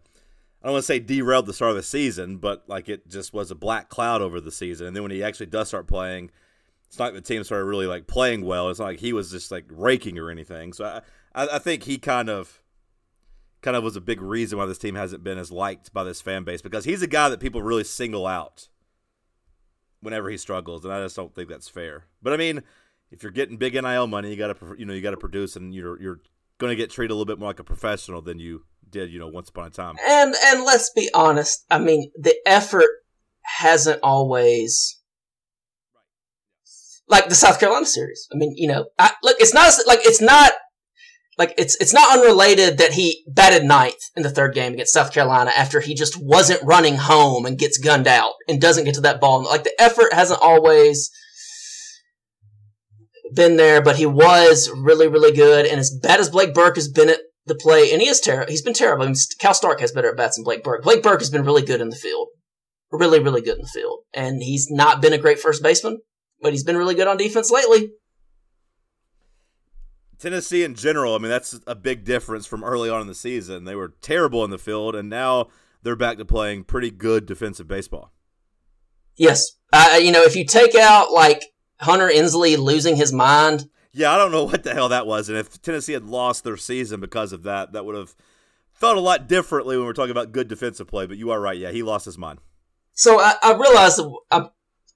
I 0.64 0.68
don't 0.68 0.74
want 0.74 0.84
to 0.84 0.88
say 0.88 1.00
derailed 1.00 1.48
the 1.48 1.56
start 1.56 1.72
of 1.72 1.78
the 1.78 1.82
season, 1.82 2.38
but 2.38 2.64
like 2.68 2.88
it 2.88 3.10
just 3.10 3.34
was 3.34 3.50
a 3.50 3.56
black 3.56 3.90
cloud 3.90 4.22
over 4.22 4.40
the 4.40 4.52
season. 4.52 4.86
And 4.86 4.96
then 4.96 5.02
when 5.02 5.12
he 5.12 5.24
actually 5.24 5.48
does 5.48 5.70
start 5.70 5.88
playing, 5.88 6.30
it's 6.86 7.00
not 7.00 7.06
like 7.06 7.14
the 7.16 7.22
team 7.22 7.44
started 7.44 7.66
really 7.66 7.88
like 7.88 8.06
playing 8.06 8.46
well. 8.46 8.70
It's 8.70 8.78
not 8.78 8.86
like 8.86 9.00
he 9.00 9.12
was 9.12 9.32
just 9.32 9.50
like 9.50 9.66
raking 9.72 10.20
or 10.20 10.30
anything. 10.30 10.72
So 10.74 10.86
I, 10.86 11.02
I, 11.34 11.48
I 11.54 11.60
think 11.60 11.84
he 11.84 11.98
kind 11.98 12.30
of, 12.30 12.62
kind 13.62 13.78
of 13.78 13.84
was 13.84 13.96
a 13.96 14.02
big 14.02 14.22
reason 14.22 14.58
why 14.58 14.66
this 14.66 14.78
team 14.78 14.96
hasn't 14.96 15.24
been 15.24 15.38
as 15.38 15.52
liked 15.52 15.94
by 15.94 16.04
this 16.04 16.22
fan 16.22 16.44
base 16.44 16.62
because 16.62 16.86
he's 16.86 17.02
a 17.02 17.08
guy 17.08 17.30
that 17.30 17.40
people 17.40 17.62
really 17.62 17.84
single 17.84 18.26
out 18.26 18.68
whenever 20.02 20.30
he 20.30 20.38
struggles, 20.38 20.84
and 20.84 20.94
I 20.94 21.02
just 21.04 21.16
don't 21.16 21.34
think 21.34 21.50
that's 21.50 21.70
fair. 21.70 22.06
But 22.22 22.34
I 22.34 22.38
mean, 22.38 22.64
if 23.12 23.24
you're 23.24 23.32
getting 23.32 23.58
big 23.58 23.74
NIL 23.74 24.08
money, 24.08 24.30
you 24.30 24.36
got 24.36 24.60
to 24.60 24.76
you 24.78 24.86
know 24.86 24.94
you 24.94 25.02
got 25.02 25.12
to 25.12 25.18
produce, 25.18 25.56
and 25.56 25.74
you're 25.74 26.02
you're 26.02 26.20
going 26.58 26.72
to 26.72 26.76
get 26.76 26.90
treated 26.90 27.12
a 27.12 27.16
little 27.16 27.26
bit 27.26 27.40
more 27.40 27.50
like 27.50 27.60
a 27.60 27.64
professional 27.64 28.22
than 28.22 28.40
you 28.40 28.66
did 28.90 29.12
you 29.12 29.20
know 29.20 29.28
once 29.28 29.50
upon 29.50 29.68
a 29.68 29.70
time. 29.70 29.96
and 30.06 30.36
and 30.46 30.64
let's 30.64 30.92
be 30.92 31.10
honest. 31.14 31.66
I 31.70 31.80
mean, 31.80 32.12
the 32.18 32.36
effort 32.46 32.90
hasn't 33.44 34.00
always 34.04 35.00
like 37.08 37.30
the 37.30 37.36
South 37.36 37.60
Carolina 37.60 37.86
series. 37.86 38.28
I 38.34 38.38
mean, 38.38 38.54
you 38.56 38.68
know, 38.68 38.88
I, 38.98 39.12
look, 39.24 39.38
it's 39.40 39.54
not 39.54 39.74
like 39.88 40.00
it's 40.04 40.22
not 40.22 40.54
like 41.42 41.56
it's 41.58 41.76
it's 41.82 41.92
not 41.94 42.20
unrelated 42.20 42.78
that 42.78 42.94
he 42.94 43.24
batted 43.28 43.64
ninth 43.64 43.98
in 44.16 44.22
the 44.22 44.30
third 44.30 44.54
game 44.54 44.74
against 44.74 44.94
South 44.94 45.12
Carolina 45.12 45.52
after 45.58 45.80
he 45.80 45.96
just 45.96 46.16
wasn't 46.22 46.62
running 46.62 46.98
home 46.98 47.48
and 47.48 47.58
gets 47.58 47.80
gunned 47.80 48.08
out 48.08 48.34
and 48.48 48.62
doesn't 48.62 48.84
get 48.84 48.94
to 48.94 49.02
that 49.02 49.20
ball. 49.20 49.44
Like 49.44 49.64
the 49.64 49.74
effort 49.82 50.14
hasn't 50.14 50.40
always 50.40 51.10
been 53.34 53.58
there, 53.58 53.82
but 53.82 53.96
he 53.96 54.06
was 54.06 54.70
really 54.70 55.08
really 55.08 55.32
good. 55.32 55.66
And 55.66 55.80
as 55.80 55.98
bad 56.04 56.20
as 56.20 56.30
Blake 56.30 56.54
Burke 56.54 56.76
has 56.76 56.88
been 56.88 57.10
at 57.10 57.22
the 57.48 57.56
play, 57.56 57.92
and 57.92 58.04
he 58.04 58.08
is 58.08 58.20
terrible. 58.20 58.52
He's 58.52 58.62
been 58.62 58.76
terrible. 58.76 59.06
I 59.06 59.08
mean, 59.08 59.16
Cal 59.40 59.56
Stark 59.56 59.80
has 59.80 59.92
better 59.92 60.12
at 60.12 60.18
bats 60.18 60.36
than 60.36 60.44
Blake 60.44 60.64
Burke. 60.64 60.84
Blake 60.84 61.02
Burke 61.02 61.22
has 61.22 61.32
been 61.32 61.44
really 61.44 61.64
good 61.64 61.82
in 61.82 61.90
the 61.90 61.96
field, 61.96 62.28
really 62.92 63.20
really 63.20 63.42
good 63.42 63.56
in 63.56 63.64
the 63.64 63.68
field, 63.74 64.02
and 64.14 64.44
he's 64.44 64.68
not 64.70 65.02
been 65.02 65.14
a 65.14 65.18
great 65.18 65.40
first 65.40 65.64
baseman, 65.64 66.02
but 66.40 66.52
he's 66.52 66.64
been 66.64 66.78
really 66.78 66.94
good 66.94 67.08
on 67.08 67.18
defense 67.18 67.50
lately. 67.50 67.90
Tennessee 70.22 70.64
in 70.64 70.76
general, 70.76 71.16
I 71.16 71.18
mean, 71.18 71.30
that's 71.30 71.60
a 71.66 71.76
big 71.76 72.06
difference 72.06 72.46
from 72.46 72.64
early 72.64 72.90
on 72.90 73.02
in 73.02 73.08
the 73.08 73.16
season. 73.16 73.64
They 73.64 73.76
were 73.76 73.96
terrible 74.02 74.46
in 74.46 74.52
the 74.52 74.60
field, 74.60 74.96
and 74.96 75.10
now 75.10 75.48
they're 75.82 75.96
back 75.96 76.18
to 76.20 76.26
playing 76.26 76.66
pretty 76.66 76.92
good 76.92 77.26
defensive 77.26 77.68
baseball. 77.68 78.12
Yes. 79.18 79.54
Uh, 79.74 80.00
you 80.02 80.12
know, 80.12 80.22
if 80.22 80.36
you 80.36 80.46
take 80.46 80.76
out 80.76 81.12
like 81.12 81.44
Hunter 81.80 82.10
Ensley 82.10 82.56
losing 82.56 82.96
his 82.96 83.12
mind, 83.12 83.68
Yeah, 83.92 84.14
I 84.14 84.18
don't 84.18 84.32
know 84.32 84.44
what 84.44 84.64
the 84.64 84.74
hell 84.74 84.90
that 84.90 85.08
was, 85.08 85.28
and 85.28 85.38
if 85.38 85.62
Tennessee 85.62 85.94
had 85.94 86.06
lost 86.06 86.44
their 86.44 86.58
season 86.58 87.00
because 87.00 87.34
of 87.34 87.44
that, 87.44 87.74
that 87.74 87.84
would 87.86 87.96
have 87.96 88.16
felt 88.74 88.98
a 88.98 89.02
lot 89.02 89.28
differently 89.28 89.76
when 89.76 89.86
we're 89.86 89.94
talking 89.94 90.12
about 90.12 90.32
good 90.32 90.48
defensive 90.48 90.88
play. 90.88 91.08
But 91.08 91.18
you 91.18 91.32
are 91.32 91.42
right, 91.42 91.58
yeah, 91.58 91.72
he 91.72 91.84
lost 91.84 92.06
his 92.06 92.18
mind. 92.18 92.40
so 92.94 93.20
I, 93.20 93.34
I 93.42 93.54
realize 93.54 94.00
I'm, 94.30 94.50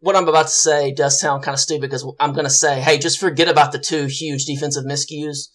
what 0.06 0.16
I'm 0.16 0.28
about 0.28 0.44
to 0.44 0.52
say 0.54 0.94
does 0.94 1.20
sound 1.20 1.42
kind 1.42 1.56
of 1.56 1.60
stupid 1.60 1.90
because 1.90 2.08
I'm 2.20 2.34
going 2.34 2.46
to 2.46 2.52
say, 2.52 2.80
hey, 2.80 3.00
just 3.00 3.20
forget 3.20 3.48
about 3.48 3.72
the 3.72 3.80
two 3.80 4.06
huge 4.06 4.46
defensive 4.46 4.86
miscues. 4.86 5.48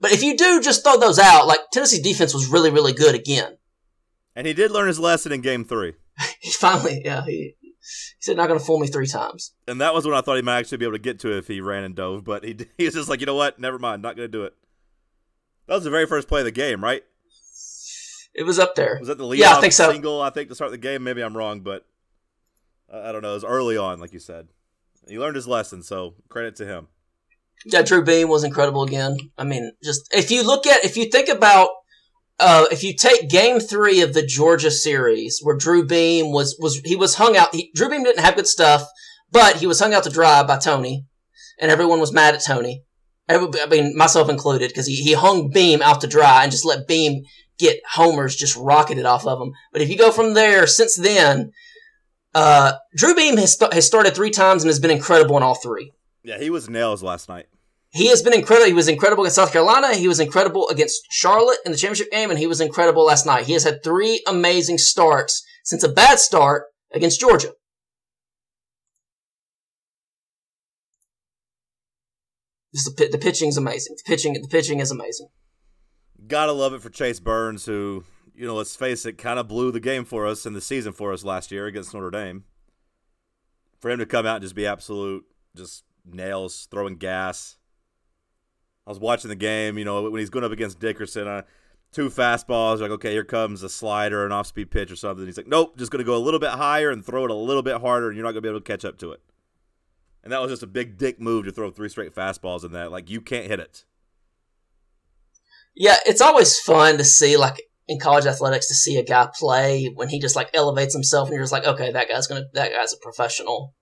But 0.00 0.10
if 0.10 0.24
you 0.24 0.36
do 0.36 0.60
just 0.60 0.82
throw 0.82 0.98
those 0.98 1.20
out, 1.20 1.46
like 1.46 1.60
Tennessee's 1.72 2.02
defense 2.02 2.34
was 2.34 2.48
really, 2.48 2.72
really 2.72 2.92
good 2.92 3.14
again. 3.14 3.58
And 4.34 4.48
he 4.48 4.54
did 4.54 4.72
learn 4.72 4.88
his 4.88 4.98
lesson 4.98 5.30
in 5.30 5.40
Game 5.40 5.64
Three. 5.64 5.92
He 6.40 6.50
finally, 6.50 7.02
yeah, 7.04 7.24
he, 7.24 7.54
he 7.60 7.74
said, 8.18 8.36
not 8.36 8.48
going 8.48 8.58
to 8.58 8.64
fool 8.64 8.80
me 8.80 8.88
three 8.88 9.06
times. 9.06 9.54
And 9.68 9.80
that 9.80 9.94
was 9.94 10.04
when 10.04 10.16
I 10.16 10.20
thought 10.20 10.34
he 10.34 10.42
might 10.42 10.58
actually 10.58 10.78
be 10.78 10.84
able 10.84 10.96
to 10.96 11.02
get 11.02 11.20
to 11.20 11.30
it 11.30 11.38
if 11.38 11.46
he 11.46 11.60
ran 11.60 11.84
and 11.84 11.94
dove, 11.94 12.24
but 12.24 12.42
he 12.42 12.56
he 12.76 12.86
was 12.86 12.94
just 12.94 13.08
like, 13.08 13.20
you 13.20 13.26
know 13.26 13.36
what? 13.36 13.60
Never 13.60 13.78
mind, 13.78 14.02
not 14.02 14.16
going 14.16 14.28
to 14.28 14.36
do 14.36 14.42
it. 14.42 14.54
That 15.68 15.74
was 15.74 15.84
the 15.84 15.90
very 15.90 16.06
first 16.06 16.26
play 16.26 16.40
of 16.40 16.44
the 16.44 16.50
game, 16.50 16.82
right? 16.82 17.04
It 18.34 18.42
was 18.42 18.58
up 18.58 18.74
there. 18.74 18.96
Was 18.98 19.06
that 19.06 19.18
the 19.18 19.26
lead 19.26 19.38
Yeah, 19.38 19.56
I 19.56 19.60
think 19.60 19.72
so. 19.72 19.92
single? 19.92 20.20
I 20.20 20.30
think 20.30 20.48
to 20.48 20.56
start 20.56 20.72
the 20.72 20.78
game. 20.78 21.04
Maybe 21.04 21.22
I'm 21.22 21.36
wrong, 21.36 21.60
but 21.60 21.86
I 22.92 23.12
don't 23.12 23.22
know. 23.22 23.30
It 23.30 23.34
was 23.34 23.44
early 23.44 23.76
on, 23.76 24.00
like 24.00 24.12
you 24.12 24.18
said. 24.18 24.48
He 25.08 25.18
learned 25.18 25.36
his 25.36 25.48
lesson, 25.48 25.82
so 25.82 26.14
credit 26.28 26.56
to 26.56 26.66
him. 26.66 26.88
Yeah, 27.64 27.82
Drew 27.82 28.04
Beam 28.04 28.28
was 28.28 28.44
incredible 28.44 28.82
again. 28.82 29.16
I 29.38 29.44
mean, 29.44 29.72
just 29.82 30.08
if 30.12 30.30
you 30.30 30.44
look 30.44 30.66
at, 30.66 30.84
if 30.84 30.96
you 30.96 31.06
think 31.06 31.28
about, 31.28 31.70
uh, 32.40 32.66
if 32.70 32.82
you 32.82 32.94
take 32.94 33.30
Game 33.30 33.60
Three 33.60 34.00
of 34.00 34.14
the 34.14 34.26
Georgia 34.26 34.70
series, 34.70 35.40
where 35.42 35.56
Drew 35.56 35.86
Beam 35.86 36.32
was 36.32 36.56
was 36.60 36.80
he 36.84 36.96
was 36.96 37.14
hung 37.16 37.36
out. 37.36 37.54
He, 37.54 37.70
Drew 37.74 37.88
Beam 37.88 38.04
didn't 38.04 38.24
have 38.24 38.36
good 38.36 38.46
stuff, 38.46 38.86
but 39.30 39.56
he 39.56 39.66
was 39.66 39.80
hung 39.80 39.94
out 39.94 40.04
to 40.04 40.10
dry 40.10 40.42
by 40.42 40.58
Tony, 40.58 41.06
and 41.60 41.70
everyone 41.70 42.00
was 42.00 42.12
mad 42.12 42.34
at 42.34 42.44
Tony. 42.44 42.84
I 43.28 43.66
mean, 43.70 43.96
myself 43.96 44.28
included, 44.28 44.68
because 44.68 44.86
he, 44.86 44.96
he 44.96 45.14
hung 45.14 45.48
Beam 45.48 45.80
out 45.80 46.00
to 46.02 46.06
dry 46.06 46.42
and 46.42 46.52
just 46.52 46.66
let 46.66 46.88
Beam 46.88 47.22
get 47.58 47.80
homers 47.92 48.36
just 48.36 48.56
rocketed 48.56 49.06
off 49.06 49.26
of 49.26 49.40
him. 49.40 49.52
But 49.72 49.80
if 49.80 49.88
you 49.88 49.96
go 49.96 50.10
from 50.10 50.34
there, 50.34 50.66
since 50.66 50.96
then, 50.96 51.52
uh, 52.34 52.72
Drew 52.96 53.14
Beam 53.14 53.36
has, 53.36 53.52
st- 53.52 53.72
has 53.72 53.86
started 53.86 54.14
three 54.14 54.30
times 54.30 54.62
and 54.62 54.68
has 54.68 54.80
been 54.80 54.90
incredible 54.90 55.36
in 55.36 55.42
all 55.42 55.54
three. 55.54 55.92
Yeah, 56.22 56.38
he 56.38 56.50
was 56.50 56.68
nails 56.68 57.02
last 57.02 57.28
night. 57.28 57.46
He 57.90 58.08
has 58.08 58.22
been 58.22 58.32
incredible. 58.32 58.68
He 58.68 58.72
was 58.72 58.88
incredible 58.88 59.24
against 59.24 59.36
South 59.36 59.52
Carolina. 59.52 59.94
He 59.94 60.08
was 60.08 60.18
incredible 60.18 60.68
against 60.70 61.02
Charlotte 61.10 61.58
in 61.66 61.72
the 61.72 61.78
championship 61.78 62.10
game, 62.10 62.30
and 62.30 62.38
he 62.38 62.46
was 62.46 62.60
incredible 62.60 63.04
last 63.04 63.26
night. 63.26 63.44
He 63.44 63.52
has 63.52 63.64
had 63.64 63.84
three 63.84 64.22
amazing 64.26 64.78
starts 64.78 65.44
since 65.62 65.84
a 65.84 65.90
bad 65.90 66.18
start 66.18 66.64
against 66.94 67.20
Georgia. 67.20 67.52
Just 72.74 72.96
the, 72.96 73.08
the 73.12 73.18
pitching's 73.18 73.58
amazing. 73.58 73.96
The 73.98 74.10
pitching, 74.10 74.32
the 74.32 74.48
pitching 74.48 74.80
is 74.80 74.90
amazing. 74.90 75.28
Gotta 76.26 76.52
love 76.52 76.72
it 76.72 76.80
for 76.80 76.88
Chase 76.88 77.20
Burns, 77.20 77.66
who, 77.66 78.04
you 78.34 78.46
know, 78.46 78.54
let's 78.54 78.76
face 78.76 79.06
it, 79.06 79.18
kind 79.18 79.38
of 79.38 79.48
blew 79.48 79.70
the 79.70 79.80
game 79.80 80.04
for 80.04 80.26
us 80.26 80.46
in 80.46 80.52
the 80.52 80.60
season 80.60 80.92
for 80.92 81.12
us 81.12 81.24
last 81.24 81.50
year 81.50 81.66
against 81.66 81.94
Notre 81.94 82.10
Dame. 82.10 82.44
For 83.80 83.90
him 83.90 83.98
to 83.98 84.06
come 84.06 84.26
out 84.26 84.36
and 84.36 84.42
just 84.42 84.54
be 84.54 84.66
absolute, 84.66 85.24
just 85.56 85.84
nails, 86.04 86.68
throwing 86.70 86.96
gas. 86.96 87.56
I 88.86 88.90
was 88.90 89.00
watching 89.00 89.28
the 89.28 89.36
game, 89.36 89.78
you 89.78 89.84
know, 89.84 90.08
when 90.08 90.20
he's 90.20 90.30
going 90.30 90.44
up 90.44 90.52
against 90.52 90.80
Dickerson, 90.80 91.28
uh, 91.28 91.42
two 91.92 92.08
fastballs, 92.08 92.80
like, 92.80 92.90
okay, 92.90 93.12
here 93.12 93.24
comes 93.24 93.62
a 93.62 93.68
slider, 93.68 94.24
an 94.24 94.32
off 94.32 94.46
speed 94.46 94.70
pitch 94.70 94.90
or 94.90 94.96
something. 94.96 95.26
He's 95.26 95.36
like, 95.36 95.46
nope, 95.46 95.76
just 95.76 95.92
going 95.92 95.98
to 95.98 96.04
go 96.04 96.16
a 96.16 96.18
little 96.18 96.40
bit 96.40 96.50
higher 96.50 96.90
and 96.90 97.04
throw 97.04 97.24
it 97.24 97.30
a 97.30 97.34
little 97.34 97.62
bit 97.62 97.80
harder, 97.80 98.08
and 98.08 98.16
you're 98.16 98.24
not 98.24 98.32
going 98.32 98.42
to 98.42 98.48
be 98.48 98.48
able 98.48 98.60
to 98.60 98.64
catch 98.64 98.84
up 98.84 98.98
to 98.98 99.12
it. 99.12 99.20
And 100.24 100.32
that 100.32 100.40
was 100.40 100.50
just 100.50 100.62
a 100.62 100.68
big 100.68 100.98
dick 100.98 101.20
move 101.20 101.44
to 101.44 101.52
throw 101.52 101.70
three 101.70 101.88
straight 101.88 102.14
fastballs 102.14 102.64
in 102.64 102.72
that. 102.72 102.90
Like, 102.90 103.10
you 103.10 103.20
can't 103.20 103.46
hit 103.46 103.60
it. 103.60 103.84
Yeah, 105.74 105.96
it's 106.06 106.20
always 106.20 106.58
fun 106.60 106.98
to 106.98 107.04
see, 107.04 107.36
like, 107.36 107.62
in 107.88 107.98
college 107.98 108.26
athletics, 108.26 108.68
to 108.68 108.74
see 108.74 108.96
a 108.96 109.04
guy 109.04 109.28
play 109.38 109.90
when 109.94 110.08
he 110.08 110.20
just, 110.20 110.36
like, 110.36 110.50
elevates 110.54 110.94
himself 110.94 111.28
and 111.28 111.34
you're 111.34 111.42
just 111.42 111.52
like, 111.52 111.66
okay, 111.66 111.92
that 111.92 112.08
guy's 112.08 112.26
to, 112.28 112.46
that 112.54 112.72
guy's 112.72 112.92
a 112.92 112.98
professional. 112.98 113.74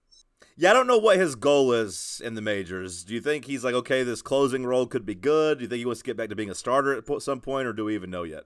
Yeah, 0.57 0.71
I 0.71 0.73
don't 0.75 0.87
know 0.87 0.99
what 0.99 1.19
his 1.19 1.37
goal 1.37 1.73
is 1.73 2.21
in 2.23 2.35
the 2.35 2.43
majors. 2.43 3.05
Do 3.05 3.15
you 3.15 3.21
think 3.21 3.47
he's 3.47 3.65
like, 3.65 3.75
okay, 3.75 4.03
this 4.03 4.21
closing 4.21 4.67
role 4.67 4.87
could 4.87 5.07
be 5.07 5.15
good? 5.15 5.59
Do 5.59 5.65
you 5.65 5.69
think 5.69 5.79
he 5.79 5.87
wants 5.87 6.01
to 6.01 6.05
get 6.05 6.19
back 6.19 6.29
to 6.29 6.37
being 6.37 6.51
a 6.51 6.55
starter 6.55 6.95
at 6.95 7.23
some 7.23 7.41
point, 7.41 7.67
or 7.67 7.73
do 7.73 7.87
we 7.87 7.95
even 7.95 8.11
know 8.11 8.25
yet? 8.25 8.45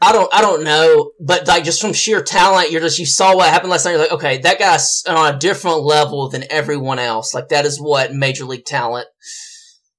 I 0.00 0.12
don't, 0.12 0.32
I 0.32 0.42
don't 0.42 0.62
know, 0.62 1.10
but 1.18 1.48
like 1.48 1.64
just 1.64 1.80
from 1.80 1.92
sheer 1.92 2.22
talent, 2.22 2.70
you're 2.70 2.82
just 2.82 2.98
you 2.98 3.06
saw 3.06 3.34
what 3.34 3.48
happened 3.48 3.70
last 3.70 3.84
night. 3.84 3.92
You're 3.92 4.00
like, 4.00 4.12
okay, 4.12 4.38
that 4.38 4.58
guy's 4.58 5.02
on 5.08 5.34
a 5.34 5.38
different 5.38 5.82
level 5.82 6.28
than 6.28 6.44
everyone 6.50 6.98
else. 6.98 7.32
Like 7.32 7.48
that 7.48 7.64
is 7.64 7.80
what 7.80 8.12
major 8.12 8.44
league 8.44 8.66
talent. 8.66 9.08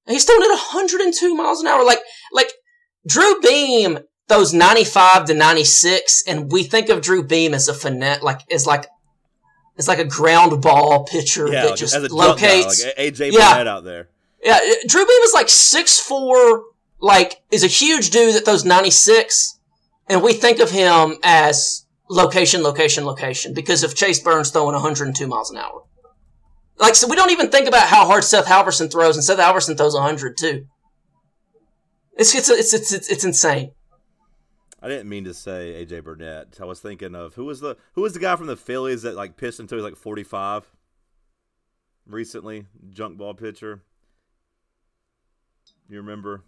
And 0.06 0.14
he's 0.14 0.24
throwing 0.24 0.42
at 0.42 0.48
102 0.48 1.34
miles 1.34 1.60
an 1.60 1.66
hour. 1.66 1.84
Like, 1.84 1.98
like 2.32 2.52
Drew 3.06 3.40
Beam 3.40 3.98
throws 4.28 4.52
95 4.52 5.24
to 5.26 5.34
96, 5.34 6.24
and 6.26 6.52
we 6.52 6.62
think 6.62 6.88
of 6.88 7.00
Drew 7.00 7.22
Beam 7.24 7.54
as 7.54 7.68
a 7.68 7.74
finesse, 7.74 8.22
like 8.22 8.40
as 8.52 8.66
like 8.66 8.86
it's 9.76 9.88
like 9.88 9.98
a 9.98 10.04
ground 10.04 10.60
ball 10.60 11.04
pitcher 11.04 11.46
Yeah, 11.50 11.66
that 11.66 11.76
just 11.78 11.94
as 11.94 12.02
a 12.02 12.08
jump 12.08 12.18
locates. 12.18 12.82
guy, 12.84 12.88
like 12.88 13.14
AJ 13.14 13.32
Yeah. 13.32 13.52
Burnett 13.52 13.66
out 13.68 13.84
there. 13.84 14.08
Yeah, 14.42 14.58
Drew 14.86 15.04
Beam 15.06 15.22
is 15.22 15.32
like 15.32 15.48
six 15.48 15.98
four, 15.98 16.64
like 17.00 17.40
is 17.50 17.64
a 17.64 17.68
huge 17.68 18.10
dude 18.10 18.34
that 18.34 18.44
throws 18.44 18.64
ninety 18.64 18.90
six, 18.90 19.58
and 20.08 20.22
we 20.22 20.32
think 20.32 20.58
of 20.60 20.70
him 20.70 21.16
as 21.22 21.86
location, 22.10 22.62
location, 22.62 23.04
location 23.04 23.54
because 23.54 23.82
of 23.84 23.94
Chase 23.94 24.20
Burns 24.20 24.50
throwing 24.50 24.72
one 24.74 24.82
hundred 24.82 25.06
and 25.06 25.16
two 25.16 25.26
miles 25.26 25.50
an 25.50 25.56
hour. 25.58 25.84
Like 26.78 26.94
so, 26.94 27.08
we 27.08 27.16
don't 27.16 27.30
even 27.30 27.50
think 27.50 27.66
about 27.66 27.88
how 27.88 28.04
hard 28.06 28.22
Seth 28.24 28.46
Halvorsen 28.46 28.90
throws, 28.90 29.16
and 29.16 29.24
Seth 29.24 29.38
Halvorsen 29.38 29.76
throws 29.76 29.96
hundred 29.96 30.36
too. 30.36 30.66
It's 32.16 32.34
it's 32.34 32.48
it's 32.48 32.74
it's 32.74 32.92
it's, 32.92 33.08
it's 33.08 33.24
insane. 33.24 33.72
I 34.80 34.88
didn't 34.88 35.08
mean 35.08 35.24
to 35.24 35.34
say 35.34 35.84
AJ 35.84 36.04
Burnett. 36.04 36.58
I 36.60 36.64
was 36.64 36.80
thinking 36.80 37.14
of 37.14 37.34
who 37.34 37.44
was 37.44 37.60
the 37.60 37.76
who 37.94 38.02
was 38.02 38.12
the 38.12 38.20
guy 38.20 38.36
from 38.36 38.46
the 38.46 38.56
Phillies 38.56 39.02
that 39.02 39.16
like 39.16 39.36
pitched 39.36 39.58
until 39.58 39.76
he 39.76 39.82
was 39.82 39.90
like 39.90 40.00
forty 40.00 40.22
five 40.22 40.70
recently, 42.06 42.66
junk 42.90 43.18
ball 43.18 43.34
pitcher. 43.34 43.82
You 45.88 45.98
remember? 45.98 46.42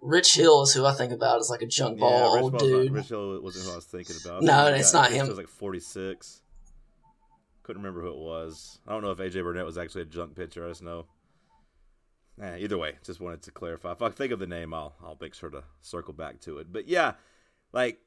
Rich 0.00 0.34
Hill 0.34 0.62
is 0.62 0.74
who 0.74 0.84
I 0.84 0.92
think 0.92 1.12
about 1.12 1.40
as 1.40 1.50
like 1.50 1.62
a 1.62 1.66
junk 1.66 1.98
ball 1.98 2.34
Rich 2.34 2.42
old 2.42 2.58
dude. 2.58 2.92
Not, 2.92 2.98
Rich 2.98 3.08
Hill 3.08 3.40
wasn't 3.40 3.66
who 3.66 3.72
I 3.72 3.76
was 3.76 3.84
thinking 3.86 4.16
about. 4.24 4.42
No, 4.42 4.66
Some 4.66 4.74
it's 4.74 4.92
guy 4.92 5.02
not 5.02 5.10
him. 5.12 5.24
He 5.24 5.30
was 5.30 5.38
like 5.38 5.48
forty 5.48 5.80
six. 5.80 6.42
Couldn't 7.62 7.82
remember 7.82 8.02
who 8.02 8.12
it 8.12 8.18
was. 8.18 8.78
I 8.86 8.92
don't 8.92 9.02
know 9.02 9.10
if 9.10 9.18
AJ 9.18 9.42
Burnett 9.42 9.64
was 9.64 9.78
actually 9.78 10.02
a 10.02 10.06
junk 10.06 10.34
pitcher. 10.36 10.64
I 10.64 10.68
just 10.68 10.82
know. 10.82 11.06
Eh, 12.40 12.58
either 12.58 12.76
way, 12.76 12.96
just 13.04 13.20
wanted 13.20 13.42
to 13.42 13.52
clarify. 13.52 13.92
If 13.92 14.02
I 14.02 14.10
think 14.10 14.32
of 14.32 14.38
the 14.38 14.46
name, 14.46 14.74
I'll 14.74 14.94
I'll 15.02 15.16
make 15.20 15.34
sure 15.34 15.50
to 15.50 15.64
circle 15.80 16.12
back 16.12 16.40
to 16.40 16.58
it. 16.58 16.72
But 16.72 16.88
yeah, 16.88 17.14
like 17.74 17.98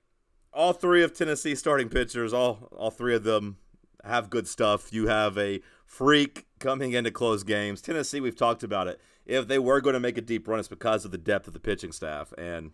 all 0.53 0.73
three 0.73 1.03
of 1.03 1.13
Tennessee 1.13 1.53
starting 1.53 1.89
pitchers, 1.89 2.33
all 2.33 2.69
all 2.75 2.89
three 2.89 3.13
of 3.13 3.23
them 3.23 3.57
have 4.03 4.29
good 4.29 4.47
stuff. 4.47 4.91
You 4.91 5.07
have 5.07 5.37
a 5.37 5.61
freak 5.85 6.47
coming 6.59 6.93
into 6.93 7.11
close 7.11 7.43
games. 7.43 7.81
Tennessee, 7.81 8.21
we've 8.21 8.35
talked 8.35 8.63
about 8.63 8.87
it. 8.87 8.99
If 9.25 9.47
they 9.47 9.59
were 9.59 9.81
going 9.81 9.93
to 9.93 9.99
make 9.99 10.17
a 10.17 10.21
deep 10.21 10.47
run, 10.47 10.57
it's 10.59 10.69
because 10.69 11.03
of 11.03 11.11
the 11.11 11.17
depth 11.17 11.47
of 11.47 11.53
the 11.53 11.59
pitching 11.59 11.91
staff, 11.91 12.33
and 12.37 12.71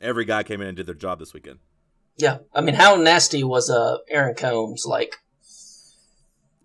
every 0.00 0.26
guy 0.26 0.42
came 0.42 0.60
in 0.60 0.68
and 0.68 0.76
did 0.76 0.86
their 0.86 0.94
job 0.94 1.18
this 1.18 1.32
weekend. 1.32 1.58
Yeah, 2.18 2.38
I 2.54 2.60
mean, 2.60 2.74
how 2.74 2.96
nasty 2.96 3.42
was 3.42 3.70
uh 3.70 3.98
Aaron 4.08 4.34
Combs? 4.34 4.84
Like, 4.86 5.16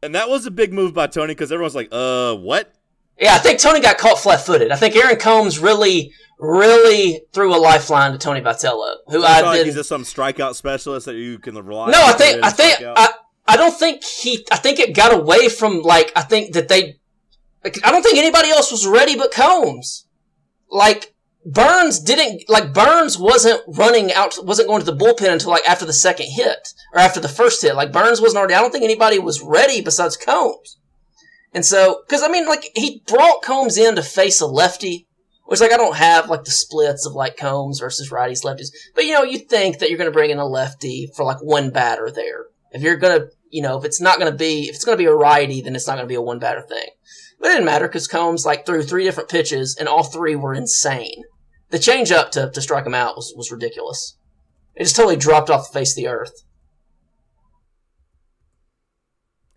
And 0.04 0.14
that 0.16 0.30
was 0.30 0.46
a 0.46 0.52
big 0.52 0.74
move 0.74 0.94
by 0.94 1.08
Tony 1.08 1.34
because 1.34 1.52
everyone's 1.52 1.76
like, 1.76 1.90
"Uh, 1.92 2.36
what?" 2.36 2.74
Yeah, 3.20 3.36
I 3.36 3.38
think 3.38 3.60
Tony 3.60 3.80
got 3.80 3.98
caught 3.98 4.18
flat-footed. 4.18 4.72
I 4.72 4.76
think 4.76 4.96
Aaron 4.96 5.20
Combs 5.20 5.60
really, 5.60 6.12
really 6.42 7.22
threw 7.32 7.56
a 7.56 7.58
lifeline 7.58 8.12
to 8.12 8.18
Tony 8.18 8.42
Vitello, 8.42 8.96
who 9.08 9.18
It's 9.18 9.26
I 9.26 9.42
like 9.42 9.58
did. 9.58 9.66
he's 9.68 9.76
just 9.76 9.90
some 9.90 10.04
strikeout 10.04 10.56
specialist 10.56 11.06
that 11.06 11.16
you 11.16 11.40
can 11.40 11.56
rely. 11.56 11.86
On. 11.86 11.92
No, 11.92 12.02
on 12.02 12.10
I 12.10 12.14
think, 12.14 12.44
I 12.44 12.50
think. 12.50 12.78
I, 12.82 13.10
I 13.48 13.58
don't 13.58 13.78
think 13.78 14.04
he. 14.04 14.46
I 14.52 14.58
think 14.58 14.80
it 14.80 14.96
got 14.96 15.14
away 15.14 15.48
from 15.48 15.82
like. 15.82 16.12
I 16.16 16.22
think 16.22 16.54
that 16.54 16.68
they. 16.68 16.96
Like, 17.64 17.78
I 17.86 17.92
don't 17.92 18.02
think 18.02 18.18
anybody 18.18 18.50
else 18.50 18.72
was 18.72 18.88
ready 18.88 19.16
but 19.16 19.32
Combs. 19.32 20.08
Like 20.70 21.14
Burns 21.46 22.00
didn't. 22.00 22.50
Like 22.50 22.74
Burns 22.74 23.20
wasn't 23.20 23.62
running 23.68 24.12
out. 24.14 24.36
Wasn't 24.44 24.68
going 24.68 24.84
to 24.84 24.92
the 24.92 24.98
bullpen 24.98 25.32
until 25.32 25.52
like 25.52 25.68
after 25.68 25.86
the 25.86 25.94
second 25.94 26.28
hit 26.32 26.70
or 26.94 27.00
after 27.00 27.20
the 27.20 27.30
first 27.30 27.62
hit. 27.62 27.76
Like 27.76 27.92
Burns 27.92 28.20
wasn't 28.20 28.40
already. 28.40 28.56
I 28.56 28.62
don't 28.62 28.72
think 28.72 28.84
anybody 28.84 29.20
was 29.20 29.42
ready 29.42 29.82
besides 29.82 30.18
Combs. 30.18 30.80
And 31.54 31.66
so, 31.66 32.02
because 32.08 32.24
I 32.24 32.30
mean, 32.30 32.48
like 32.48 32.66
he 32.76 33.04
brought 33.06 33.44
Combs 33.44 33.78
in 33.78 33.96
to 33.96 34.02
face 34.04 34.40
a 34.42 34.48
lefty, 34.48 35.08
which 35.52 35.60
like 35.60 35.74
I 35.74 35.78
don't 35.78 35.98
have 35.98 36.30
like 36.30 36.46
the 36.46 36.50
splits 36.52 37.06
of 37.06 37.12
like 37.12 37.36
Combs 37.36 37.82
versus 37.82 38.10
righties 38.10 38.46
lefties, 38.46 38.70
but 38.96 39.04
you 39.04 39.12
know 39.12 39.24
you 39.24 39.38
think 39.38 39.80
that 39.80 39.90
you're 39.90 39.98
going 39.98 40.10
to 40.10 40.14
bring 40.14 40.30
in 40.30 40.38
a 40.38 40.48
lefty 40.48 41.12
for 41.14 41.26
like 41.26 41.40
one 41.42 41.72
batter 41.72 42.10
there. 42.10 42.46
If 42.72 42.82
you're 42.82 42.96
gonna, 42.96 43.26
you 43.50 43.62
know, 43.62 43.78
if 43.78 43.84
it's 43.84 44.00
not 44.00 44.18
going 44.18 44.32
to 44.32 44.38
be, 44.38 44.70
if 44.70 44.76
it's 44.76 44.86
going 44.86 44.98
to 44.98 45.02
be 45.02 45.10
a 45.10 45.14
righty, 45.14 45.60
then 45.60 45.76
it's 45.76 45.88
not 45.88 45.96
going 45.96 46.06
to 46.06 46.10
be 46.10 46.16
a 46.16 46.22
one 46.22 46.40
batter 46.40 46.62
thing. 46.62 46.88
But 47.38 47.50
it 47.50 47.56
didn't 47.56 47.66
matter 47.66 47.90
because 47.90 48.08
Combs 48.08 48.46
like 48.46 48.66
threw 48.66 48.82
three 48.82 49.04
different 49.04 49.28
pitches 49.28 49.76
and 49.78 49.90
all 49.90 50.04
three 50.04 50.38
were 50.38 50.54
insane. 50.54 51.26
The 51.70 51.80
change 51.80 52.14
up 52.14 52.32
to 52.32 52.50
to 52.50 52.62
strike 52.62 52.86
him 52.86 52.96
out 52.96 53.18
was 53.18 53.34
was 53.36 53.52
ridiculous. 53.52 54.18
It 54.76 54.84
just 54.84 54.96
totally 54.96 55.18
dropped 55.18 55.50
off 55.50 55.70
the 55.70 55.80
face 55.80 55.92
of 55.92 55.98
the 55.98 56.08
earth. 56.08 56.46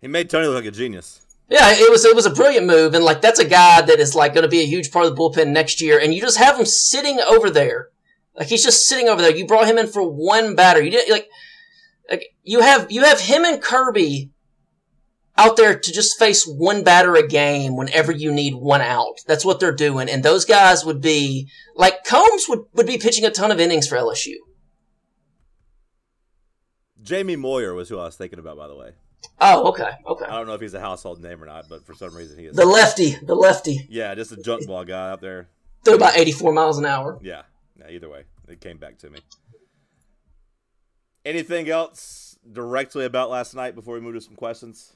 he 0.01 0.09
made 0.09 0.29
Tony 0.29 0.49
look 0.49 0.57
like 0.57 0.65
a 0.65 0.77
genius. 0.77 1.24
Yeah, 1.49 1.73
it 1.73 1.91
was 1.91 2.05
it 2.05 2.17
was 2.17 2.25
a 2.25 2.31
brilliant 2.31 2.67
move, 2.67 2.95
and 2.95 3.05
like 3.05 3.21
that's 3.21 3.39
a 3.39 3.45
guy 3.45 3.83
that 3.83 4.01
is 4.01 4.15
like 4.15 4.33
going 4.33 4.45
to 4.45 4.49
be 4.49 4.61
a 4.61 4.67
huge 4.67 4.91
part 4.91 5.05
of 5.05 5.15
the 5.15 5.21
bullpen 5.21 5.49
next 5.49 5.81
year, 5.81 5.99
and 5.99 6.15
you 6.15 6.21
just 6.21 6.39
have 6.39 6.59
him 6.59 6.65
sitting 6.65 7.21
over 7.21 7.51
there, 7.51 7.91
like 8.35 8.49
he's 8.49 8.65
just 8.65 8.89
sitting 8.89 9.09
over 9.09 9.21
there. 9.21 9.35
You 9.35 9.47
brought 9.47 9.69
him 9.69 9.77
in 9.77 9.87
for 9.87 10.03
one 10.03 10.55
batter. 10.55 10.83
You 10.83 10.91
didn't 10.91 11.13
like, 11.13 11.29
like 12.11 12.25
you 12.43 12.61
have 12.61 12.91
you 12.91 13.05
have 13.05 13.21
him 13.21 13.45
and 13.45 13.61
Kirby 13.61 14.31
out 15.37 15.57
there 15.57 15.79
to 15.79 15.93
just 15.93 16.19
face 16.19 16.47
one 16.47 16.83
batter 16.83 17.15
a 17.15 17.27
game 17.27 17.77
whenever 17.77 18.13
you 18.13 18.33
need 18.33 18.55
one 18.55 18.81
out. 18.81 19.21
That's 19.27 19.45
what 19.45 19.61
they're 19.61 19.75
doing, 19.75 20.09
and 20.09 20.23
those 20.23 20.47
guys 20.47 20.85
would 20.87 21.03
be 21.03 21.51
like 21.77 22.05
Combs 22.05 22.47
would 22.49 22.61
would 22.73 22.87
be 22.87 22.97
pitching 22.97 23.27
a 23.27 23.31
ton 23.31 23.51
of 23.51 23.61
innings 23.61 23.87
for 23.87 23.97
LSU. 23.97 24.37
Jamie 27.03 27.37
Moyer 27.37 27.75
was 27.75 27.91
who 27.91 27.99
I 27.99 28.07
was 28.07 28.17
thinking 28.17 28.39
about, 28.39 28.57
by 28.57 28.67
the 28.67 28.75
way. 28.75 28.93
Oh, 29.41 29.69
okay, 29.69 29.91
okay. 30.07 30.25
I 30.25 30.37
don't 30.37 30.47
know 30.47 30.55
if 30.55 30.61
he's 30.61 30.75
a 30.75 30.81
household 30.81 31.23
name 31.23 31.43
or 31.43 31.47
not, 31.47 31.69
but 31.69 31.85
for 31.85 31.95
some 31.95 32.15
reason 32.15 32.39
he 32.39 32.47
is. 32.47 32.57
The 32.57 32.67
lefty, 32.67 33.17
the 33.23 33.35
lefty, 33.35 33.87
yeah, 33.89 34.15
just 34.15 34.33
a 34.33 34.37
junk 34.37 34.67
ball 34.67 34.85
guy 34.85 35.11
out 35.11 35.21
there. 35.21 35.49
threw 35.85 35.95
about 35.95 36.17
eighty 36.17 36.33
four 36.33 36.53
miles 36.53 36.79
an 36.79 36.87
hour. 36.87 37.19
Yeah, 37.23 37.43
yeah. 37.79 37.91
Either 37.91 38.09
way, 38.09 38.25
it 38.49 38.61
came 38.61 38.79
back 38.79 38.99
to 38.99 39.11
me. 39.11 39.21
Anything 41.25 41.69
else 41.71 42.39
directly 42.51 43.05
about 43.05 43.31
last 43.31 43.55
night 43.55 43.75
before 43.75 43.95
we 43.95 44.01
move 44.01 44.15
to 44.15 44.21
some 44.21 44.37
questions? 44.37 44.95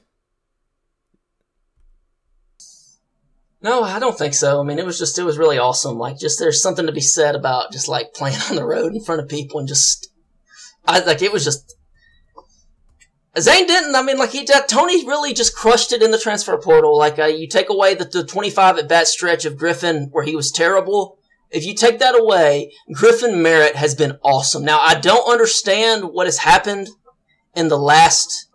No, 3.61 3.83
I 3.83 3.99
don't 3.99 4.17
think 4.17 4.33
so. 4.33 4.61
I 4.61 4.63
mean, 4.63 4.79
it 4.79 4.85
was 4.85 4.97
just, 4.97 5.19
it 5.19 5.23
was 5.23 5.37
really 5.37 5.57
awesome. 5.57 5.97
Like, 5.97 6.17
just, 6.17 6.39
there's 6.39 6.61
something 6.61 6.85
to 6.85 6.93
be 6.93 7.01
said 7.01 7.35
about 7.35 7.71
just 7.73 7.89
like 7.89 8.13
playing 8.13 8.37
on 8.49 8.55
the 8.55 8.65
road 8.65 8.93
in 8.93 9.03
front 9.03 9.21
of 9.21 9.27
people 9.27 9.59
and 9.59 9.67
just, 9.67 10.11
I 10.87 10.99
like, 10.99 11.21
it 11.21 11.33
was 11.33 11.43
just, 11.43 11.75
Zane 13.37 13.67
Denton, 13.67 13.95
I 13.95 14.01
mean, 14.01 14.17
like, 14.17 14.31
he, 14.31 14.45
Tony 14.67 15.05
really 15.05 15.33
just 15.33 15.55
crushed 15.55 15.93
it 15.93 16.01
in 16.01 16.11
the 16.11 16.17
transfer 16.17 16.57
portal. 16.57 16.97
Like, 16.97 17.19
uh, 17.19 17.25
you 17.25 17.47
take 17.47 17.69
away 17.69 17.93
the, 17.93 18.05
the 18.05 18.23
25 18.23 18.79
at 18.79 18.89
bat 18.89 19.07
stretch 19.07 19.45
of 19.45 19.57
Griffin 19.57 20.09
where 20.11 20.23
he 20.23 20.35
was 20.35 20.51
terrible. 20.51 21.19
If 21.51 21.65
you 21.65 21.73
take 21.73 21.99
that 21.99 22.19
away, 22.19 22.71
Griffin 22.91 23.41
Merritt 23.41 23.75
has 23.75 23.95
been 23.95 24.17
awesome. 24.23 24.63
Now, 24.63 24.79
I 24.79 24.95
don't 24.95 25.29
understand 25.29 26.05
what 26.11 26.27
has 26.27 26.39
happened 26.39 26.89
in 27.55 27.67
the 27.67 27.77
last 27.77 28.47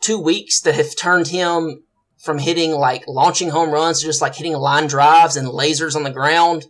two 0.00 0.18
weeks 0.18 0.60
that 0.60 0.74
have 0.74 0.96
turned 0.96 1.28
him 1.28 1.82
from 2.16 2.38
hitting 2.38 2.72
like 2.72 3.04
launching 3.06 3.50
home 3.50 3.70
runs 3.70 4.00
to 4.00 4.06
just 4.06 4.20
like 4.22 4.34
hitting 4.34 4.54
line 4.54 4.86
drives 4.86 5.36
and 5.36 5.48
lasers 5.48 5.94
on 5.94 6.02
the 6.02 6.10
ground. 6.10 6.66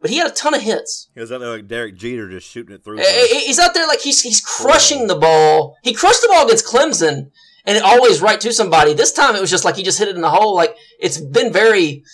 But 0.00 0.10
he 0.10 0.18
had 0.18 0.30
a 0.30 0.34
ton 0.34 0.54
of 0.54 0.62
hits. 0.62 1.08
He 1.14 1.20
was 1.20 1.32
out 1.32 1.40
there 1.40 1.50
like 1.50 1.66
Derek 1.66 1.96
Jeter, 1.96 2.28
just 2.30 2.48
shooting 2.48 2.74
it 2.74 2.84
through. 2.84 3.00
Eh, 3.00 3.02
eh, 3.04 3.40
He's 3.46 3.58
out 3.58 3.74
there 3.74 3.86
like 3.86 4.00
he's 4.00 4.22
he's 4.22 4.40
crushing 4.40 5.08
the 5.08 5.16
ball. 5.16 5.76
He 5.82 5.92
crushed 5.92 6.22
the 6.22 6.28
ball 6.28 6.44
against 6.46 6.66
Clemson, 6.66 7.30
and 7.64 7.76
it 7.76 7.82
always 7.82 8.22
right 8.22 8.40
to 8.40 8.52
somebody. 8.52 8.94
This 8.94 9.12
time 9.12 9.34
it 9.34 9.40
was 9.40 9.50
just 9.50 9.64
like 9.64 9.74
he 9.74 9.82
just 9.82 9.98
hit 9.98 10.06
it 10.08 10.14
in 10.14 10.22
the 10.22 10.30
hole. 10.30 10.54
Like 10.54 10.76
it's 11.00 11.20
been 11.20 11.52
very 11.52 12.04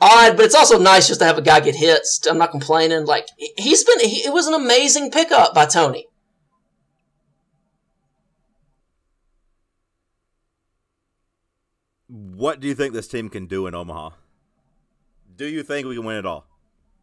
odd, 0.00 0.36
but 0.36 0.46
it's 0.46 0.54
also 0.54 0.78
nice 0.78 1.06
just 1.08 1.20
to 1.20 1.26
have 1.26 1.36
a 1.36 1.42
guy 1.42 1.60
get 1.60 1.76
hits. 1.76 2.26
I'm 2.26 2.38
not 2.38 2.50
complaining. 2.50 3.04
Like 3.04 3.28
he's 3.58 3.84
been. 3.84 4.00
He, 4.00 4.26
it 4.26 4.32
was 4.32 4.46
an 4.46 4.54
amazing 4.54 5.10
pickup 5.10 5.52
by 5.54 5.66
Tony. 5.66 6.06
What 12.06 12.60
do 12.60 12.68
you 12.68 12.74
think 12.74 12.94
this 12.94 13.08
team 13.08 13.28
can 13.28 13.46
do 13.46 13.66
in 13.66 13.74
Omaha? 13.74 14.10
Do 15.36 15.46
you 15.46 15.62
think 15.62 15.86
we 15.86 15.96
can 15.96 16.04
win 16.04 16.16
it 16.16 16.26
all? 16.26 16.46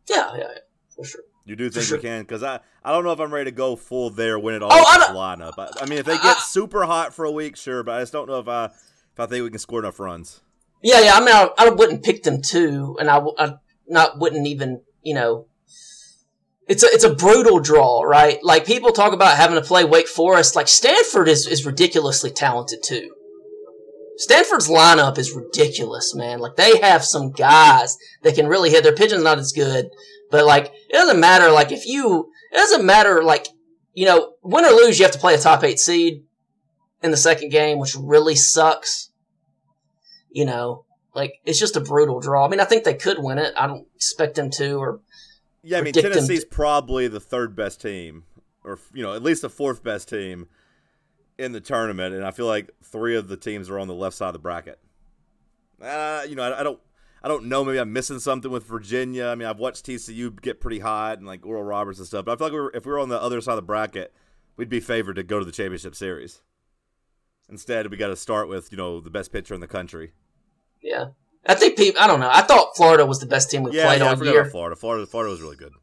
Yeah, 0.10 0.36
yeah, 0.36 0.38
yeah, 0.38 0.58
for 0.96 1.06
sure. 1.06 1.22
You 1.46 1.56
do 1.56 1.70
think 1.70 1.86
sure. 1.86 1.98
we 1.98 2.02
can? 2.02 2.22
Because 2.22 2.44
I, 2.44 2.60
I 2.84 2.92
don't 2.92 3.04
know 3.04 3.12
if 3.12 3.20
I'm 3.20 3.34
ready 3.34 3.50
to 3.50 3.56
go 3.56 3.76
full 3.76 4.10
there, 4.12 4.38
when 4.38 4.54
it 4.56 4.62
all 4.62 4.70
Oh, 4.72 4.84
I 4.86 5.08
lineup. 5.14 5.54
I, 5.58 5.70
I 5.82 5.86
mean, 5.86 6.00
if 6.00 6.06
they 6.06 6.18
get 6.18 6.38
super 6.38 6.86
hot 6.86 7.14
for 7.14 7.26
a 7.26 7.32
week, 7.32 7.58
sure, 7.58 7.84
but 7.84 7.96
I 7.96 8.02
just 8.02 8.14
don't 8.14 8.28
know 8.28 8.40
if 8.40 8.48
I 8.48 8.66
if 8.66 9.20
I 9.20 9.26
think 9.26 9.44
we 9.44 9.50
can 9.50 9.60
score 9.60 9.80
enough 9.80 10.00
runs. 10.00 10.42
Yeah, 10.84 11.02
yeah. 11.02 11.14
I 11.16 11.20
mean, 11.20 11.36
I, 11.36 11.50
I 11.58 11.70
wouldn't 11.70 12.04
pick 12.04 12.24
them 12.24 12.42
too, 12.42 12.98
and 13.00 13.10
I, 13.10 13.22
not 13.88 14.20
wouldn't 14.20 14.48
even 14.48 14.82
you 15.04 15.14
know. 15.14 15.48
It's 16.68 16.84
a 16.84 16.88
it's 16.88 17.04
a 17.04 17.14
brutal 17.14 17.60
draw, 17.60 18.04
right? 18.04 18.42
Like 18.44 18.66
people 18.66 18.92
talk 18.92 19.14
about 19.14 19.36
having 19.36 19.56
to 19.56 19.68
play 19.68 19.84
Wake 19.84 20.08
Forest. 20.08 20.56
Like 20.56 20.68
Stanford 20.68 21.28
is 21.28 21.48
is 21.48 21.66
ridiculously 21.66 22.32
talented 22.32 22.82
too. 22.84 23.14
Stanford's 24.18 24.68
lineup 24.68 25.18
is 25.18 25.34
ridiculous, 25.34 26.14
man. 26.16 26.40
Like 26.40 26.56
they 26.56 26.78
have 26.80 27.04
some 27.04 27.32
guys 27.32 27.98
that 28.24 28.36
can 28.36 28.48
really 28.48 28.70
hit. 28.70 28.84
Their 28.84 28.96
pitching's 28.96 29.24
not 29.24 29.40
as 29.40 29.52
good, 29.52 29.90
but 30.30 30.46
like 30.46 30.66
it 30.90 30.94
doesn't 30.94 31.20
matter. 31.20 31.52
Like 31.52 31.72
if 31.72 31.86
you, 31.86 32.32
it 32.52 32.56
doesn't 32.56 32.86
matter. 32.86 33.24
Like 33.24 33.48
you 33.94 34.06
know, 34.06 34.34
win 34.44 34.66
or 34.66 34.72
lose, 34.72 35.00
you 35.00 35.06
have 35.06 35.14
to 35.14 35.20
play 35.20 35.34
a 35.34 35.38
top 35.38 35.64
eight 35.64 35.80
seed 35.80 36.24
in 37.02 37.12
the 37.12 37.18
second 37.18 37.50
game, 37.50 37.80
which 37.80 37.96
really 37.96 38.36
sucks. 38.36 39.12
You 40.30 40.46
know, 40.46 40.86
like 41.14 41.34
it's 41.46 41.60
just 41.60 41.76
a 41.76 41.82
brutal 41.82 42.20
draw. 42.20 42.46
I 42.46 42.50
mean, 42.50 42.60
I 42.60 42.66
think 42.66 42.84
they 42.84 42.94
could 42.94 43.18
win 43.20 43.38
it. 43.38 43.54
I 43.58 43.68
don't 43.68 43.88
expect 43.96 44.36
them 44.36 44.50
to, 44.52 44.76
or 44.76 45.02
Yeah, 45.64 45.80
I 45.80 45.82
mean 45.82 45.94
Tennessee's 45.94 46.46
probably 46.46 47.08
the 47.08 47.20
third 47.20 47.56
best 47.56 47.82
team, 47.82 48.24
or 48.64 48.80
you 48.94 49.04
know 49.04 49.14
at 49.14 49.24
least 49.24 49.42
the 49.42 49.50
fourth 49.50 49.84
best 49.84 50.10
team 50.10 50.48
in 51.38 51.52
the 51.52 51.62
tournament, 51.62 52.14
and 52.16 52.26
I 52.26 52.32
feel 52.32 52.46
like 52.46 52.70
three 52.84 53.16
of 53.16 53.28
the 53.28 53.38
teams 53.38 53.70
are 53.70 53.80
on 53.80 53.88
the 53.88 53.94
left 53.94 54.16
side 54.16 54.28
of 54.28 54.34
the 54.34 54.40
bracket. 54.40 54.80
Uh, 55.82 56.24
you 56.28 56.36
know, 56.36 56.44
I, 56.44 56.60
I 56.60 56.64
don't, 56.64 56.80
I 57.24 57.28
don't 57.28 57.46
know. 57.46 57.64
Maybe 57.66 57.80
I'm 57.80 57.92
missing 57.94 58.20
something 58.20 58.52
with 58.52 58.66
Virginia. 58.66 59.26
I 59.28 59.36
mean, 59.36 59.48
I've 59.48 59.60
watched 59.60 59.86
TCU 59.86 60.40
get 60.42 60.60
pretty 60.60 60.80
hot 60.80 61.18
and 61.18 61.26
like 61.28 61.46
Oral 61.46 61.64
Roberts 61.64 61.98
and 62.00 62.08
stuff, 62.08 62.26
but 62.26 62.34
I 62.34 62.36
feel 62.36 62.48
like 62.48 62.54
we 62.54 62.60
were, 62.60 62.72
if 62.76 62.86
we 62.86 62.92
were 62.92 63.00
on 63.00 63.10
the 63.10 63.22
other 63.22 63.42
side 63.42 63.54
of 63.54 63.58
the 63.58 63.62
bracket, 63.64 64.14
we'd 64.58 64.70
be 64.70 64.80
favored 64.80 65.16
to 65.16 65.24
go 65.24 65.40
to 65.40 65.46
the 65.46 65.52
championship 65.52 65.96
series. 65.96 66.42
Instead, 67.50 67.90
we 67.92 67.98
got 67.98 68.08
to 68.08 68.16
start 68.16 68.48
with 68.48 68.72
you 68.72 68.78
know 68.78 69.02
the 69.02 69.10
best 69.10 69.32
pitcher 69.32 69.54
in 69.54 69.60
the 69.62 69.68
country. 69.68 70.12
yeah. 70.82 71.08
I 71.44 71.56
think 71.56 71.76
people. 71.76 72.00
I 72.00 72.06
don't 72.06 72.20
know. 72.20 72.30
I 72.32 72.44
thought 72.44 72.76
Florida 72.78 73.04
was 73.04 73.20
the 73.20 73.26
best 73.26 73.50
team 73.50 73.64
we 73.64 73.72
Yeah, 73.72 73.88
played 73.88 74.02
yeah, 74.02 74.10
all 74.10 74.16
forgot 74.16 74.32
year. 74.34 74.46
Florida. 74.46 74.76
Florida, 74.76 75.08
Florida 75.08 75.32
was 75.32 75.42
really 75.42 75.56
good. 75.56 75.74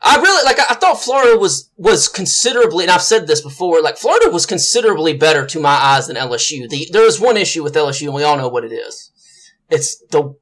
I 0.00 0.16
really 0.16 0.44
like. 0.44 0.58
I 0.60 0.74
thought 0.74 1.02
Florida 1.02 1.36
was 1.38 1.70
was 1.76 2.08
considerably, 2.08 2.84
and 2.84 2.90
I've 2.90 3.02
said 3.02 3.26
this 3.26 3.40
before. 3.40 3.82
Like 3.82 3.96
Florida 3.96 4.30
was 4.30 4.46
considerably 4.46 5.12
better 5.16 5.44
to 5.46 5.60
my 5.60 5.70
eyes 5.70 6.06
than 6.06 6.16
LSU. 6.16 6.68
The, 6.68 6.88
there 6.92 7.06
is 7.06 7.20
one 7.20 7.36
issue 7.36 7.64
with 7.64 7.74
LSU, 7.74 8.04
and 8.04 8.14
we 8.14 8.22
all 8.22 8.36
know 8.36 8.48
what 8.48 8.64
it 8.64 8.72
is. 8.72 9.10
It's 9.68 9.98
the 10.10 10.36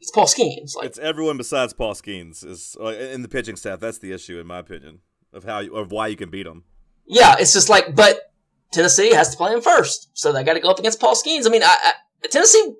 it's 0.00 0.10
Paul 0.10 0.26
Skenes. 0.26 0.76
Like 0.76 0.86
It's 0.86 0.98
everyone 0.98 1.36
besides 1.36 1.72
Paul 1.72 1.94
Skenes 1.94 2.44
is 2.44 2.76
in 2.80 3.22
the 3.22 3.28
pitching 3.28 3.56
staff. 3.56 3.80
That's 3.80 3.98
the 3.98 4.12
issue, 4.12 4.38
in 4.38 4.46
my 4.46 4.58
opinion, 4.58 5.00
of 5.32 5.44
how 5.44 5.60
you, 5.60 5.74
of 5.74 5.90
why 5.90 6.08
you 6.08 6.16
can 6.16 6.30
beat 6.30 6.44
them. 6.44 6.64
yeah, 7.06 7.36
it's 7.38 7.52
just 7.52 7.68
like, 7.68 7.94
but 7.94 8.32
Tennessee 8.72 9.14
has 9.14 9.30
to 9.30 9.36
play 9.36 9.52
him 9.52 9.60
first, 9.60 10.10
so 10.14 10.32
they 10.32 10.44
got 10.44 10.54
to 10.54 10.60
go 10.60 10.70
up 10.70 10.78
against 10.78 11.00
Paul 11.00 11.14
Skenes. 11.14 11.46
I 11.46 11.50
mean, 11.50 11.62
I, 11.62 11.76
I, 11.82 12.28
Tennessee 12.28 12.74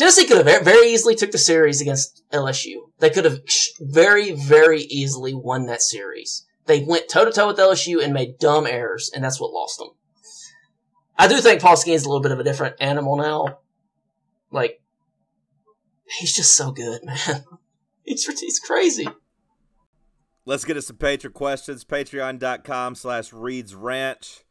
Tennessee 0.00 0.26
could 0.26 0.38
have 0.38 0.64
very, 0.64 0.88
easily 0.88 1.14
took 1.14 1.30
the 1.30 1.36
series 1.36 1.82
against 1.82 2.22
LSU. 2.32 2.88
They 3.00 3.10
could 3.10 3.26
have 3.26 3.40
very, 3.82 4.32
very 4.32 4.80
easily 4.84 5.34
won 5.34 5.66
that 5.66 5.82
series. 5.82 6.46
They 6.64 6.82
went 6.82 7.10
toe 7.10 7.26
to 7.26 7.30
toe 7.30 7.48
with 7.48 7.58
LSU 7.58 8.02
and 8.02 8.14
made 8.14 8.38
dumb 8.38 8.66
errors, 8.66 9.10
and 9.14 9.22
that's 9.22 9.38
what 9.38 9.52
lost 9.52 9.76
them. 9.76 9.90
I 11.18 11.28
do 11.28 11.36
think 11.36 11.60
Paul 11.60 11.76
Skeen's 11.76 12.06
a 12.06 12.08
little 12.08 12.22
bit 12.22 12.32
of 12.32 12.40
a 12.40 12.44
different 12.44 12.76
animal 12.80 13.18
now. 13.18 13.58
Like, 14.50 14.80
he's 16.18 16.34
just 16.34 16.56
so 16.56 16.70
good, 16.70 17.02
man. 17.04 17.44
He's 18.02 18.24
he's 18.40 18.58
crazy. 18.58 19.06
Let's 20.46 20.64
get 20.64 20.74
to 20.74 20.82
some 20.82 20.96
Patreon 20.96 21.34
questions. 21.34 21.84
Patreon.com 21.84 22.94
slash 22.94 23.34
Reed's 23.34 23.74
Ranch. 23.74 24.44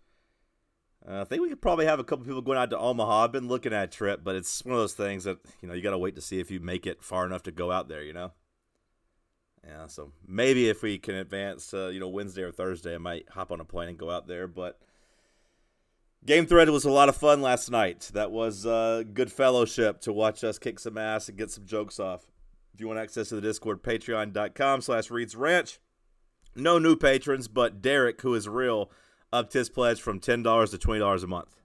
Uh, 1.07 1.21
I 1.21 1.23
think 1.23 1.41
we 1.41 1.49
could 1.49 1.61
probably 1.61 1.85
have 1.85 1.99
a 1.99 2.03
couple 2.03 2.25
people 2.25 2.41
going 2.41 2.57
out 2.57 2.69
to 2.71 2.77
Omaha. 2.77 3.23
I've 3.23 3.31
been 3.31 3.47
looking 3.47 3.73
at 3.73 3.83
a 3.85 3.87
trip, 3.87 4.21
but 4.23 4.35
it's 4.35 4.63
one 4.65 4.75
of 4.75 4.81
those 4.81 4.93
things 4.93 5.23
that 5.23 5.37
you 5.61 5.67
know 5.67 5.73
you 5.73 5.81
got 5.81 5.91
to 5.91 5.97
wait 5.97 6.15
to 6.15 6.21
see 6.21 6.39
if 6.39 6.51
you 6.51 6.59
make 6.59 6.85
it 6.85 7.01
far 7.01 7.25
enough 7.25 7.43
to 7.43 7.51
go 7.51 7.71
out 7.71 7.87
there. 7.87 8.03
You 8.03 8.13
know. 8.13 8.31
Yeah, 9.65 9.87
so 9.87 10.13
maybe 10.25 10.69
if 10.69 10.81
we 10.81 10.97
can 10.97 11.15
advance 11.15 11.67
to 11.67 11.91
you 11.91 11.99
know 11.99 12.09
Wednesday 12.09 12.43
or 12.43 12.51
Thursday, 12.51 12.95
I 12.95 12.97
might 12.97 13.29
hop 13.29 13.51
on 13.51 13.59
a 13.59 13.65
plane 13.65 13.89
and 13.89 13.97
go 13.97 14.09
out 14.09 14.27
there. 14.27 14.47
But 14.47 14.79
Game 16.25 16.45
Thread 16.45 16.69
was 16.69 16.85
a 16.85 16.91
lot 16.91 17.09
of 17.09 17.15
fun 17.15 17.41
last 17.41 17.71
night. 17.71 18.11
That 18.13 18.31
was 18.31 18.65
uh, 18.65 19.03
good 19.13 19.31
fellowship 19.31 20.01
to 20.01 20.13
watch 20.13 20.43
us 20.43 20.59
kick 20.59 20.79
some 20.79 20.97
ass 20.97 21.29
and 21.29 21.37
get 21.37 21.51
some 21.51 21.65
jokes 21.65 21.99
off. 21.99 22.27
If 22.73 22.81
you 22.81 22.87
want 22.87 22.99
access 22.99 23.29
to 23.29 23.35
the 23.35 23.41
Discord, 23.41 23.83
patreon.com 23.83 24.81
slash 24.81 25.09
Reed's 25.09 25.35
Ranch. 25.35 25.79
No 26.55 26.77
new 26.77 26.95
patrons, 26.95 27.47
but 27.47 27.81
Derek, 27.81 28.21
who 28.21 28.33
is 28.33 28.49
real, 28.49 28.91
upped 29.31 29.53
his 29.53 29.69
pledge 29.69 30.01
from 30.01 30.19
$10 30.19 30.43
to 30.71 30.77
$20 30.77 31.23
a 31.23 31.27
month. 31.27 31.55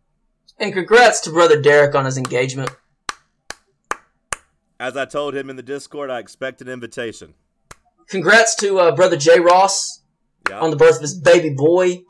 And 0.58 0.72
congrats 0.72 1.20
to 1.22 1.30
brother 1.30 1.60
Derek 1.60 1.94
on 1.94 2.04
his 2.04 2.16
engagement. 2.18 2.70
As 4.78 4.96
I 4.96 5.04
told 5.04 5.34
him 5.34 5.48
in 5.50 5.56
the 5.56 5.62
Discord, 5.62 6.10
I 6.10 6.18
expect 6.18 6.60
an 6.60 6.68
invitation. 6.68 7.34
Congrats 8.08 8.54
to 8.56 8.78
uh, 8.78 8.94
brother 8.94 9.16
Jay 9.16 9.40
Ross 9.40 10.02
Yeah. 10.48 10.60
on 10.60 10.70
the 10.70 10.76
birth 10.76 10.96
of 10.96 11.02
his 11.02 11.18
baby 11.18 11.50
boy 11.56 12.02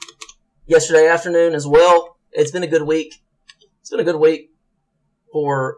yesterday 0.67 1.07
afternoon 1.07 1.55
as 1.55 1.67
well. 1.67 2.17
It's 2.33 2.51
been 2.51 2.63
a 2.65 2.69
good 2.69 2.83
week. 2.83 3.15
It's 3.81 3.91
been 3.91 4.01
a 4.01 4.05
good 4.05 4.17
week 4.19 4.51
for 5.33 5.77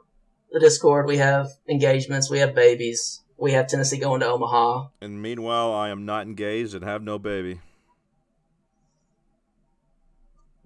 the 0.53 0.61
Discord. 0.61 1.07
We 1.07 1.19
have 1.19 1.49
engagements, 1.69 2.31
we 2.31 2.39
have 2.39 2.55
babies, 2.55 3.21
we 3.37 3.53
have 3.53 3.67
Tennessee 3.67 3.99
going 3.99 4.21
to 4.21 4.27
Omaha. 4.27 4.89
and 5.03 5.21
meanwhile, 5.21 5.73
I 5.73 5.91
am 5.91 6.07
not 6.07 6.23
engaged 6.27 6.75
and 6.75 6.85
have 6.85 7.03
no 7.03 7.19
baby. 7.19 7.61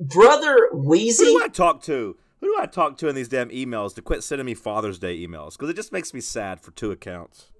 Brother 0.00 0.70
Who 0.72 0.88
Wheezy, 0.88 1.24
do 1.24 1.42
I 1.42 1.48
talk 1.48 1.82
to? 1.82 2.16
Who 2.40 2.46
do 2.46 2.56
I 2.58 2.66
talk 2.66 2.96
to 2.98 3.08
in 3.08 3.14
these 3.14 3.28
damn 3.28 3.50
emails 3.50 3.94
to 3.94 4.02
quit 4.02 4.24
sending 4.24 4.46
me 4.46 4.54
Father's 4.54 4.98
Day 4.98 5.18
emails? 5.18 5.52
Because 5.52 5.68
it 5.68 5.76
just 5.76 5.92
makes 5.92 6.14
me 6.14 6.20
sad 6.20 6.60
for 6.60 6.70
two 6.70 6.90
accounts. 6.90 7.52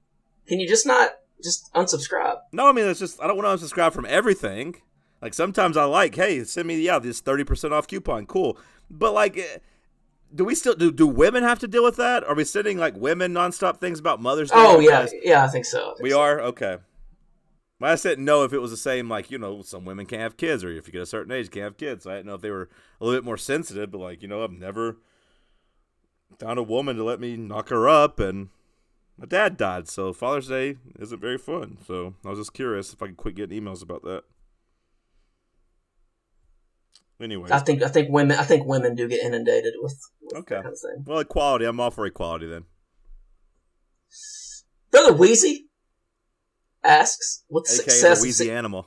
can 0.49 0.59
you 0.59 0.67
just 0.67 0.87
not 0.87 1.11
just 1.43 1.73
unsubscribe? 1.75 2.39
No, 2.53 2.67
I 2.67 2.73
mean 2.73 2.87
it's 2.87 3.01
just 3.01 3.21
I 3.23 3.27
don't 3.27 3.37
want 3.37 3.61
to 3.61 3.67
unsubscribe 3.67 3.93
from 3.93 4.07
everything. 4.07 4.77
Like 5.21 5.35
sometimes 5.35 5.77
I 5.77 5.85
like, 5.85 6.15
hey, 6.15 6.45
send 6.45 6.67
me 6.67 6.81
yeah 6.81 6.99
this 6.99 7.21
thirty 7.21 7.45
percent 7.45 7.75
off 7.75 7.87
coupon, 7.87 8.27
cool. 8.27 8.59
But 8.91 9.13
like, 9.13 9.37
eh, 9.37 9.59
do 10.35 10.45
we 10.45 10.55
still 10.55 10.75
do? 10.75 10.91
Do 10.91 11.07
women 11.07 11.43
have 11.43 11.59
to 11.59 11.69
deal 11.69 11.85
with 11.85 11.97
that? 11.97 12.25
Are 12.25 12.35
we 12.35 12.45
sending 12.45 12.79
like 12.79 12.97
women 12.97 13.35
nonstop 13.35 13.79
things 13.79 13.99
about 13.99 14.21
Mother's 14.21 14.49
Day? 14.49 14.57
Oh 14.57 14.81
yeah, 14.81 15.07
yeah, 15.23 15.45
I 15.45 15.49
think 15.49 15.67
so. 15.67 15.91
I 15.91 15.95
think 15.95 16.03
we 16.03 16.11
so. 16.11 16.21
are 16.21 16.41
okay. 16.41 16.79
Well, 17.81 17.91
I 17.91 17.95
said 17.95 18.19
no 18.19 18.45
if 18.45 18.53
it 18.53 18.59
was 18.59 18.71
the 18.71 18.77
same. 18.77 19.09
Like 19.09 19.31
you 19.31 19.39
know, 19.39 19.63
some 19.63 19.85
women 19.87 20.05
can't 20.07 20.23
have 20.23 20.37
kids, 20.37 20.63
or 20.63 20.71
if 20.71 20.87
you 20.87 20.93
get 20.93 21.03
a 21.03 21.07
certain 21.07 21.33
age, 21.33 21.47
you 21.47 21.51
can't 21.51 21.65
have 21.65 21.79
kids. 21.79 22.07
I 22.07 22.17
didn't 22.17 22.27
know 22.27 22.35
if 22.35 22.43
they 22.43 22.51
were 22.51 22.69
a 23.01 23.05
little 23.05 23.19
bit 23.19 23.25
more 23.25 23.39
sensitive. 23.39 23.91
But 23.91 23.99
like 23.99 24.23
you 24.23 24.29
know, 24.29 24.45
I've 24.45 24.53
never 24.53 24.99
found 26.39 26.59
a 26.59 26.63
woman 26.63 26.97
to 26.97 27.05
let 27.05 27.19
me 27.21 27.37
knock 27.37 27.71
her 27.71 27.89
up, 27.89 28.21
and 28.21 28.51
my 29.17 29.27
dad 29.27 29.57
died, 29.57 29.89
so 29.89 30.13
Father's 30.13 30.49
Day 30.49 30.77
isn't 30.99 31.21
very 31.21 31.39
fun. 31.39 31.79
So 31.87 32.15
I 32.25 32.29
was 32.29 32.39
just 32.39 32.53
curious 32.53 32.93
if 32.93 33.03
I 33.03 33.07
could 33.07 33.17
quit 33.17 33.35
getting 33.35 33.63
emails 33.63 33.83
about 33.83 34.03
that. 34.03 34.25
Anyway, 37.21 37.49
I 37.51 37.59
think 37.61 37.83
I 37.83 37.89
think 37.89 38.11
women 38.11 38.39
I 38.39 38.45
think 38.45 38.67
women 38.67 38.95
do 38.95 39.09
get 39.09 39.23
inundated 39.23 39.75
with, 39.81 39.99
with 40.23 40.37
Okay. 40.39 40.55
that 40.57 40.65
kind 40.65 40.75
of 40.75 41.07
well, 41.07 41.19
equality. 41.19 41.65
I'm 41.67 41.81
all 41.81 41.91
for 41.91 42.07
equality 42.07 42.47
then. 42.47 42.65
Brother 44.91 45.13
Wheezy 45.15 45.70
asks, 46.83 47.45
with 47.49 47.65
the 47.65 47.75
AKA 47.75 47.85
the 47.85 47.91
success 47.91 48.41
animal. 48.41 48.87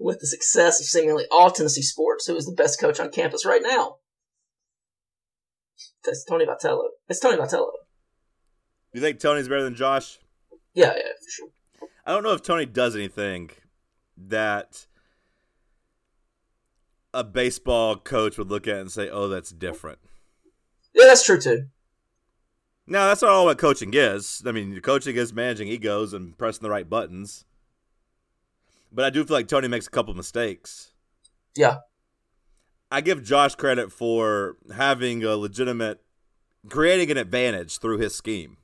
with 0.00 0.20
the 0.20 0.26
success 0.26 0.80
of 0.80 0.86
seemingly 0.86 1.24
all 1.30 1.50
Tennessee 1.50 1.82
sports, 1.82 2.26
who 2.26 2.36
is 2.36 2.46
the 2.46 2.54
best 2.54 2.80
coach 2.80 3.00
on 3.00 3.10
campus 3.10 3.46
right 3.46 3.62
now? 3.62 3.96
That's 6.04 6.24
Tony 6.24 6.46
Vitello. 6.46 6.88
It's 7.08 7.20
Tony 7.20 7.36
Vitello. 7.36 7.70
You 8.92 9.00
think 9.00 9.18
Tony's 9.20 9.48
better 9.48 9.64
than 9.64 9.74
Josh? 9.74 10.18
Yeah, 10.74 10.92
yeah, 10.94 11.12
for 11.18 11.30
sure. 11.30 11.48
I 12.04 12.12
don't 12.12 12.22
know 12.22 12.32
if 12.32 12.42
Tony 12.42 12.66
does 12.66 12.94
anything 12.94 13.50
that 14.16 14.86
a 17.12 17.24
baseball 17.24 17.96
coach 17.96 18.38
would 18.38 18.50
look 18.50 18.68
at 18.68 18.76
and 18.76 18.92
say, 18.92 19.08
"Oh, 19.10 19.28
that's 19.28 19.50
different." 19.50 19.98
Yeah, 20.94 21.06
that's 21.06 21.24
true 21.24 21.40
too. 21.40 21.66
Now, 22.86 23.08
that's 23.08 23.22
not 23.22 23.32
all 23.32 23.46
what 23.46 23.58
coaching 23.58 23.92
is. 23.94 24.42
I 24.46 24.52
mean, 24.52 24.80
coaching 24.80 25.16
is 25.16 25.32
managing 25.32 25.68
egos 25.68 26.12
and 26.12 26.38
pressing 26.38 26.62
the 26.62 26.70
right 26.70 26.88
buttons. 26.88 27.44
But 28.92 29.04
I 29.04 29.10
do 29.10 29.24
feel 29.24 29.36
like 29.36 29.48
Tony 29.48 29.66
makes 29.66 29.88
a 29.88 29.90
couple 29.90 30.14
mistakes. 30.14 30.92
Yeah, 31.56 31.78
I 32.90 33.00
give 33.00 33.24
Josh 33.24 33.54
credit 33.56 33.90
for 33.90 34.56
having 34.74 35.24
a 35.24 35.36
legitimate, 35.36 36.00
creating 36.68 37.10
an 37.10 37.16
advantage 37.16 37.78
through 37.78 37.98
his 37.98 38.14
scheme. 38.14 38.58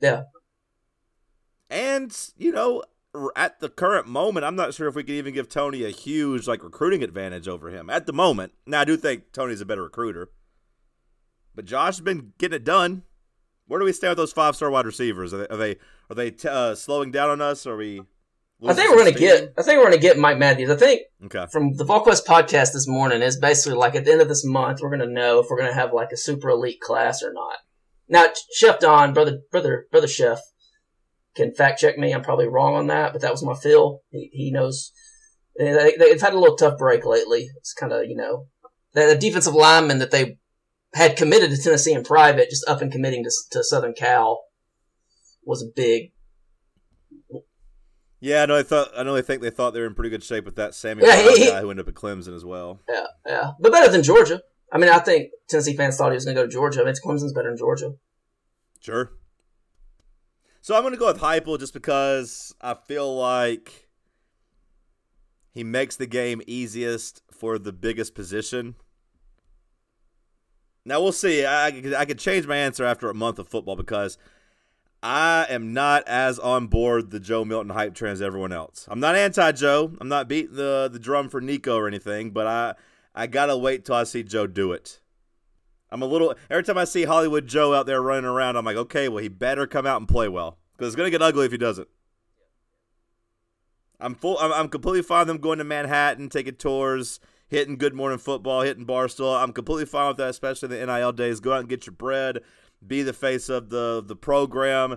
yeah, 0.00 0.24
And, 1.70 2.14
you 2.36 2.50
know, 2.50 2.82
at 3.36 3.60
the 3.60 3.68
current 3.68 4.08
moment, 4.08 4.44
I'm 4.44 4.56
not 4.56 4.74
sure 4.74 4.88
if 4.88 4.94
we 4.94 5.04
could 5.04 5.14
even 5.14 5.34
give 5.34 5.48
Tony 5.48 5.84
a 5.84 5.90
huge 5.90 6.48
like 6.48 6.64
recruiting 6.64 7.02
advantage 7.02 7.46
over 7.46 7.68
him 7.70 7.88
at 7.90 8.06
the 8.06 8.12
moment. 8.12 8.52
Now, 8.66 8.80
I 8.80 8.84
do 8.84 8.96
think 8.96 9.32
Tony's 9.32 9.60
a 9.60 9.66
better 9.66 9.84
recruiter. 9.84 10.30
But 11.54 11.66
Josh 11.66 11.96
has 11.96 12.00
been 12.00 12.32
getting 12.38 12.56
it 12.56 12.64
done. 12.64 13.02
Where 13.72 13.78
do 13.78 13.86
we 13.86 13.94
stand 13.94 14.10
with 14.10 14.18
those 14.18 14.34
five 14.34 14.54
star 14.54 14.70
wide 14.70 14.84
receivers? 14.84 15.32
Are 15.32 15.38
they 15.38 15.46
are 15.46 15.56
they, 15.56 15.76
are 16.10 16.14
they 16.14 16.30
t- 16.30 16.46
uh, 16.46 16.74
slowing 16.74 17.10
down 17.10 17.30
on 17.30 17.40
us? 17.40 17.66
Or 17.66 17.72
are 17.72 17.76
we? 17.78 18.02
I 18.68 18.74
think 18.74 18.90
we're 18.90 18.98
gonna 18.98 19.12
get. 19.12 19.54
I 19.56 19.62
think 19.62 19.78
we're 19.78 19.86
gonna 19.86 19.96
get 19.96 20.18
Mike 20.18 20.36
Matthews. 20.36 20.68
I 20.68 20.76
think? 20.76 21.00
Okay. 21.24 21.46
from 21.50 21.72
the 21.76 21.84
VolQuest 21.86 22.26
podcast 22.26 22.74
this 22.74 22.86
morning 22.86 23.22
is 23.22 23.38
basically 23.38 23.78
like 23.78 23.94
at 23.94 24.04
the 24.04 24.12
end 24.12 24.20
of 24.20 24.28
this 24.28 24.44
month 24.44 24.80
we're 24.82 24.90
gonna 24.90 25.06
know 25.06 25.38
if 25.38 25.46
we're 25.48 25.58
gonna 25.58 25.72
have 25.72 25.94
like 25.94 26.10
a 26.12 26.18
super 26.18 26.50
elite 26.50 26.82
class 26.82 27.22
or 27.22 27.32
not. 27.32 27.60
Now, 28.10 28.26
Chef 28.54 28.78
Don, 28.78 29.14
brother, 29.14 29.38
brother, 29.50 29.86
brother 29.90 30.06
Chef, 30.06 30.40
can 31.34 31.54
fact 31.54 31.80
check 31.80 31.96
me. 31.96 32.12
I'm 32.12 32.22
probably 32.22 32.48
wrong 32.48 32.74
on 32.74 32.88
that, 32.88 33.14
but 33.14 33.22
that 33.22 33.32
was 33.32 33.42
my 33.42 33.54
feel. 33.54 34.02
He, 34.10 34.28
he 34.34 34.50
knows. 34.50 34.92
They, 35.56 35.94
they've 35.98 36.20
had 36.20 36.34
a 36.34 36.38
little 36.38 36.56
tough 36.56 36.76
break 36.76 37.06
lately. 37.06 37.48
It's 37.56 37.72
kind 37.72 37.94
of 37.94 38.04
you 38.04 38.16
know 38.16 38.48
the 38.92 39.16
defensive 39.18 39.54
lineman 39.54 39.98
that 40.00 40.10
they 40.10 40.36
had 40.94 41.16
committed 41.16 41.50
to 41.50 41.56
Tennessee 41.56 41.92
in 41.92 42.02
private, 42.04 42.50
just 42.50 42.68
up 42.68 42.82
and 42.82 42.92
committing 42.92 43.24
to, 43.24 43.30
to 43.52 43.64
Southern 43.64 43.94
Cal, 43.94 44.44
was 45.44 45.62
a 45.62 45.66
big. 45.74 46.12
Yeah, 48.20 48.42
I 48.42 48.46
know. 48.46 48.56
They 48.56 48.62
thought. 48.62 48.88
I 48.96 49.02
know. 49.02 49.14
They 49.14 49.22
think 49.22 49.42
they 49.42 49.50
thought 49.50 49.72
they 49.74 49.80
were 49.80 49.86
in 49.86 49.94
pretty 49.94 50.10
good 50.10 50.22
shape 50.22 50.44
with 50.44 50.56
that 50.56 50.74
Sammy 50.74 51.02
Yeah, 51.04 51.16
he- 51.34 51.46
guy 51.48 51.60
who 51.60 51.70
ended 51.70 51.86
up 51.86 51.88
at 51.88 51.94
Clemson 52.00 52.34
as 52.36 52.44
well. 52.44 52.80
Yeah, 52.88 53.06
yeah, 53.26 53.50
but 53.58 53.72
better 53.72 53.90
than 53.90 54.02
Georgia. 54.02 54.42
I 54.70 54.78
mean, 54.78 54.88
I 54.88 55.00
think 55.00 55.30
Tennessee 55.48 55.76
fans 55.76 55.96
thought 55.96 56.12
he 56.12 56.14
was 56.14 56.24
going 56.24 56.34
to 56.36 56.42
go 56.42 56.46
to 56.46 56.52
Georgia. 56.52 56.80
I 56.80 56.84
mean, 56.84 56.94
Clemson's 57.04 57.32
better 57.34 57.50
than 57.50 57.58
Georgia. 57.58 57.92
Sure. 58.80 59.12
So 60.62 60.74
I'm 60.76 60.82
going 60.82 60.94
to 60.94 60.98
go 60.98 61.08
with 61.12 61.20
Heupel 61.20 61.58
just 61.58 61.74
because 61.74 62.54
I 62.60 62.74
feel 62.74 63.14
like 63.16 63.88
he 65.52 65.62
makes 65.64 65.96
the 65.96 66.06
game 66.06 66.40
easiest 66.46 67.20
for 67.32 67.58
the 67.58 67.72
biggest 67.72 68.14
position. 68.14 68.76
Now 70.84 71.00
we'll 71.00 71.12
see. 71.12 71.44
I, 71.44 71.66
I 71.66 72.04
could- 72.04 72.18
change 72.18 72.46
my 72.46 72.56
answer 72.56 72.84
after 72.84 73.08
a 73.08 73.14
month 73.14 73.38
of 73.38 73.48
football 73.48 73.76
because 73.76 74.18
I 75.02 75.46
am 75.48 75.72
not 75.72 76.06
as 76.06 76.38
on 76.38 76.66
board 76.68 77.10
the 77.10 77.20
Joe 77.20 77.44
Milton 77.44 77.70
hype 77.70 77.94
train 77.94 78.12
as 78.12 78.22
everyone 78.22 78.52
else. 78.52 78.86
I'm 78.90 79.00
not 79.00 79.16
anti 79.16 79.52
Joe. 79.52 79.92
I'm 80.00 80.08
not 80.08 80.28
beating 80.28 80.54
the 80.54 80.88
the 80.92 80.98
drum 80.98 81.28
for 81.28 81.40
Nico 81.40 81.76
or 81.76 81.88
anything, 81.88 82.30
but 82.30 82.46
I 82.46 82.74
I 83.14 83.26
gotta 83.26 83.56
wait 83.56 83.84
till 83.84 83.94
I 83.96 84.04
see 84.04 84.22
Joe 84.22 84.46
do 84.46 84.72
it. 84.72 85.00
I'm 85.90 86.02
a 86.02 86.06
little 86.06 86.34
every 86.48 86.62
time 86.62 86.78
I 86.78 86.84
see 86.84 87.04
Hollywood 87.04 87.46
Joe 87.46 87.74
out 87.74 87.86
there 87.86 88.00
running 88.00 88.24
around, 88.24 88.56
I'm 88.56 88.64
like, 88.64 88.76
okay, 88.76 89.08
well 89.08 89.22
he 89.22 89.28
better 89.28 89.66
come 89.66 89.86
out 89.86 90.00
and 90.00 90.08
play 90.08 90.28
well 90.28 90.58
because 90.76 90.88
it's 90.88 90.96
gonna 90.96 91.10
get 91.10 91.22
ugly 91.22 91.46
if 91.46 91.52
he 91.52 91.58
doesn't. 91.58 91.88
I'm 94.00 94.14
full. 94.14 94.38
I'm, 94.38 94.52
I'm 94.52 94.68
completely 94.68 95.02
fine 95.02 95.20
with 95.20 95.28
them 95.28 95.38
going 95.38 95.58
to 95.58 95.64
Manhattan, 95.64 96.28
taking 96.28 96.56
tours, 96.56 97.20
hitting 97.52 97.76
Good 97.76 97.92
Morning 97.92 98.18
Football, 98.18 98.62
hitting 98.62 98.86
Barstool. 98.86 99.38
I'm 99.38 99.52
completely 99.52 99.84
fine 99.84 100.08
with 100.08 100.16
that, 100.16 100.30
especially 100.30 100.68
the 100.68 100.86
NIL 100.86 101.12
days. 101.12 101.38
Go 101.38 101.52
out 101.52 101.60
and 101.60 101.68
get 101.68 101.86
your 101.86 101.92
bread, 101.92 102.40
be 102.84 103.02
the 103.02 103.12
face 103.12 103.50
of 103.50 103.68
the 103.68 104.02
the 104.04 104.16
program. 104.16 104.96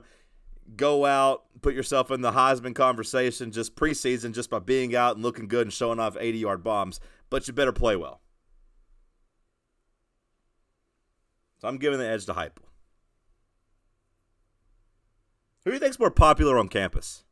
Go 0.77 1.05
out, 1.05 1.43
put 1.61 1.75
yourself 1.75 2.09
in 2.11 2.21
the 2.21 2.31
Heisman 2.31 2.73
conversation 2.73 3.51
just 3.51 3.75
preseason, 3.75 4.33
just 4.33 4.49
by 4.49 4.59
being 4.59 4.95
out 4.95 5.15
and 5.15 5.23
looking 5.23 5.49
good 5.49 5.63
and 5.63 5.73
showing 5.73 5.99
off 5.99 6.15
80 6.17 6.37
yard 6.37 6.63
bombs. 6.63 7.01
But 7.29 7.45
you 7.45 7.53
better 7.53 7.73
play 7.73 7.97
well. 7.97 8.21
So 11.59 11.67
I'm 11.67 11.77
giving 11.77 11.99
the 11.99 12.07
edge 12.07 12.25
to 12.27 12.33
Heupel. 12.33 12.63
Who 15.65 15.71
do 15.71 15.73
you 15.73 15.79
think's 15.79 15.99
more 15.99 16.09
popular 16.09 16.57
on 16.57 16.69
campus? 16.69 17.25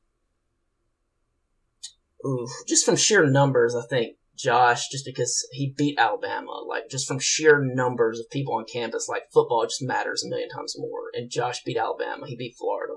Ooh, 2.25 2.47
just 2.67 2.85
from 2.85 2.97
sheer 2.97 3.25
numbers, 3.25 3.73
I 3.73 3.83
think 3.83 4.17
Josh, 4.35 4.89
just 4.89 5.05
because 5.05 5.47
he 5.51 5.73
beat 5.77 5.99
Alabama, 5.99 6.51
like 6.67 6.89
just 6.89 7.07
from 7.07 7.19
sheer 7.19 7.63
numbers 7.63 8.19
of 8.19 8.29
people 8.31 8.55
on 8.55 8.65
campus, 8.65 9.07
like 9.07 9.31
football 9.31 9.63
just 9.63 9.81
matters 9.81 10.23
a 10.23 10.29
million 10.29 10.49
times 10.49 10.75
more. 10.77 11.11
And 11.13 11.29
Josh 11.29 11.63
beat 11.63 11.77
Alabama, 11.77 12.27
he 12.27 12.35
beat 12.35 12.55
Florida. 12.57 12.93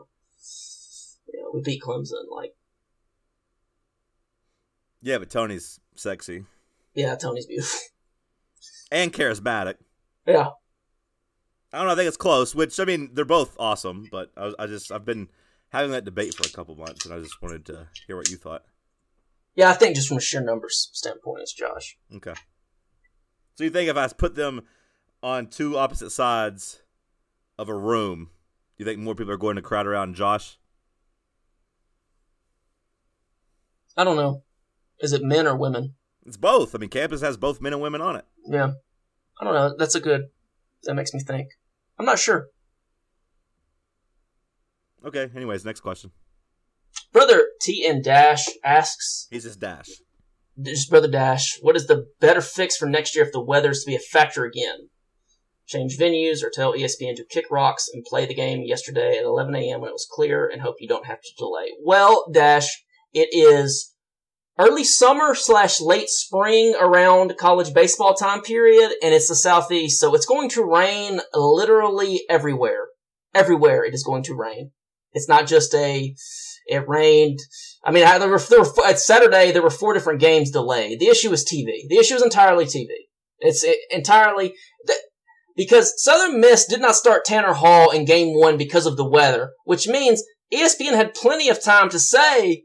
Know, 1.35 1.51
we 1.53 1.61
beat 1.61 1.83
Clemson. 1.83 2.25
Like, 2.31 2.55
Yeah, 5.03 5.19
but 5.19 5.29
Tony's 5.29 5.81
sexy 5.95 6.45
yeah, 6.97 7.15
Tony's 7.15 7.47
beautiful. 7.47 7.79
and 8.91 9.13
charismatic. 9.13 9.75
yeah, 10.27 10.49
I 11.73 11.79
don't 11.79 11.87
know. 11.87 11.93
I 11.93 11.95
think 11.95 12.09
it's 12.09 12.17
close. 12.17 12.55
Which 12.55 12.81
I 12.81 12.85
mean, 12.85 13.11
they're 13.13 13.25
both 13.25 13.55
awesome, 13.59 14.09
but 14.11 14.33
I, 14.37 14.53
I 14.59 14.67
just 14.67 14.91
I've 14.91 15.05
been 15.05 15.29
having 15.69 15.93
that 15.93 16.05
debate 16.05 16.35
for 16.35 16.49
a 16.49 16.53
couple 16.53 16.75
months, 16.75 17.05
and 17.05 17.15
I 17.15 17.21
just 17.21 17.41
wanted 17.41 17.67
to 17.67 17.87
hear 18.07 18.17
what 18.17 18.31
you 18.31 18.39
thought. 18.39 18.65
Yeah, 19.57 19.71
I 19.71 19.73
think 19.73 19.97
just 19.97 20.09
from 20.09 20.19
a 20.19 20.21
sheer 20.21 20.43
numbers 20.43 20.91
standpoint, 20.93 21.41
it's 21.41 21.55
Josh. 21.55 21.97
Okay. 22.15 22.35
So 23.55 23.65
you 23.65 23.71
think 23.71 23.89
if 23.89 23.97
I 23.97 24.07
put 24.09 24.35
them 24.35 24.63
on 25.23 25.49
two 25.49 25.79
opposite 25.79 26.11
sides 26.11 26.83
of 27.59 27.71
a 27.71 27.75
room, 27.75 28.31
you 28.77 28.85
think 28.85 28.99
more 28.99 29.15
people 29.15 29.33
are 29.33 29.39
going 29.39 29.57
to 29.57 29.63
crowd 29.63 29.87
around 29.87 30.15
Josh? 30.15 30.59
I 33.97 34.05
don't 34.05 34.17
know. 34.17 34.45
Is 35.01 35.15
it 35.15 35.23
men 35.23 35.47
or 35.47 35.57
women? 35.57 35.95
It's 36.27 36.37
both. 36.37 36.75
I 36.75 36.79
mean, 36.79 36.91
campus 36.91 37.23
has 37.23 37.39
both 37.39 37.63
men 37.63 37.73
and 37.73 37.81
women 37.81 38.03
on 38.03 38.17
it. 38.17 38.27
Yeah, 38.47 38.73
I 39.41 39.45
don't 39.45 39.55
know. 39.55 39.75
That's 39.79 39.95
a 39.95 40.01
good. 40.01 40.27
That 40.83 40.95
makes 40.95 41.15
me 41.15 41.21
think. 41.21 41.49
I'm 41.99 42.05
not 42.05 42.19
sure. 42.19 42.49
Okay. 45.05 45.31
Anyways, 45.35 45.65
next 45.65 45.81
question. 45.81 46.11
Brother 47.67 47.79
T 47.79 47.87
and 47.87 48.05
Dash 48.05 48.49
asks, 48.65 49.27
He's 49.31 49.45
just 49.45 49.61
Dash. 49.61 49.89
just 50.61 50.91
Brother 50.91 51.09
Dash, 51.11 51.59
what 51.61 51.77
is 51.77 51.87
the 51.87 52.07
better 52.21 52.41
fix 52.41 52.77
for 52.77 52.87
next 52.87 53.15
year 53.15 53.25
if 53.25 53.33
the 53.33 53.43
weather 53.43 53.71
is 53.71 53.83
to 53.85 53.91
be 53.91 53.97
a 53.97 54.01
factor 54.01 54.45
again? 54.45 54.89
Change 55.67 55.99
venues 55.99 56.45
or 56.45 56.51
tell 56.51 56.75
ESPN 56.75 57.17
to 57.17 57.25
kick 57.29 57.47
rocks 57.51 57.89
and 57.93 58.05
play 58.05 58.25
the 58.25 58.35
game 58.35 58.63
yesterday 58.65 59.19
at 59.19 59.25
11 59.25 59.55
a.m. 59.57 59.81
when 59.81 59.89
it 59.89 59.93
was 59.93 60.07
clear 60.09 60.49
and 60.49 60.63
hope 60.63 60.77
you 60.79 60.87
don't 60.87 61.07
have 61.07 61.21
to 61.21 61.33
delay. 61.37 61.73
Well, 61.85 62.27
Dash, 62.33 62.85
it 63.13 63.29
is 63.33 63.93
early 64.59 64.85
summer 64.85 65.35
slash 65.35 65.81
late 65.81 66.09
spring 66.09 66.77
around 66.81 67.37
college 67.37 67.75
baseball 67.75 68.15
time 68.15 68.43
period 68.43 68.93
and 69.03 69.13
it's 69.13 69.29
the 69.29 69.35
southeast, 69.35 69.99
so 69.99 70.15
it's 70.15 70.27
going 70.27 70.49
to 70.51 70.65
rain 70.65 71.21
literally 71.35 72.23
everywhere. 72.31 72.87
Everywhere 73.35 73.85
it 73.85 73.93
is 73.93 74.05
going 74.05 74.23
to 74.25 74.35
rain. 74.35 74.71
It's 75.13 75.29
not 75.29 75.47
just 75.47 75.75
a, 75.75 76.15
it 76.67 76.89
rained. 76.89 77.39
I 77.85 77.93
mean, 77.93 78.05
there 78.05 78.29
were, 78.29 78.39
there 78.39 78.61
were, 78.61 78.87
at 78.87 78.99
Saturday, 78.99 79.53
there 79.53 79.63
were 79.63 79.71
four 79.71 79.95
different 79.95 80.21
games 80.21 80.51
delayed. 80.51 81.01
The 81.01 81.09
issue 81.09 81.33
is 81.33 81.45
TV. 81.45 81.89
The 81.89 81.99
issue 81.99 82.15
is 82.17 82.23
entirely 82.23 82.65
TV. 82.65 82.89
It's 83.39 83.63
it, 83.65 83.77
entirely, 83.91 84.55
that, 84.87 84.97
because 85.57 86.03
Southern 86.03 86.41
Miss 86.41 86.67
did 86.67 86.81
not 86.81 86.97
start 86.97 87.25
Tanner 87.25 87.53
Hall 87.53 87.91
in 87.91 88.05
game 88.05 88.39
one 88.39 88.57
because 88.57 88.87
of 88.87 88.97
the 88.97 89.09
weather, 89.09 89.53
which 89.65 89.87
means 89.87 90.23
ESPN 90.53 90.95
had 90.95 91.15
plenty 91.15 91.49
of 91.49 91.63
time 91.63 91.89
to 91.91 91.99
say, 91.99 92.65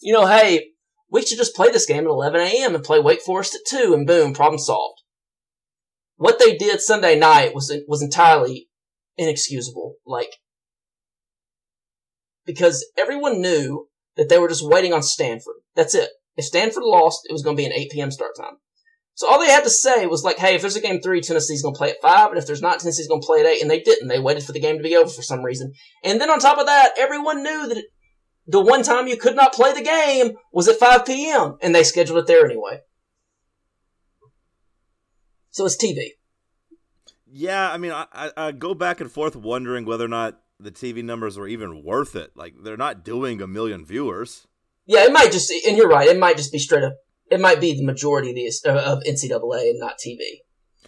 you 0.00 0.12
know, 0.12 0.26
hey, 0.26 0.70
we 1.10 1.22
should 1.22 1.38
just 1.38 1.54
play 1.54 1.70
this 1.70 1.86
game 1.86 2.04
at 2.04 2.10
11 2.10 2.40
a.m. 2.40 2.74
and 2.74 2.84
play 2.84 3.00
Wake 3.00 3.22
Forest 3.22 3.54
at 3.54 3.78
2 3.78 3.94
and 3.94 4.06
boom, 4.06 4.34
problem 4.34 4.58
solved. 4.58 5.00
What 6.16 6.38
they 6.38 6.56
did 6.56 6.80
Sunday 6.80 7.18
night 7.18 7.54
was, 7.54 7.72
was 7.86 8.02
entirely 8.02 8.68
inexcusable. 9.16 9.94
Like, 10.04 10.30
because 12.48 12.90
everyone 12.96 13.42
knew 13.42 13.88
that 14.16 14.30
they 14.30 14.38
were 14.38 14.48
just 14.48 14.66
waiting 14.66 14.94
on 14.94 15.02
Stanford. 15.02 15.56
That's 15.76 15.94
it. 15.94 16.08
If 16.34 16.46
Stanford 16.46 16.82
lost, 16.82 17.20
it 17.28 17.32
was 17.32 17.42
going 17.42 17.54
to 17.54 17.60
be 17.60 17.66
an 17.66 17.72
8 17.72 17.90
p.m. 17.90 18.10
start 18.10 18.32
time. 18.40 18.54
So 19.14 19.28
all 19.28 19.38
they 19.38 19.50
had 19.50 19.64
to 19.64 19.70
say 19.70 20.06
was 20.06 20.24
like, 20.24 20.38
hey, 20.38 20.54
if 20.54 20.62
there's 20.62 20.76
a 20.76 20.80
game 20.80 21.02
three, 21.02 21.20
Tennessee's 21.20 21.60
going 21.60 21.74
to 21.74 21.78
play 21.78 21.90
at 21.90 22.00
five, 22.00 22.30
and 22.30 22.38
if 22.38 22.46
there's 22.46 22.62
not, 22.62 22.80
Tennessee's 22.80 23.08
going 23.08 23.20
to 23.20 23.26
play 23.26 23.40
at 23.40 23.46
eight, 23.46 23.60
and 23.60 23.70
they 23.70 23.80
didn't. 23.80 24.08
They 24.08 24.18
waited 24.18 24.44
for 24.44 24.52
the 24.52 24.60
game 24.60 24.78
to 24.78 24.82
be 24.82 24.96
over 24.96 25.10
for 25.10 25.22
some 25.22 25.44
reason. 25.44 25.72
And 26.02 26.20
then 26.20 26.30
on 26.30 26.38
top 26.38 26.56
of 26.56 26.66
that, 26.66 26.92
everyone 26.96 27.42
knew 27.42 27.68
that 27.68 27.84
the 28.46 28.60
one 28.60 28.82
time 28.82 29.08
you 29.08 29.18
could 29.18 29.36
not 29.36 29.52
play 29.52 29.74
the 29.74 29.82
game 29.82 30.36
was 30.52 30.68
at 30.68 30.78
5 30.78 31.04
p.m., 31.04 31.58
and 31.60 31.74
they 31.74 31.84
scheduled 31.84 32.18
it 32.18 32.26
there 32.26 32.46
anyway. 32.46 32.80
So 35.50 35.66
it's 35.66 35.76
TV. 35.76 36.12
Yeah, 37.26 37.70
I 37.70 37.76
mean, 37.76 37.92
I, 37.92 38.30
I, 38.36 38.52
go 38.52 38.72
back 38.72 39.00
and 39.00 39.12
forth 39.12 39.36
wondering 39.36 39.84
whether 39.84 40.04
or 40.04 40.08
not 40.08 40.40
the 40.60 40.70
TV 40.70 41.04
numbers 41.04 41.38
were 41.38 41.48
even 41.48 41.82
worth 41.84 42.16
it. 42.16 42.32
Like, 42.34 42.54
they're 42.62 42.76
not 42.76 43.04
doing 43.04 43.40
a 43.40 43.46
million 43.46 43.84
viewers. 43.84 44.46
Yeah, 44.86 45.04
it 45.04 45.12
might 45.12 45.32
just, 45.32 45.52
and 45.66 45.76
you're 45.76 45.88
right, 45.88 46.08
it 46.08 46.18
might 46.18 46.36
just 46.36 46.52
be 46.52 46.58
straight 46.58 46.84
up, 46.84 46.96
it 47.30 47.40
might 47.40 47.60
be 47.60 47.74
the 47.74 47.84
majority 47.84 48.30
of, 48.30 48.36
the, 48.36 48.72
uh, 48.72 48.92
of 48.92 49.02
NCAA 49.04 49.70
and 49.70 49.78
not 49.78 49.98
TV. 49.98 50.40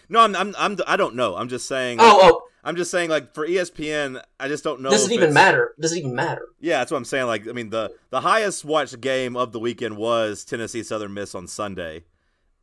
No, 0.09 0.21
I'm, 0.21 0.35
I'm, 0.35 0.55
I'm 0.59 0.77
I 0.89 0.97
don't 0.97 1.15
know. 1.15 1.37
I'm 1.37 1.49
just 1.49 1.69
saying. 1.69 1.99
Oh, 2.01 2.19
oh, 2.21 2.43
I'm 2.65 2.75
just 2.75 2.91
saying, 2.91 3.11
like 3.11 3.33
for 3.33 3.47
ESPN, 3.47 4.21
I 4.41 4.49
just 4.49 4.65
don't 4.65 4.81
know. 4.81 4.91
does 4.91 5.05
it 5.05 5.13
if 5.13 5.13
even 5.13 5.33
matter? 5.33 5.73
Does 5.81 5.93
it 5.93 5.99
even 5.99 6.15
matter? 6.15 6.49
Yeah, 6.59 6.79
that's 6.79 6.91
what 6.91 6.99
I'm 6.99 7.05
saying. 7.05 7.27
Like, 7.27 7.49
I 7.49 7.53
mean, 7.53 7.71
the 7.71 7.95
the 8.11 8.21
highest 8.21 8.65
watched 8.65 9.01
game 9.01 9.37
of 9.37 9.53
the 9.53 9.61
weekend 9.61 9.97
was 9.97 10.45
Tennessee 10.45 10.83
Southern 10.83 11.15
Miss 11.15 11.35
on 11.35 11.47
Sunday, 11.47 12.05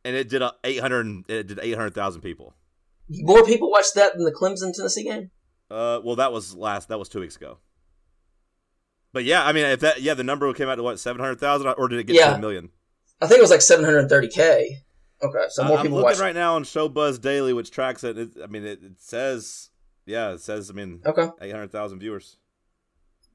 and 0.04 0.14
it 0.14 0.28
did 0.28 0.42
a 0.42 0.54
800. 0.62 1.30
It 1.30 1.46
did 1.46 1.58
800,000 1.60 2.20
people. 2.20 2.54
More 3.08 3.44
people 3.44 3.70
watched 3.70 3.94
that 3.94 4.14
than 4.14 4.24
the 4.24 4.32
Clemson 4.32 4.74
Tennessee 4.74 5.04
game? 5.04 5.30
Uh, 5.70 6.00
well, 6.02 6.16
that 6.16 6.32
was 6.32 6.54
last. 6.54 6.88
That 6.88 6.98
was 6.98 7.08
two 7.08 7.20
weeks 7.20 7.36
ago. 7.36 7.58
But 9.12 9.24
yeah, 9.24 9.44
I 9.44 9.52
mean, 9.52 9.64
if 9.66 9.80
that 9.80 10.00
yeah, 10.02 10.14
the 10.14 10.24
number 10.24 10.52
came 10.54 10.68
out 10.68 10.76
to 10.76 10.82
what 10.82 10.98
700,000, 11.00 11.66
or 11.78 11.88
did 11.88 11.98
it 11.98 12.04
get 12.04 12.16
Yeah. 12.16 12.30
to 12.30 12.34
a 12.36 12.38
million? 12.38 12.70
I 13.20 13.26
think 13.26 13.38
it 13.38 13.42
was 13.42 13.50
like 13.50 13.60
730K. 13.60 14.82
Okay, 15.20 15.38
so 15.48 15.64
more 15.64 15.78
I'm 15.78 15.82
people 15.84 15.98
looking 15.98 16.10
watch. 16.12 16.20
right 16.20 16.34
now 16.34 16.54
on 16.54 16.62
Showbuzz 16.62 17.20
Daily, 17.20 17.52
which 17.52 17.70
tracks 17.72 18.04
it. 18.04 18.16
it 18.16 18.28
I 18.42 18.46
mean, 18.46 18.64
it, 18.64 18.80
it 18.84 18.92
says, 19.00 19.70
yeah, 20.06 20.30
it 20.32 20.40
says. 20.40 20.70
I 20.70 20.74
mean, 20.74 21.00
Okay, 21.04 21.28
eight 21.40 21.50
hundred 21.50 21.72
thousand 21.72 21.98
viewers. 21.98 22.36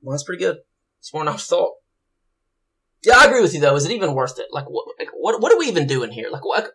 well 0.01 0.13
that's 0.13 0.23
pretty 0.23 0.41
good. 0.41 0.59
It's 0.99 1.13
more 1.13 1.25
than 1.25 1.33
I 1.33 1.37
thought. 1.37 1.73
Yeah, 3.03 3.15
I 3.17 3.25
agree 3.25 3.41
with 3.41 3.53
you 3.53 3.59
though. 3.59 3.75
Is 3.75 3.83
it 3.83 3.91
even 3.91 4.13
worth 4.15 4.39
it? 4.39 4.47
Like, 4.51 4.65
what? 4.69 4.85
Like, 4.97 5.09
what? 5.13 5.41
What 5.41 5.51
are 5.51 5.57
we 5.59 5.67
even 5.67 5.85
doing 5.87 6.11
here? 6.11 6.29
Like, 6.31 6.45
what? 6.45 6.71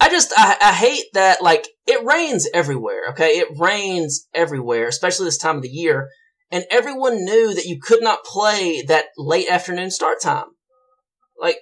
I 0.00 0.08
just, 0.10 0.32
I, 0.36 0.56
I 0.60 0.72
hate 0.72 1.04
that. 1.14 1.42
Like, 1.42 1.66
it 1.86 2.04
rains 2.04 2.48
everywhere. 2.54 3.08
Okay, 3.10 3.38
it 3.38 3.48
rains 3.58 4.28
everywhere, 4.32 4.86
especially 4.86 5.24
this 5.24 5.38
time 5.38 5.56
of 5.56 5.62
the 5.62 5.68
year, 5.68 6.08
and 6.50 6.64
everyone 6.70 7.24
knew 7.24 7.52
that 7.54 7.64
you 7.64 7.80
could 7.80 8.02
not 8.02 8.24
play 8.24 8.82
that 8.82 9.06
late 9.16 9.48
afternoon 9.50 9.90
start 9.90 10.20
time. 10.22 10.46
Like, 11.40 11.58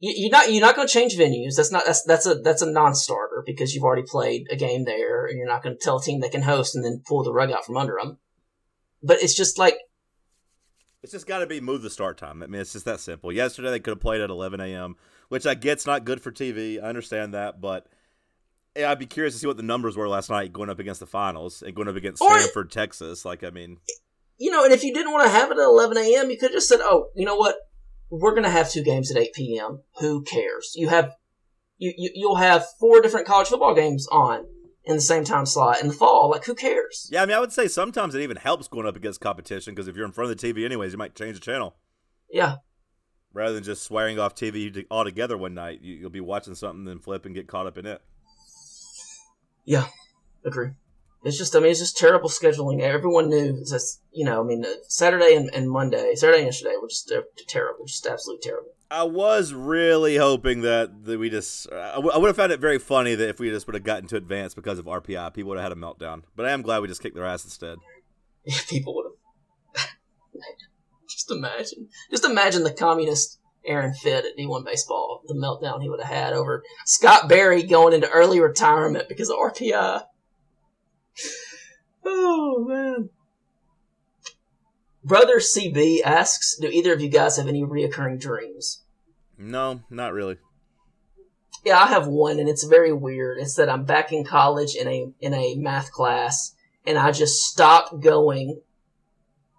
you, 0.00 0.12
you're 0.16 0.30
not, 0.30 0.52
you're 0.52 0.60
not 0.60 0.76
going 0.76 0.86
to 0.86 0.92
change 0.92 1.16
venues. 1.16 1.56
That's 1.56 1.72
not, 1.72 1.84
that's 1.86 2.04
that's 2.04 2.26
a 2.26 2.34
that's 2.34 2.60
a 2.62 2.70
non-starter 2.70 3.42
because 3.46 3.74
you've 3.74 3.84
already 3.84 4.04
played 4.06 4.46
a 4.50 4.56
game 4.56 4.84
there, 4.84 5.24
and 5.24 5.38
you're 5.38 5.48
not 5.48 5.62
going 5.62 5.76
to 5.78 5.82
tell 5.82 5.96
a 5.96 6.02
team 6.02 6.20
they 6.20 6.28
can 6.28 6.42
host 6.42 6.76
and 6.76 6.84
then 6.84 7.02
pull 7.06 7.22
the 7.22 7.32
rug 7.32 7.50
out 7.50 7.64
from 7.64 7.78
under 7.78 7.96
them. 8.00 8.18
But 9.02 9.22
it's 9.22 9.34
just 9.34 9.58
like 9.58 9.76
It's 11.02 11.12
just 11.12 11.26
got 11.26 11.38
to 11.38 11.46
be 11.46 11.60
move 11.60 11.80
the 11.80 11.90
start 11.90 12.18
time. 12.18 12.42
I 12.42 12.46
mean, 12.46 12.60
it's 12.60 12.74
just 12.74 12.84
that 12.84 13.00
simple. 13.00 13.32
Yesterday 13.32 13.70
they 13.70 13.80
could 13.80 13.92
have 13.92 14.00
played 14.00 14.20
at 14.20 14.30
11 14.30 14.60
a.m., 14.60 14.96
which 15.28 15.46
I 15.46 15.54
get's 15.54 15.86
not 15.86 16.04
good 16.04 16.20
for 16.20 16.30
TV. 16.32 16.82
I 16.82 16.86
understand 16.88 17.34
that, 17.34 17.60
but 17.60 17.86
yeah, 18.76 18.90
I'd 18.90 18.98
be 18.98 19.06
curious 19.06 19.34
to 19.34 19.40
see 19.40 19.46
what 19.46 19.56
the 19.56 19.62
numbers 19.62 19.96
were 19.96 20.08
last 20.08 20.30
night 20.30 20.52
going 20.52 20.68
up 20.70 20.78
against 20.78 21.00
the 21.00 21.06
finals 21.06 21.62
and 21.62 21.74
going 21.74 21.88
up 21.88 21.96
against 21.96 22.20
Or- 22.22 22.38
Stanford, 22.38 22.70
Texas. 22.70 23.24
Like, 23.24 23.44
I 23.44 23.50
mean, 23.50 23.78
you 24.38 24.50
know, 24.50 24.64
and 24.64 24.72
if 24.72 24.82
you 24.82 24.92
didn't 24.92 25.12
want 25.12 25.24
to 25.24 25.30
have 25.30 25.50
it 25.50 25.58
at 25.58 25.64
11 25.64 25.96
a.m., 25.96 26.30
you 26.30 26.36
could 26.36 26.50
have 26.50 26.52
just 26.52 26.68
said, 26.68 26.80
"Oh, 26.82 27.08
you 27.14 27.24
know 27.24 27.36
what? 27.36 27.56
We're 28.10 28.32
going 28.32 28.42
to 28.44 28.50
have 28.50 28.70
two 28.70 28.82
games 28.82 29.10
at 29.10 29.16
8 29.16 29.32
p.m. 29.34 29.82
Who 30.00 30.22
cares? 30.22 30.72
You 30.76 30.88
have 30.88 31.14
you, 31.78 31.92
you 31.96 32.10
you'll 32.14 32.36
have 32.36 32.64
four 32.80 33.00
different 33.00 33.26
college 33.26 33.48
football 33.48 33.74
games 33.74 34.06
on 34.12 34.46
in 34.84 34.96
the 34.96 35.00
same 35.00 35.24
time 35.24 35.46
slot 35.46 35.80
in 35.80 35.88
the 35.88 35.94
fall. 35.94 36.30
Like, 36.30 36.44
who 36.44 36.54
cares? 36.54 37.08
yeah, 37.12 37.22
I 37.22 37.26
mean, 37.26 37.36
I 37.36 37.40
would 37.40 37.52
say 37.52 37.68
sometimes 37.68 38.14
it 38.14 38.20
even 38.22 38.36
helps 38.36 38.68
going 38.68 38.86
up 38.86 38.96
against 38.96 39.20
competition 39.20 39.74
because 39.74 39.88
if 39.88 39.96
you're 39.96 40.04
in 40.04 40.12
front 40.12 40.30
of 40.30 40.36
the 40.38 40.52
TV 40.52 40.64
anyways, 40.64 40.92
you 40.92 40.98
might 40.98 41.14
change 41.14 41.34
the 41.36 41.40
channel 41.44 41.76
Yeah, 42.30 42.56
rather 43.34 43.54
than 43.54 43.64
just 43.64 43.82
swearing 43.82 44.18
off 44.18 44.34
TV 44.34 44.86
altogether 44.90 45.36
one 45.36 45.52
night. 45.52 45.80
You, 45.82 45.94
you'll 45.94 46.10
be 46.10 46.20
watching 46.20 46.54
something, 46.54 46.84
then 46.84 47.00
flip 47.00 47.26
and 47.26 47.34
get 47.34 47.48
caught 47.48 47.66
up 47.66 47.76
in 47.76 47.84
it. 47.84 48.00
yeah, 49.64 49.88
agree. 50.44 50.70
It's 51.24 51.38
just, 51.38 51.56
I 51.56 51.60
mean, 51.60 51.70
it's 51.70 51.80
just 51.80 51.96
terrible 51.96 52.28
scheduling. 52.28 52.80
Everyone 52.80 53.30
knew, 53.30 53.64
just, 53.66 54.02
you 54.12 54.26
know, 54.26 54.42
I 54.42 54.44
mean, 54.44 54.64
Saturday 54.88 55.34
and, 55.34 55.52
and 55.54 55.70
Monday, 55.70 56.14
Saturday 56.14 56.38
and 56.38 56.46
yesterday 56.46 56.74
were 56.80 56.88
just 56.88 57.10
terrible, 57.48 57.86
just 57.86 58.06
absolutely 58.06 58.42
terrible. 58.42 58.70
I 58.90 59.04
was 59.04 59.54
really 59.54 60.16
hoping 60.16 60.60
that, 60.60 61.04
that 61.06 61.18
we 61.18 61.30
just. 61.30 61.72
I 61.72 61.98
would 61.98 62.26
have 62.26 62.36
found 62.36 62.52
it 62.52 62.60
very 62.60 62.78
funny 62.78 63.14
that 63.14 63.28
if 63.28 63.40
we 63.40 63.48
just 63.48 63.66
would 63.66 63.74
have 63.74 63.82
gotten 63.82 64.06
to 64.08 64.16
advance 64.16 64.54
because 64.54 64.78
of 64.78 64.84
RPI, 64.84 65.32
people 65.32 65.48
would 65.48 65.58
have 65.58 65.70
had 65.70 65.76
a 65.76 65.80
meltdown. 65.80 66.22
But 66.36 66.46
I 66.46 66.50
am 66.50 66.62
glad 66.62 66.80
we 66.80 66.88
just 66.88 67.02
kicked 67.02 67.16
their 67.16 67.24
ass 67.24 67.42
instead. 67.44 67.78
Yeah, 68.44 68.58
people 68.68 68.94
would 68.94 69.06
have. 69.06 69.14
Just 71.24 71.38
imagine. 71.38 71.88
Just 72.10 72.24
imagine 72.26 72.64
the 72.64 72.72
communist 72.72 73.38
Aaron 73.64 73.94
Fitt 73.94 74.26
at 74.26 74.36
D1 74.36 74.62
Baseball, 74.64 75.22
the 75.26 75.34
meltdown 75.34 75.80
he 75.80 75.88
would 75.88 76.02
have 76.02 76.12
had 76.12 76.32
over 76.34 76.62
Scott 76.84 77.30
Berry 77.30 77.62
going 77.62 77.94
into 77.94 78.10
early 78.10 78.40
retirement 78.40 79.08
because 79.08 79.30
of 79.30 79.36
RPI. 79.36 80.02
Oh, 82.06 82.62
man. 82.68 83.08
Brother 85.02 85.38
CB 85.38 86.02
asks 86.04 86.58
Do 86.60 86.68
either 86.68 86.92
of 86.92 87.00
you 87.00 87.08
guys 87.08 87.38
have 87.38 87.48
any 87.48 87.62
reoccurring 87.62 88.20
dreams? 88.20 88.82
No, 89.38 89.80
not 89.88 90.12
really. 90.12 90.36
Yeah, 91.64 91.78
I 91.78 91.86
have 91.86 92.06
one, 92.06 92.38
and 92.38 92.46
it's 92.46 92.64
very 92.64 92.92
weird. 92.92 93.38
It's 93.38 93.54
that 93.54 93.70
I'm 93.70 93.86
back 93.86 94.12
in 94.12 94.22
college 94.22 94.74
in 94.74 94.86
a 94.86 95.06
in 95.18 95.32
a 95.32 95.54
math 95.54 95.92
class, 95.92 96.54
and 96.86 96.98
I 96.98 97.10
just 97.10 97.40
stop 97.40 98.02
going 98.02 98.60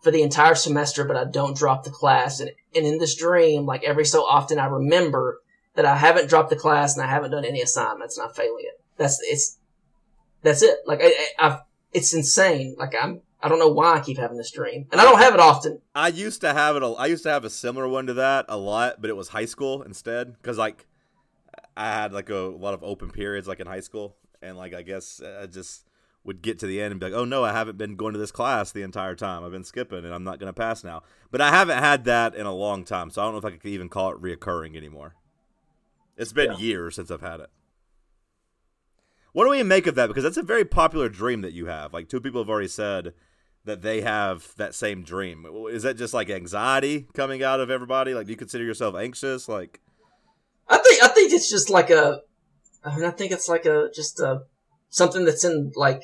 for 0.06 0.12
the 0.12 0.22
entire 0.22 0.54
semester, 0.54 1.04
but 1.04 1.18
I 1.18 1.26
don't 1.26 1.58
drop 1.58 1.84
the 1.84 1.90
class. 1.90 2.40
And 2.40 2.52
and 2.76 2.86
in 2.86 3.00
this 3.00 3.16
dream, 3.16 3.66
like 3.66 3.84
every 3.84 4.06
so 4.06 4.24
often, 4.24 4.60
I 4.60 4.68
remember 4.68 5.42
that 5.74 5.84
I 5.84 5.98
haven't 5.98 6.30
dropped 6.30 6.52
the 6.52 6.56
class 6.56 6.96
and 6.96 7.04
I 7.04 7.10
haven't 7.10 7.32
done 7.32 7.44
any 7.44 7.60
assignments, 7.60 8.16
and 8.16 8.28
I'm 8.28 8.34
failing 8.36 8.66
it. 8.66 8.80
That's 8.98 9.20
it's 9.24 9.58
that's 10.44 10.62
it. 10.62 10.78
Like 10.86 11.00
I, 11.02 11.16
I 11.40 11.60
it's 11.92 12.14
insane. 12.14 12.76
Like 12.78 12.94
I'm 13.02 13.22
I 13.42 13.50
don't 13.50 13.58
know 13.58 13.70
why 13.70 13.96
I 13.96 14.00
keep 14.00 14.20
having 14.20 14.38
this 14.38 14.52
dream, 14.52 14.86
and 14.92 15.02
I 15.02 15.06
don't 15.06 15.18
have 15.18 15.34
it 15.34 15.40
often. 15.40 15.82
I 15.96 16.10
used 16.10 16.40
to 16.42 16.54
have 16.54 16.76
it. 16.76 16.84
A, 16.84 16.90
I 16.90 17.08
used 17.08 17.24
to 17.24 17.32
have 17.32 17.44
a 17.44 17.50
similar 17.50 17.88
one 17.88 18.06
to 18.06 18.14
that 18.14 18.46
a 18.48 18.58
lot, 18.58 19.02
but 19.02 19.10
it 19.10 19.16
was 19.16 19.30
high 19.30 19.46
school 19.46 19.82
instead 19.82 20.34
because 20.34 20.60
like 20.60 20.86
I 21.76 21.88
had 21.88 22.14
like 22.14 22.30
a, 22.30 22.36
lot 22.36 22.76
of 22.76 22.84
open 22.84 23.10
periods 23.10 23.48
like 23.48 23.60
in 23.60 23.66
high 23.66 23.80
school, 23.80 24.18
and 24.44 24.56
like 24.56 24.76
I 24.76 24.84
guess 24.84 25.20
I 25.20 25.48
just 25.48 25.85
would 26.26 26.42
get 26.42 26.60
to 26.60 26.68
the 26.68 26.82
end 26.82 26.92
and 26.92 27.00
be 27.00 27.06
like, 27.06 27.14
oh 27.14 27.24
no, 27.24 27.46
I 27.46 27.54
haven't 27.54 27.78
been 27.78 27.96
going 27.96 28.14
to 28.14 28.20
this 28.20 28.32
class 28.32 28.72
the 28.72 28.82
entire 28.82 29.16
time. 29.16 29.44
I've 29.46 29.52
been 29.52 29.64
skipping, 29.64 30.04
and 30.04 30.14
I'm 30.14 30.24
not 30.24 30.40
going 30.40 30.48
to 30.50 30.54
pass 30.60 30.84
now. 30.84 31.04
But 31.32 31.40
I 31.40 31.52
haven't 31.52 31.78
had 31.78 32.06
that 32.06 32.36
in 32.36 32.46
a 32.46 32.54
long 32.54 32.84
time, 32.84 33.10
so 33.12 33.22
I 33.22 33.26
don't 33.26 33.34
know 33.34 33.38
if 33.38 33.46
I 33.46 33.52
could 33.52 33.66
even 33.66 33.90
call 33.90 34.12
it 34.12 34.22
reoccurring 34.22 34.76
anymore. 34.76 35.16
It's 36.18 36.34
been 36.34 36.52
Yeah. 36.54 36.58
years 36.58 36.96
since 36.96 37.12
I've 37.12 37.22
had 37.22 37.42
it. 37.42 37.50
What 39.34 39.44
do 39.44 39.50
we 39.52 39.64
make 39.64 39.86
of 39.86 39.96
that? 39.96 40.08
Because 40.08 40.24
that's 40.24 40.38
a 40.38 40.44
very 40.44 40.64
popular 40.66 41.10
dream 41.10 41.42
that 41.42 41.54
you 41.54 41.66
have. 41.66 41.94
Like 41.94 42.08
two 42.10 42.22
people 42.22 42.42
have 42.42 42.50
already 42.50 42.70
said 42.70 43.14
that 43.66 43.82
they 43.82 44.02
have 44.02 44.56
that 44.56 44.74
same 44.74 45.04
dream. 45.04 45.46
Is 45.70 45.84
that 45.84 45.98
just 45.98 46.14
like 46.14 46.30
anxiety 46.30 47.08
coming 47.14 47.44
out 47.44 47.60
of 47.60 47.70
everybody? 47.70 48.14
Like, 48.14 48.28
do 48.28 48.32
you 48.32 48.38
consider 48.38 48.64
yourself 48.64 48.96
anxious? 48.96 49.50
Like, 49.50 49.82
I 50.70 50.78
think 50.78 51.04
I 51.04 51.08
think 51.10 51.34
it's 51.34 51.50
just 51.50 51.70
like 51.70 51.90
a. 51.90 52.22
I 52.84 52.96
mean, 52.96 53.04
I 53.04 53.12
think 53.12 53.32
it's 53.32 53.50
like 53.50 53.66
a 53.66 53.90
just 53.94 54.20
a 54.22 54.44
something 54.96 55.26
that's 55.26 55.44
in 55.44 55.72
like. 55.76 56.04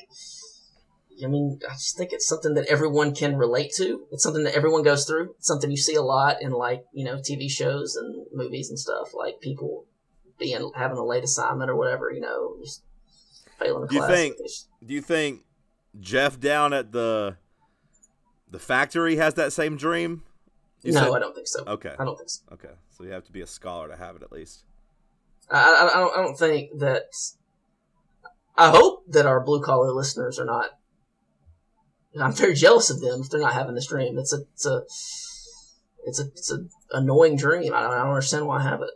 I 1.22 1.28
mean, 1.28 1.60
I 1.68 1.74
just 1.74 1.96
think 1.96 2.12
it's 2.12 2.26
something 2.26 2.54
that 2.54 2.66
everyone 2.66 3.14
can 3.14 3.36
relate 3.36 3.70
to. 3.76 4.06
It's 4.10 4.24
something 4.24 4.42
that 4.44 4.54
everyone 4.56 4.82
goes 4.82 5.04
through. 5.04 5.34
It's 5.38 5.46
something 5.46 5.70
you 5.70 5.76
see 5.76 5.94
a 5.94 6.02
lot 6.02 6.42
in 6.42 6.50
like 6.50 6.84
you 6.92 7.04
know 7.04 7.16
TV 7.16 7.48
shows 7.50 7.94
and 7.96 8.26
movies 8.32 8.70
and 8.70 8.78
stuff. 8.78 9.14
Like 9.14 9.40
people 9.40 9.84
being 10.38 10.72
having 10.74 10.96
a 10.98 11.04
late 11.04 11.22
assignment 11.22 11.70
or 11.70 11.76
whatever. 11.76 12.10
You 12.10 12.20
know, 12.22 12.56
just 12.64 12.82
failing 13.58 13.84
a 13.84 13.86
Do 13.86 13.94
you 13.94 14.00
class. 14.00 14.12
think- 14.16 14.36
do 14.84 14.94
you 14.94 15.00
think 15.02 15.42
Jeff 16.00 16.40
down 16.40 16.72
at 16.72 16.90
the 16.92 17.36
the 18.50 18.58
factory 18.58 19.16
has 19.16 19.34
that 19.34 19.52
same 19.52 19.76
dream? 19.76 20.22
You 20.82 20.92
no, 20.92 21.00
said- 21.04 21.12
I 21.12 21.18
don't 21.20 21.34
think 21.34 21.46
so. 21.46 21.62
Okay, 21.66 21.94
I 21.98 22.04
don't 22.04 22.16
think 22.16 22.30
so. 22.30 22.42
okay. 22.54 22.74
So 22.90 23.04
you 23.04 23.10
have 23.12 23.24
to 23.26 23.32
be 23.32 23.42
a 23.42 23.46
scholar 23.46 23.86
to 23.88 23.96
have 23.96 24.16
it 24.16 24.22
at 24.22 24.32
least. 24.32 24.64
I, 25.50 25.58
I, 25.58 25.88
I 25.94 26.00
don't. 26.00 26.18
I 26.18 26.22
don't 26.22 26.36
think 26.38 26.78
that. 26.80 27.04
I 28.56 28.70
hope 28.70 29.04
that 29.08 29.26
our 29.26 29.40
blue 29.40 29.62
collar 29.62 29.92
listeners 29.92 30.38
are 30.38 30.44
not. 30.44 30.70
I'm 32.20 32.32
very 32.32 32.54
jealous 32.54 32.90
of 32.90 33.00
them 33.00 33.22
if 33.22 33.30
they're 33.30 33.40
not 33.40 33.54
having 33.54 33.74
this 33.74 33.86
dream. 33.86 34.18
It's 34.18 34.32
a. 34.32 34.40
It's 34.54 34.66
a. 34.66 34.82
It's 36.04 36.20
a. 36.20 36.24
It's 36.26 36.52
a 36.52 36.58
annoying 36.96 37.36
dream. 37.36 37.72
I 37.74 37.80
don't, 37.82 37.92
I 37.92 37.98
don't 37.98 38.08
understand 38.08 38.46
why 38.46 38.58
I 38.58 38.62
have 38.64 38.82
it. 38.82 38.90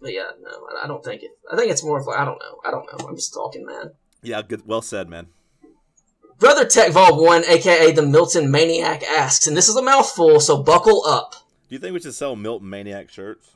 But 0.00 0.12
yeah, 0.12 0.30
no, 0.40 0.50
I- 0.50 0.84
I 0.84 0.86
don't 0.86 1.04
think 1.04 1.22
it. 1.22 1.30
I 1.52 1.56
think 1.56 1.70
it's 1.70 1.84
more 1.84 2.00
of 2.00 2.06
like 2.06 2.18
I 2.18 2.24
don't 2.24 2.38
know. 2.38 2.60
I 2.64 2.70
don't 2.70 2.86
know. 2.90 3.08
I'm 3.08 3.16
just 3.16 3.34
talking, 3.34 3.66
man. 3.66 3.90
Yeah, 4.22 4.40
good. 4.42 4.66
Well 4.66 4.82
said, 4.82 5.08
man. 5.08 5.26
Brother 6.38 6.64
Tech 6.66 6.92
Vol 6.92 7.22
One, 7.22 7.44
aka 7.46 7.92
the 7.92 8.02
Milton 8.02 8.50
Maniac, 8.50 9.02
asks, 9.04 9.46
and 9.46 9.56
this 9.56 9.68
is 9.68 9.76
a 9.76 9.82
mouthful, 9.82 10.38
so 10.40 10.62
buckle 10.62 11.02
up. 11.06 11.32
Do 11.68 11.74
you 11.74 11.78
think 11.78 11.94
we 11.94 12.00
should 12.00 12.14
sell 12.14 12.36
Milton 12.36 12.68
Maniac 12.70 13.10
shirts? 13.10 13.50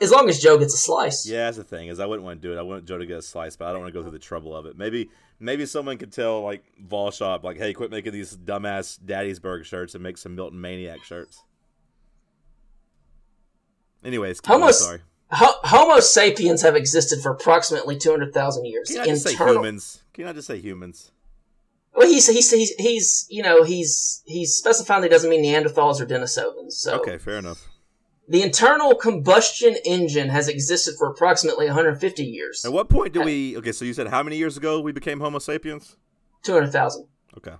As 0.00 0.10
long 0.10 0.28
as 0.28 0.38
Joe 0.40 0.56
gets 0.58 0.72
a 0.74 0.78
slice. 0.78 1.26
Yeah, 1.28 1.44
that's 1.44 1.58
the 1.58 1.64
thing 1.64 1.88
is 1.88 2.00
I 2.00 2.06
wouldn't 2.06 2.24
want 2.24 2.40
to 2.40 2.48
do 2.48 2.54
it. 2.54 2.58
I 2.58 2.62
want 2.62 2.86
Joe 2.86 2.98
to 2.98 3.06
get 3.06 3.18
a 3.18 3.22
slice, 3.22 3.56
but 3.56 3.68
I 3.68 3.72
don't 3.72 3.82
want 3.82 3.92
to 3.92 3.98
go 3.98 4.02
through 4.02 4.12
the 4.12 4.18
trouble 4.18 4.56
of 4.56 4.64
it. 4.66 4.78
Maybe 4.78 5.10
maybe 5.38 5.66
someone 5.66 5.98
could 5.98 6.12
tell 6.12 6.42
like 6.42 6.64
Vol 6.80 7.10
Shop 7.10 7.44
like, 7.44 7.58
hey, 7.58 7.72
quit 7.74 7.90
making 7.90 8.12
these 8.12 8.36
dumbass 8.36 8.98
Daddy'sburg 8.98 9.64
shirts 9.64 9.94
and 9.94 10.02
make 10.02 10.16
some 10.18 10.34
Milton 10.34 10.60
Maniac 10.60 11.04
shirts. 11.04 11.42
Anyways, 14.04 14.40
going, 14.40 14.60
much- 14.60 14.74
sorry. 14.76 15.00
Ho- 15.32 15.60
Homo 15.62 16.00
sapiens 16.00 16.62
have 16.62 16.74
existed 16.74 17.20
for 17.22 17.30
approximately 17.30 17.96
200,000 17.96 18.64
years. 18.64 18.88
Can 18.88 18.94
you 18.94 19.00
not 19.02 19.08
just 19.08 19.22
say 19.24 19.36
humans? 19.36 20.02
Can 20.12 20.26
I 20.26 20.32
just 20.32 20.48
say 20.48 20.58
humans? 20.58 21.12
Well, 21.94 22.08
he's, 22.08 22.26
he's 22.28 22.50
he's 22.50 22.70
he's 22.76 23.26
you 23.28 23.42
know 23.42 23.62
he's 23.64 24.22
he's 24.24 24.54
specifying 24.54 25.02
that 25.02 25.08
he 25.08 25.10
doesn't 25.10 25.28
mean 25.28 25.44
Neanderthals 25.44 26.00
or 26.00 26.06
Denisovans. 26.06 26.72
So 26.72 27.00
Okay, 27.00 27.18
fair 27.18 27.38
enough. 27.38 27.68
The 28.30 28.42
internal 28.42 28.94
combustion 28.94 29.76
engine 29.84 30.28
has 30.28 30.46
existed 30.48 30.94
for 30.96 31.10
approximately 31.10 31.66
150 31.66 32.22
years. 32.24 32.64
At 32.64 32.72
what 32.72 32.88
point 32.88 33.12
do 33.12 33.22
we? 33.22 33.56
Okay, 33.56 33.72
so 33.72 33.84
you 33.84 33.92
said 33.92 34.06
how 34.06 34.22
many 34.22 34.36
years 34.36 34.56
ago 34.56 34.80
we 34.80 34.92
became 34.92 35.18
Homo 35.20 35.40
sapiens? 35.40 35.96
200,000. 36.44 37.06
Okay. 37.36 37.56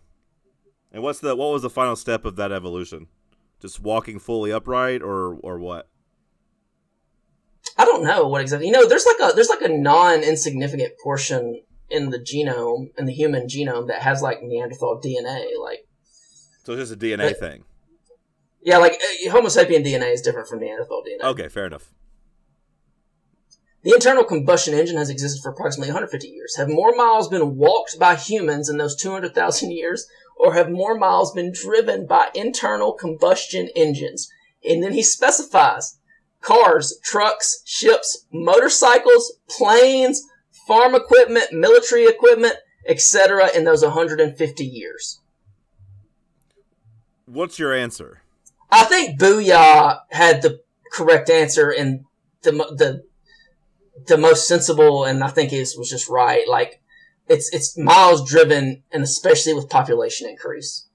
And 0.93 1.03
what's 1.03 1.19
the 1.19 1.35
what 1.37 1.53
was 1.53 1.63
the 1.63 1.71
final 1.71 1.97
step 1.97 2.25
of 2.25 2.37
that 2.37 2.53
evolution? 2.53 3.09
Just 3.61 3.81
walking 3.81 4.19
fully 4.19 4.53
upright, 4.53 5.03
or 5.03 5.35
or 5.43 5.59
what? 5.59 5.89
I 7.77 7.85
don't 7.85 8.05
know 8.05 8.27
what 8.27 8.41
exactly. 8.41 8.67
You 8.67 8.73
know, 8.73 8.87
there's 8.89 9.07
like 9.07 9.31
a 9.31 9.35
there's 9.35 9.49
like 9.51 9.63
a 9.63 9.69
non 9.69 10.23
insignificant 10.23 10.93
portion 11.03 11.63
in 11.91 12.11
the 12.11 12.19
genome 12.19 12.91
in 12.97 13.07
the 13.07 13.13
human 13.13 13.47
genome 13.47 13.89
that 13.89 14.03
has 14.03 14.23
like 14.23 14.39
Neanderthal 14.43 15.01
DNA. 15.05 15.45
Like 15.63 15.87
So 16.65 16.73
it's 16.75 16.89
just 16.89 16.93
a 16.93 16.97
DNA 16.97 17.31
But- 17.31 17.39
thing. 17.41 17.65
Yeah, 18.63 18.79
like 18.79 18.95
uh, 18.95 19.31
Homo 19.31 19.49
sapien 19.49 19.85
DNA 19.85 20.13
is 20.13 20.23
different 20.23 20.49
from 20.49 20.61
Neanderthal 20.61 21.03
DNA. 21.03 21.25
Okay, 21.25 21.49
fair 21.49 21.67
enough. 21.67 21.93
The 23.83 23.93
internal 23.93 24.25
combustion 24.25 24.75
engine 24.75 24.99
has 24.99 25.09
existed 25.09 25.43
for 25.43 25.51
approximately 25.51 25.89
150 25.89 26.29
years. 26.29 26.57
Have 26.57 26.69
more 26.69 26.95
miles 26.95 27.29
been 27.29 27.57
walked 27.57 27.99
by 27.99 28.15
humans 28.15 28.69
in 28.69 28.77
those 28.77 28.95
200,000 28.97 29.71
years, 29.71 30.07
or 30.37 30.53
have 30.53 30.71
more 30.71 30.99
miles 30.99 31.33
been 31.33 31.51
driven 31.51 32.07
by 32.07 32.29
internal 32.35 32.93
combustion 32.93 33.71
engines? 33.75 34.31
And 34.63 34.83
then 34.83 34.93
he 34.93 35.03
specifies 35.03 35.99
cars, 36.43 36.99
trucks, 37.03 37.63
ships, 37.65 38.27
motorcycles, 38.31 39.39
planes, 39.49 40.23
farm 40.67 40.95
equipment, 40.95 41.47
military 41.53 42.07
equipment, 42.07 42.57
etc. 42.87 43.49
in 43.55 43.65
those 43.65 43.83
150 43.83 44.65
years. 44.65 45.21
What's 47.25 47.59
your 47.59 47.73
answer? 47.73 48.23
I 48.73 48.85
think 48.85 49.21
Booyah 49.21 50.01
had 50.11 50.43
the 50.43 50.61
correct 50.93 51.31
answer 51.31 51.71
and 51.71 52.05
the 52.43 52.53
the 52.53 53.05
the 54.07 54.17
most 54.17 54.47
sensible, 54.49 55.05
and 55.05 55.23
I 55.23 55.29
think 55.29 55.53
is 55.53 55.77
was 55.77 55.91
just 55.91 56.09
right. 56.09 56.49
Like 56.49 56.81
it's 57.29 57.53
it's 57.53 57.77
miles 57.79 58.29
driven, 58.29 58.83
and 58.93 59.03
especially 59.03 59.55
with 59.55 59.69
population 59.69 60.29
increase. 60.29 60.87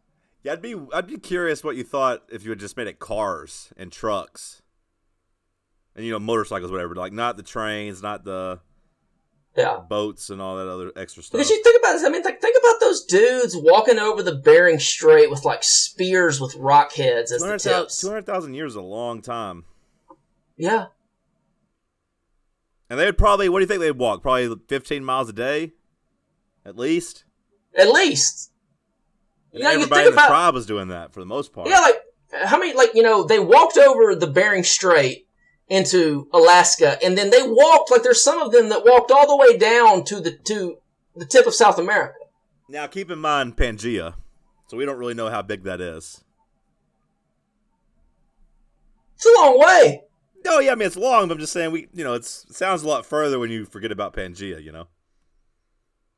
Yeah, 0.43 0.53
I'd 0.53 0.61
be 0.61 0.75
I'd 0.93 1.07
be 1.07 1.17
curious 1.17 1.63
what 1.63 1.75
you 1.75 1.83
thought 1.83 2.23
if 2.31 2.43
you 2.43 2.49
had 2.49 2.59
just 2.59 2.77
made 2.77 2.87
it 2.87 2.99
cars 2.99 3.73
and 3.77 3.91
trucks, 3.91 4.61
and 5.95 6.05
you 6.05 6.11
know 6.11 6.19
motorcycles, 6.19 6.71
whatever. 6.71 6.95
Like 6.95 7.13
not 7.13 7.37
the 7.37 7.43
trains, 7.43 8.01
not 8.01 8.25
the 8.25 8.59
Yeah. 9.57 9.79
boats, 9.87 10.29
and 10.29 10.41
all 10.41 10.57
that 10.57 10.67
other 10.67 10.91
extra 10.97 11.23
stuff. 11.23 11.33
Because 11.39 11.49
you 11.49 11.63
think 11.63 11.79
about 11.81 11.93
this, 11.93 12.03
I 12.03 12.09
mean, 12.09 12.23
like, 12.23 12.41
think 12.41 12.57
about 12.59 12.79
those 12.81 13.05
dudes 13.05 13.55
walking 13.55 13.97
over 13.99 14.21
the 14.21 14.35
Bering 14.35 14.79
Strait 14.79 15.29
with 15.29 15.45
like 15.45 15.63
spears 15.63 16.41
with 16.41 16.55
rock 16.55 16.93
heads 16.93 17.31
as 17.31 17.39
the 17.41 17.45
200,000 17.57 17.81
tips. 17.83 18.01
200,000 18.01 18.53
years 18.53 18.73
is 18.73 18.75
a 18.75 18.81
long 18.81 19.21
time. 19.21 19.63
Yeah, 20.57 20.87
And 22.89 22.99
they 22.99 23.05
would 23.05 23.17
probably, 23.17 23.49
what 23.49 23.59
do 23.59 23.63
you 23.63 23.67
think 23.67 23.81
they'd 23.81 23.91
walk? 23.91 24.21
Probably 24.21 24.53
15 24.67 25.03
miles 25.03 25.29
a 25.29 25.33
day? 25.33 25.71
At 26.65 26.77
least? 26.77 27.23
at 27.77 27.89
least. 27.91 28.51
And 29.51 29.61
Yeah, 29.61 29.69
you 29.71 29.75
everybody 29.75 30.03
think 30.03 30.09
in 30.11 30.15
the 30.15 30.21
about- 30.21 30.27
tribe 30.29 30.53
was 30.53 30.65
doing 30.65 30.87
that 30.89 31.13
for 31.13 31.19
the 31.19 31.25
most 31.25 31.51
part. 31.53 31.67
Yeah, 31.69 31.79
like 31.79 32.01
how 32.45 32.57
many? 32.57 32.73
Like 32.73 32.93
you 32.95 33.03
know, 33.03 33.23
they 33.23 33.39
walked 33.39 33.77
over 33.77 34.15
the 34.15 34.27
Bering 34.27 34.63
Strait 34.63 35.24
into 35.67 36.27
Alaska, 36.31 36.97
and 37.03 37.17
then 37.17 37.31
they 37.31 37.41
walked 37.41 37.91
like 37.91 38.03
there's 38.03 38.23
some 38.23 38.41
of 38.41 38.51
them 38.51 38.69
that 38.69 38.85
walked 38.85 39.11
all 39.11 39.27
the 39.27 39.37
way 39.37 39.57
down 39.57 40.03
to 40.05 40.19
the 40.19 40.31
to 40.45 40.77
the 41.15 41.25
tip 41.25 41.47
of 41.47 41.53
South 41.53 41.79
America. 41.79 42.15
Now, 42.69 42.87
keep 42.87 43.09
in 43.09 43.19
mind 43.19 43.57
Pangea, 43.57 44.15
so 44.67 44.77
we 44.77 44.85
don't 44.85 44.97
really 44.97 45.13
know 45.13 45.29
how 45.29 45.41
big 45.41 45.63
that 45.63 45.81
is. 45.81 46.23
It's 49.15 49.25
a 49.25 49.41
long 49.41 49.59
way. 49.59 50.01
No, 50.43 50.59
yeah, 50.59 50.73
I 50.73 50.75
mean 50.75 50.87
it's 50.87 50.95
long, 50.95 51.27
but 51.27 51.35
I'm 51.35 51.39
just 51.39 51.53
saying 51.53 51.71
we, 51.71 51.87
you 51.93 52.03
know, 52.03 52.13
it's, 52.13 52.45
it 52.49 52.55
sounds 52.55 52.83
a 52.83 52.87
lot 52.87 53.05
further 53.05 53.39
when 53.39 53.49
you 53.49 53.65
forget 53.65 53.91
about 53.91 54.13
Pangea. 54.13 54.61
You 54.61 54.71
know, 54.71 54.87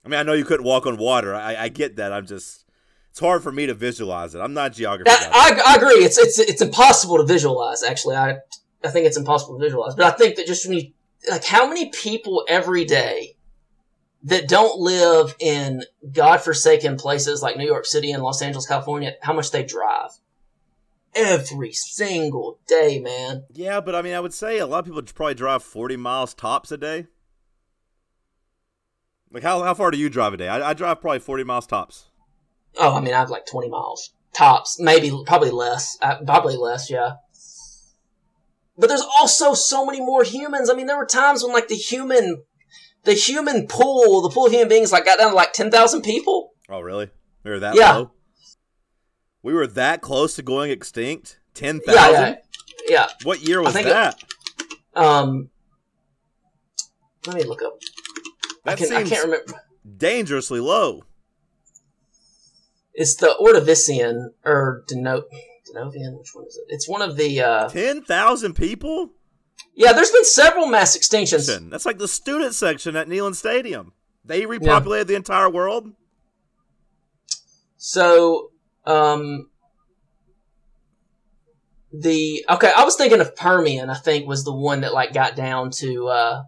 I 0.03 0.09
mean, 0.09 0.19
I 0.19 0.23
know 0.23 0.33
you 0.33 0.43
couldn't 0.43 0.65
walk 0.65 0.85
on 0.85 0.97
water. 0.97 1.33
I, 1.33 1.55
I 1.55 1.69
get 1.69 1.95
that. 1.95 2.11
I'm 2.11 2.25
just, 2.25 2.65
it's 3.11 3.19
hard 3.19 3.43
for 3.43 3.51
me 3.51 3.67
to 3.67 3.73
visualize 3.73 4.35
it. 4.35 4.39
I'm 4.39 4.53
not 4.53 4.73
geography. 4.73 5.09
Guy. 5.09 5.29
I, 5.31 5.61
I 5.65 5.75
agree. 5.75 6.03
It's 6.03 6.17
it's 6.17 6.39
it's 6.39 6.61
impossible 6.61 7.17
to 7.17 7.23
visualize. 7.23 7.83
Actually, 7.83 8.17
I 8.17 8.37
I 8.83 8.89
think 8.89 9.05
it's 9.05 9.17
impossible 9.17 9.57
to 9.57 9.63
visualize. 9.63 9.95
But 9.95 10.05
I 10.05 10.11
think 10.11 10.35
that 10.35 10.47
just 10.47 10.67
when 10.67 10.77
you 10.77 10.91
like, 11.29 11.45
how 11.45 11.67
many 11.67 11.89
people 11.89 12.45
every 12.47 12.85
day 12.85 13.35
that 14.23 14.47
don't 14.47 14.79
live 14.79 15.35
in 15.39 15.83
godforsaken 16.11 16.97
places 16.97 17.41
like 17.41 17.57
New 17.57 17.65
York 17.65 17.85
City 17.85 18.11
and 18.11 18.23
Los 18.23 18.41
Angeles, 18.41 18.67
California, 18.67 19.13
how 19.21 19.33
much 19.33 19.51
they 19.51 19.63
drive 19.63 20.11
every 21.15 21.71
single 21.71 22.59
day, 22.67 22.99
man. 22.99 23.45
yeah, 23.51 23.81
but 23.81 23.95
I 23.95 24.01
mean, 24.01 24.13
I 24.13 24.19
would 24.19 24.33
say 24.33 24.59
a 24.59 24.67
lot 24.67 24.79
of 24.79 24.85
people 24.85 25.01
probably 25.01 25.33
drive 25.33 25.63
40 25.63 25.97
miles 25.97 26.33
tops 26.33 26.71
a 26.71 26.77
day. 26.77 27.07
Like 29.31 29.43
how 29.43 29.61
how 29.63 29.73
far 29.73 29.91
do 29.91 29.97
you 29.97 30.09
drive 30.09 30.33
a 30.33 30.37
day? 30.37 30.47
I, 30.47 30.69
I 30.69 30.73
drive 30.73 31.01
probably 31.01 31.19
40 31.19 31.43
miles 31.43 31.67
tops. 31.67 32.09
Oh, 32.77 32.95
I 32.95 33.01
mean, 33.01 33.13
I 33.13 33.19
have 33.19 33.29
like 33.29 33.45
twenty 33.45 33.69
miles 33.69 34.11
tops, 34.33 34.79
maybe 34.79 35.11
probably 35.25 35.49
less, 35.49 35.97
uh, 36.01 36.17
probably 36.25 36.55
less, 36.55 36.89
yeah. 36.89 37.13
But 38.77 38.87
there's 38.89 39.05
also 39.19 39.53
so 39.53 39.85
many 39.85 39.99
more 39.99 40.23
humans. 40.23 40.69
I 40.69 40.73
mean, 40.75 40.85
there 40.85 40.97
were 40.97 41.05
times 41.05 41.43
when 41.43 41.51
like 41.53 41.67
the 41.67 41.75
human, 41.75 42.43
the 43.05 43.13
human 43.13 43.67
pool, 43.67 44.21
the 44.21 44.29
pool 44.29 44.45
of 44.47 44.51
human 44.51 44.69
beings, 44.69 44.91
like 44.91 45.05
got 45.05 45.17
down 45.19 45.31
to 45.31 45.35
like 45.35 45.53
ten 45.53 45.71
thousand 45.71 46.03
people. 46.03 46.51
Oh, 46.69 46.81
really? 46.81 47.09
We 47.43 47.51
were 47.51 47.59
that 47.59 47.75
Yeah. 47.75 47.93
low? 47.93 48.11
We 49.41 49.53
were 49.53 49.67
that 49.67 50.01
close 50.01 50.35
to 50.35 50.41
going 50.41 50.71
extinct? 50.71 51.39
10,000? 51.53 51.93
Yeah, 51.95 52.19
yeah, 52.19 52.35
yeah. 52.87 53.07
What 53.23 53.41
year 53.47 53.61
was 53.61 53.73
think 53.73 53.87
it- 53.87 53.91
that? 53.91 54.21
Um, 54.93 55.49
let 57.25 57.35
me 57.37 57.43
look 57.43 57.61
up. 57.63 57.77
I, 58.65 58.71
That 58.71 58.77
can, 58.77 58.93
I 58.93 58.97
seems 58.99 59.09
can't 59.09 59.23
remember. 59.25 59.53
dangerously 59.97 60.59
low. 60.59 61.03
It's 62.93 63.15
the 63.15 63.35
Ordovician 63.39 64.29
or 64.43 64.83
Deno- 64.91 65.23
Denovian. 65.71 66.17
Which 66.17 66.33
one 66.33 66.45
is 66.47 66.57
it? 66.57 66.65
It's 66.69 66.87
one 66.87 67.01
of 67.01 67.17
the. 67.17 67.41
uh 67.41 67.69
10,000 67.69 68.53
people? 68.53 69.11
Yeah, 69.75 69.93
there's 69.93 70.11
been 70.11 70.25
several 70.25 70.67
mass 70.67 70.97
extinctions. 70.97 71.69
That's 71.69 71.85
like 71.85 71.97
the 71.97 72.07
student 72.07 72.55
section 72.55 72.95
at 72.95 73.07
Neyland 73.07 73.35
Stadium. 73.35 73.93
They 74.25 74.41
repopulated 74.41 75.07
the 75.07 75.15
entire 75.15 75.49
world? 75.49 75.91
So, 77.77 78.51
um, 78.85 79.49
the 81.93 82.45
okay, 82.49 82.71
I 82.75 82.83
was 82.83 82.95
thinking 82.95 83.21
of 83.21 83.35
Permian. 83.35 83.89
I 83.89 83.95
think 83.95 84.27
was 84.27 84.43
the 84.43 84.53
one 84.53 84.81
that 84.81 84.93
like 84.93 85.13
got 85.13 85.35
down 85.35 85.71
to. 85.77 86.07
Uh, 86.07 86.43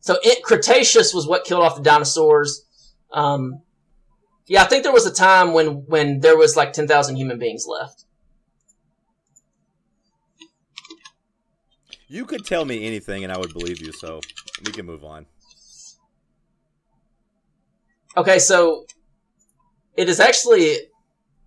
so 0.00 0.16
it, 0.22 0.42
Cretaceous 0.42 1.14
was 1.14 1.26
what 1.26 1.44
killed 1.44 1.62
off 1.62 1.76
the 1.76 1.82
dinosaurs. 1.82 2.66
Um, 3.12 3.62
yeah, 4.46 4.62
I 4.62 4.66
think 4.66 4.82
there 4.82 4.92
was 4.92 5.06
a 5.06 5.14
time 5.14 5.52
when 5.52 5.86
when 5.86 6.20
there 6.20 6.36
was 6.36 6.56
like 6.56 6.72
ten 6.72 6.88
thousand 6.88 7.16
human 7.16 7.38
beings 7.38 7.66
left. 7.66 8.04
You 12.12 12.26
could 12.26 12.44
tell 12.44 12.64
me 12.66 12.84
anything 12.86 13.24
and 13.24 13.32
I 13.32 13.38
would 13.38 13.52
believe 13.54 13.80
you, 13.80 13.90
so 13.92 14.20
we 14.66 14.70
can 14.72 14.84
move 14.84 15.02
on. 15.02 15.24
Okay, 18.16 18.38
so 18.38 18.84
it 19.96 20.08
is 20.10 20.20
actually 20.20 20.76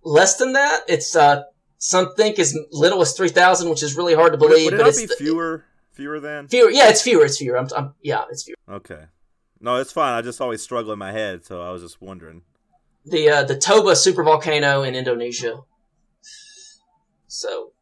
less 0.02 0.36
than 0.38 0.54
that. 0.54 0.80
It's 0.88 1.14
uh, 1.14 1.44
some 1.78 2.14
think 2.16 2.40
as 2.40 2.58
little 2.72 3.00
as 3.00 3.12
three 3.12 3.28
thousand, 3.28 3.70
which 3.70 3.82
is 3.84 3.96
really 3.96 4.14
hard 4.14 4.32
to 4.32 4.38
Would, 4.38 4.48
believe. 4.48 4.64
would 4.72 4.74
it 4.74 4.78
but 4.80 4.88
it's 4.88 4.98
be 5.00 5.06
fewer 5.06 5.64
fewer 5.92 6.18
than? 6.18 6.48
fewer. 6.48 6.70
Yeah, 6.70 6.88
it's 6.88 7.00
fewer. 7.02 7.24
It's 7.24 7.38
fewer. 7.38 7.56
I'm, 7.56 7.68
I'm 7.76 7.94
yeah, 8.02 8.24
it's 8.30 8.42
fewer. 8.42 8.56
Okay. 8.68 9.04
No, 9.60 9.76
it's 9.76 9.92
fine. 9.92 10.14
I 10.14 10.22
just 10.22 10.40
always 10.40 10.62
struggle 10.62 10.92
in 10.92 10.98
my 10.98 11.12
head, 11.12 11.44
so 11.44 11.62
I 11.62 11.70
was 11.70 11.82
just 11.82 12.02
wondering. 12.02 12.42
the 13.04 13.30
uh, 13.30 13.44
the 13.44 13.56
Toba 13.56 13.92
supervolcano 13.92 14.86
in 14.86 14.96
Indonesia. 14.96 15.60
So, 17.28 17.72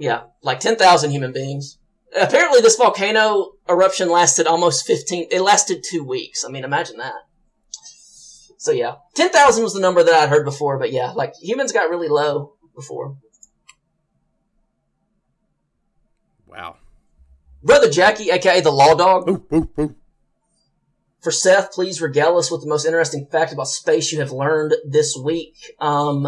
yeah, 0.00 0.22
like 0.42 0.58
ten 0.58 0.76
thousand 0.76 1.12
human 1.12 1.32
beings. 1.32 1.78
Apparently, 2.20 2.60
this 2.60 2.74
volcano 2.76 3.52
eruption 3.68 4.08
lasted 4.08 4.46
almost 4.48 4.86
fifteen. 4.86 5.28
It 5.30 5.42
lasted 5.42 5.84
two 5.88 6.02
weeks. 6.02 6.44
I 6.44 6.48
mean, 6.48 6.64
imagine 6.64 6.96
that. 6.96 7.14
So 8.56 8.72
yeah, 8.72 8.96
ten 9.14 9.30
thousand 9.30 9.62
was 9.62 9.74
the 9.74 9.80
number 9.80 10.02
that 10.02 10.14
I'd 10.14 10.28
heard 10.28 10.44
before, 10.44 10.78
but 10.78 10.90
yeah, 10.90 11.12
like 11.12 11.34
humans 11.40 11.72
got 11.72 11.88
really 11.88 12.08
low 12.08 12.54
before. 12.74 13.16
Wow. 16.46 16.76
Brother 17.62 17.90
Jackie, 17.90 18.30
aka 18.30 18.60
the 18.60 18.72
Law 18.72 18.94
Dog, 18.94 19.28
Ooh, 19.28 19.46
ooh, 19.52 19.70
ooh. 19.78 19.94
for 21.20 21.30
Seth, 21.30 21.72
please 21.72 22.00
regale 22.00 22.38
us 22.38 22.50
with 22.50 22.62
the 22.62 22.68
most 22.68 22.86
interesting 22.86 23.26
fact 23.30 23.52
about 23.52 23.68
space 23.68 24.12
you 24.12 24.18
have 24.20 24.32
learned 24.32 24.74
this 24.84 25.14
week. 25.16 25.54
Um, 25.78 26.26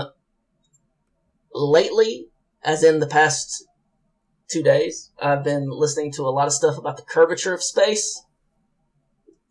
lately, 1.52 2.28
as 2.64 2.84
in 2.84 3.00
the 3.00 3.06
past 3.06 3.64
two 4.50 4.62
days, 4.62 5.10
I've 5.20 5.44
been 5.44 5.70
listening 5.70 6.12
to 6.12 6.22
a 6.22 6.30
lot 6.30 6.46
of 6.46 6.52
stuff 6.52 6.78
about 6.78 6.96
the 6.96 7.02
curvature 7.02 7.54
of 7.54 7.62
space 7.62 8.22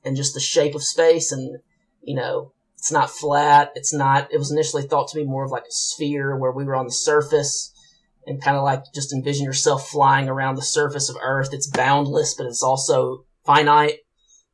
and 0.04 0.16
just 0.16 0.34
the 0.34 0.40
shape 0.40 0.76
of 0.76 0.84
space. 0.84 1.32
And, 1.32 1.60
you 2.02 2.16
know, 2.16 2.54
it's 2.78 2.92
not 2.92 3.10
flat. 3.10 3.72
It's 3.76 3.94
not, 3.94 4.32
it 4.32 4.38
was 4.38 4.52
initially 4.52 4.84
thought 4.84 5.10
to 5.10 5.18
be 5.18 5.26
more 5.26 5.46
of 5.46 5.52
like 5.52 5.64
a 5.64 5.72
sphere 5.72 6.38
where 6.38 6.52
we 6.52 6.64
were 6.64 6.76
on 6.76 6.86
the 6.86 6.92
surface 6.92 7.74
and 8.26 8.42
kind 8.42 8.58
of 8.58 8.64
like 8.64 8.84
just 8.94 9.14
envision 9.14 9.46
yourself 9.46 9.90
flying 9.90 10.30
around 10.30 10.56
the 10.56 10.62
surface 10.62 11.10
of 11.10 11.18
Earth. 11.22 11.50
It's 11.52 11.68
boundless, 11.68 12.36
but 12.36 12.46
it's 12.46 12.64
also 12.64 13.26
finite. 13.46 14.00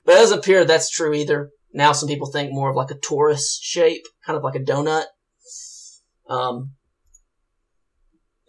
But 0.05 0.14
it 0.14 0.20
doesn't 0.20 0.39
appear 0.39 0.64
that's 0.64 0.89
true 0.89 1.14
either. 1.14 1.49
Now 1.74 1.91
some 1.91 2.08
people 2.08 2.32
think 2.32 2.51
more 2.51 2.70
of 2.70 2.76
like 2.76 2.91
a 2.91 2.95
torus 2.95 3.58
shape, 3.62 4.03
kind 4.26 4.38
of 4.38 4.43
like 4.43 4.55
a 4.55 4.60
donut. 4.60 5.05
Um, 6.30 6.72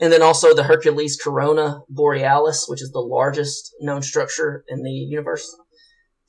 and 0.00 0.12
then 0.12 0.22
also 0.22 0.54
the 0.54 0.64
Hercules 0.64 1.18
Corona 1.22 1.80
Borealis, 1.88 2.66
which 2.68 2.82
is 2.82 2.90
the 2.92 3.00
largest 3.00 3.74
known 3.80 4.02
structure 4.02 4.64
in 4.68 4.82
the 4.82 4.90
universe. 4.90 5.56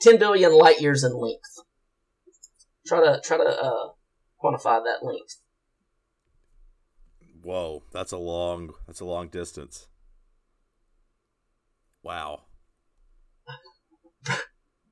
10 0.01 0.17
billion 0.17 0.53
light 0.53 0.81
years 0.81 1.03
in 1.03 1.13
length. 1.13 1.59
Try 2.87 3.01
to, 3.01 3.21
try 3.23 3.37
to, 3.37 3.43
uh, 3.43 3.89
quantify 4.43 4.83
that 4.83 5.03
length. 5.03 5.41
Whoa, 7.41 7.83
that's 7.93 8.11
a 8.11 8.17
long 8.17 8.73
that's 8.85 8.99
a 8.99 9.05
long 9.05 9.29
distance. 9.29 9.87
Wow. 12.03 12.43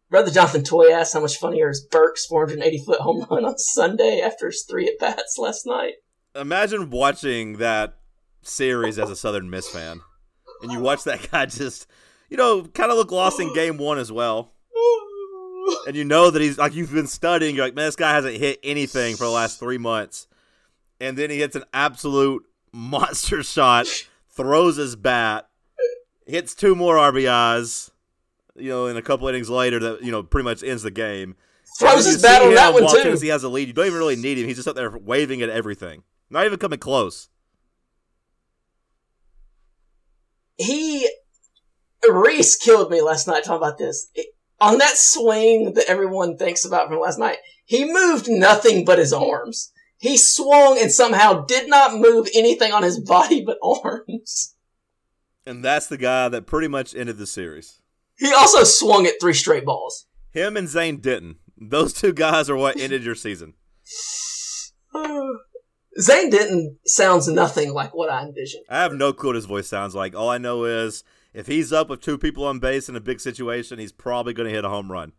Brother 0.09 0.32
Jonathan 0.32 0.63
Toy 0.63 0.91
asked 0.91 1.13
how 1.13 1.19
much 1.19 1.38
funnier 1.38 1.69
is 1.69 1.86
Burke's 1.86 2.25
480 2.25 2.84
foot 2.86 3.01
home 3.01 3.25
run 3.30 3.45
on 3.45 3.57
Sunday 3.57 4.21
after 4.21 4.47
his 4.47 4.65
three 4.69 4.88
at 4.88 4.99
bats 4.99 5.38
last 5.38 5.65
night. 5.65 5.95
Imagine 6.36 6.89
watching 6.89 7.57
that 7.57 7.97
series 8.47 8.97
as 8.99 9.09
a 9.09 9.15
Southern 9.15 9.49
Miss 9.49 9.69
fan, 9.69 10.01
and 10.61 10.71
you 10.71 10.79
watch 10.79 11.03
that 11.03 11.29
guy 11.31 11.45
just, 11.45 11.87
you 12.29 12.37
know, 12.37 12.63
kind 12.63 12.91
of 12.91 12.97
look 12.97 13.11
lost 13.11 13.39
in 13.39 13.53
game 13.53 13.77
one 13.77 13.97
as 13.97 14.11
well. 14.11 14.51
And 15.85 15.95
you 15.95 16.05
know 16.05 16.31
that 16.31 16.41
he's 16.41 16.57
like 16.57 16.73
you've 16.73 16.93
been 16.93 17.07
studying. 17.07 17.55
You're 17.55 17.65
like, 17.65 17.75
man, 17.75 17.85
this 17.87 17.95
guy 17.95 18.13
hasn't 18.13 18.37
hit 18.37 18.59
anything 18.63 19.15
for 19.15 19.25
the 19.25 19.29
last 19.29 19.59
three 19.59 19.77
months, 19.77 20.27
and 20.99 21.17
then 21.17 21.29
he 21.29 21.39
hits 21.39 21.55
an 21.55 21.65
absolute 21.73 22.45
monster 22.71 23.43
shot, 23.43 23.87
throws 24.29 24.77
his 24.77 24.95
bat, 24.95 25.49
hits 26.25 26.55
two 26.55 26.75
more 26.75 26.95
RBIs. 26.95 27.91
You 28.55 28.69
know, 28.69 28.87
in 28.87 28.97
a 28.97 29.01
couple 29.03 29.27
innings 29.27 29.49
later, 29.49 29.79
that 29.79 30.03
you 30.03 30.11
know 30.11 30.23
pretty 30.23 30.45
much 30.45 30.63
ends 30.63 30.83
the 30.83 30.91
game. 30.91 31.35
Throws 31.79 32.05
his 32.05 32.21
bat 32.21 32.41
on 32.41 32.55
that 32.55 32.73
one 32.73 32.87
too. 32.89 33.03
Tennessee 33.03 33.27
has 33.27 33.43
a 33.43 33.49
lead. 33.49 33.67
You 33.67 33.73
don't 33.73 33.85
even 33.85 33.99
really 33.99 34.15
need 34.15 34.37
him. 34.37 34.47
He's 34.47 34.55
just 34.55 34.67
up 34.67 34.75
there 34.75 34.97
waving 34.97 35.41
at 35.41 35.49
everything, 35.49 36.03
not 36.29 36.45
even 36.45 36.57
coming 36.57 36.79
close. 36.79 37.29
He 40.58 41.10
Reese 42.08 42.55
killed 42.58 42.91
me 42.91 43.01
last 43.01 43.28
night 43.28 43.43
talking 43.43 43.58
about 43.58 43.78
this. 43.78 44.10
It- 44.14 44.34
on 44.60 44.80
that 44.80 44.97
swing 44.97 45.74
that 45.74 45.86
everyone 45.88 46.36
thinks 46.36 46.66
about 46.66 46.88
from 46.88 46.99
last 46.99 47.20
night, 47.20 47.38
he 47.64 47.86
moved 47.86 48.28
nothing 48.28 48.86
but 48.86 48.97
his 48.97 49.14
arms. 49.14 49.72
He 49.99 50.18
swung 50.18 50.80
and 50.80 50.91
somehow 50.91 51.45
did 51.45 51.70
not 51.70 51.99
move 51.99 52.28
anything 52.34 52.72
on 52.72 52.82
his 52.84 52.99
body 53.08 53.43
but 53.45 53.58
arms. 53.62 54.55
And 55.45 55.64
that's 55.64 55.88
the 55.88 55.97
guy 55.97 56.28
that 56.30 56.47
pretty 56.47 56.68
much 56.68 56.95
ended 56.95 57.18
the 57.18 57.28
series. 57.28 57.82
He 58.18 58.34
also 58.34 58.64
swung 58.64 59.05
at 59.05 59.22
three 59.22 59.34
straight 59.34 59.64
balls. 59.64 60.08
Him 60.32 60.58
and 60.58 60.68
Zane 60.68 60.97
Denton. 60.97 61.38
Those 61.55 61.93
two 61.93 62.14
guys 62.14 62.49
are 62.49 62.58
what 62.58 62.80
ended 62.80 63.03
your 63.03 63.16
season. 63.16 63.53
Zane 65.99 66.29
Denton 66.29 66.77
sounds 66.85 67.27
nothing 67.27 67.73
like 67.73 67.95
what 67.95 68.09
I 68.09 68.23
envisioned. 68.23 68.65
I 68.69 68.77
have 68.81 68.93
no 68.93 69.13
clue 69.13 69.29
what 69.29 69.35
his 69.35 69.45
voice 69.45 69.67
sounds 69.67 69.95
like. 69.95 70.15
All 70.15 70.29
I 70.29 70.37
know 70.37 70.63
is 70.65 71.03
if 71.33 71.47
he's 71.47 71.73
up 71.73 71.89
with 71.89 72.01
two 72.01 72.17
people 72.17 72.45
on 72.45 72.59
base 72.59 72.87
in 72.89 72.95
a 72.95 73.01
big 73.01 73.19
situation, 73.19 73.79
he's 73.79 73.91
probably 73.91 74.33
going 74.33 74.47
to 74.47 74.53
hit 74.53 74.65
a 74.65 74.69
home 74.69 74.91
run. 74.91 75.13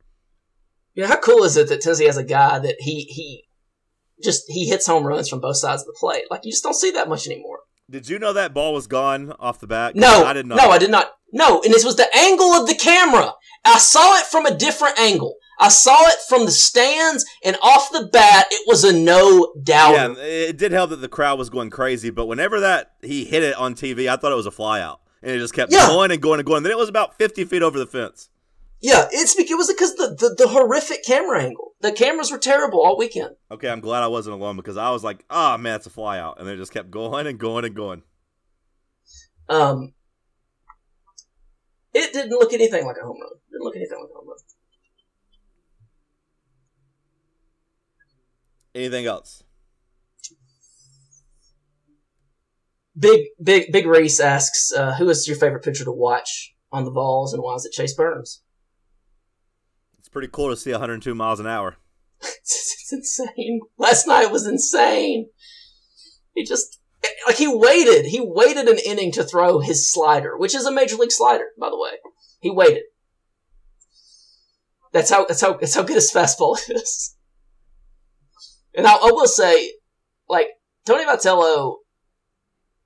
You 0.94 1.02
know, 1.02 1.08
how 1.08 1.18
cool 1.18 1.44
is 1.44 1.56
it 1.56 1.68
that 1.68 1.80
Tennessee 1.80 2.06
has 2.06 2.16
a 2.16 2.24
guy 2.24 2.58
that 2.58 2.76
he 2.80 3.02
he 3.04 3.44
just 4.22 4.44
he 4.48 4.68
hits 4.68 4.86
home 4.86 5.04
runs 5.04 5.28
from 5.28 5.40
both 5.40 5.56
sides 5.56 5.82
of 5.82 5.86
the 5.86 5.96
plate? 5.98 6.24
Like 6.30 6.44
you 6.44 6.50
just 6.50 6.62
don't 6.62 6.74
see 6.74 6.90
that 6.92 7.08
much 7.08 7.26
anymore. 7.26 7.60
Did 7.90 8.08
you 8.08 8.18
know 8.18 8.32
that 8.32 8.52
ball 8.52 8.74
was 8.74 8.86
gone 8.86 9.32
off 9.38 9.60
the 9.60 9.66
bat? 9.66 9.96
No, 9.96 10.24
I 10.24 10.32
did 10.32 10.46
not. 10.46 10.56
no, 10.56 10.70
I 10.70 10.78
did 10.78 10.90
not. 10.90 11.12
No, 11.32 11.62
and 11.62 11.72
this 11.72 11.84
was 11.84 11.96
the 11.96 12.08
angle 12.16 12.52
of 12.52 12.66
the 12.66 12.74
camera. 12.74 13.32
I 13.64 13.78
saw 13.78 14.18
it 14.18 14.26
from 14.26 14.46
a 14.46 14.54
different 14.54 14.98
angle. 14.98 15.36
I 15.58 15.68
saw 15.68 15.96
it 16.06 16.16
from 16.28 16.44
the 16.44 16.50
stands 16.52 17.24
and 17.44 17.56
off 17.62 17.90
the 17.90 18.08
bat. 18.12 18.46
It 18.50 18.62
was 18.66 18.84
a 18.84 18.92
no 18.92 19.52
doubt. 19.62 19.92
Yeah, 20.16 20.22
it 20.24 20.56
did 20.56 20.72
help 20.72 20.90
that 20.90 20.96
the 21.00 21.08
crowd 21.08 21.38
was 21.38 21.50
going 21.50 21.70
crazy, 21.70 22.10
but 22.10 22.26
whenever 22.26 22.60
that 22.60 22.92
he 23.02 23.24
hit 23.24 23.42
it 23.42 23.56
on 23.56 23.74
TV, 23.74 24.08
I 24.08 24.16
thought 24.16 24.32
it 24.32 24.36
was 24.36 24.46
a 24.46 24.50
flyout. 24.52 24.98
And 25.22 25.32
it 25.32 25.38
just 25.38 25.54
kept 25.54 25.72
Yeah. 25.72 25.88
going 25.88 26.12
and 26.12 26.22
going 26.22 26.38
and 26.38 26.46
going. 26.46 26.62
Then 26.62 26.70
it 26.70 26.78
was 26.78 26.88
about 26.88 27.18
50 27.18 27.44
feet 27.44 27.62
over 27.62 27.78
the 27.78 27.86
fence. 27.86 28.28
Yeah, 28.80 29.08
it's 29.10 29.34
because 29.34 29.50
it 29.50 29.56
was 29.56 29.66
because 29.66 29.96
the, 29.96 30.14
the 30.14 30.34
the 30.44 30.48
horrific 30.48 31.04
camera 31.04 31.42
angle. 31.42 31.72
The 31.80 31.90
cameras 31.90 32.30
were 32.30 32.38
terrible 32.38 32.80
all 32.80 32.96
weekend. 32.96 33.34
Okay, 33.50 33.68
I'm 33.68 33.80
glad 33.80 34.04
I 34.04 34.06
wasn't 34.06 34.34
alone 34.34 34.54
because 34.54 34.76
I 34.76 34.90
was 34.90 35.02
like, 35.02 35.24
ah, 35.28 35.56
man, 35.56 35.74
it's 35.74 35.88
a 35.88 35.90
flyout. 35.90 36.38
And 36.38 36.46
they 36.46 36.54
just 36.54 36.72
kept 36.72 36.88
going 36.92 37.26
and 37.26 37.40
going 37.40 37.64
and 37.64 37.74
going. 37.74 38.02
Um, 39.48 39.94
it 41.92 42.12
didn't 42.12 42.30
look 42.30 42.52
anything 42.52 42.86
like 42.86 42.96
a 43.02 43.04
home 43.04 43.16
run. 43.20 43.30
Didn't 43.50 43.64
look 43.64 43.74
anything 43.76 43.98
like 44.00 44.10
a 44.10 44.14
home 44.14 44.28
run. 44.28 44.36
Anything 48.78 49.06
else? 49.06 49.42
Big 52.96 53.26
Big 53.42 53.72
Big 53.72 53.86
Reese 53.86 54.20
asks, 54.20 54.72
uh, 54.72 54.94
"Who 54.94 55.08
is 55.08 55.26
your 55.26 55.36
favorite 55.36 55.64
pitcher 55.64 55.84
to 55.84 55.90
watch 55.90 56.54
on 56.70 56.84
the 56.84 56.92
balls, 56.92 57.34
and 57.34 57.42
why 57.42 57.56
is 57.56 57.64
it 57.64 57.72
Chase 57.72 57.94
Burns?" 57.94 58.42
It's 59.98 60.08
pretty 60.08 60.28
cool 60.28 60.50
to 60.50 60.56
see 60.56 60.70
102 60.70 61.12
miles 61.12 61.40
an 61.40 61.48
hour. 61.48 61.78
it's 62.22 62.92
insane. 62.92 63.62
Last 63.78 64.06
night 64.06 64.30
was 64.30 64.46
insane. 64.46 65.30
He 66.34 66.44
just 66.44 66.78
like 67.26 67.36
he 67.36 67.48
waited. 67.48 68.06
He 68.06 68.20
waited 68.20 68.68
an 68.68 68.78
inning 68.86 69.10
to 69.12 69.24
throw 69.24 69.58
his 69.58 69.92
slider, 69.92 70.38
which 70.38 70.54
is 70.54 70.66
a 70.66 70.72
major 70.72 70.94
league 70.94 71.10
slider, 71.10 71.48
by 71.58 71.68
the 71.68 71.78
way. 71.78 71.98
He 72.40 72.50
waited. 72.50 72.84
That's 74.92 75.10
how 75.10 75.24
that's 75.24 75.40
how 75.40 75.54
that's 75.54 75.74
how 75.74 75.82
good 75.82 75.96
his 75.96 76.12
fastball 76.12 76.56
is. 76.68 77.16
And 78.78 78.86
I, 78.86 78.92
I 78.92 79.10
will 79.10 79.26
say, 79.26 79.72
like 80.28 80.50
Tony 80.86 81.04
Vitello, 81.04 81.78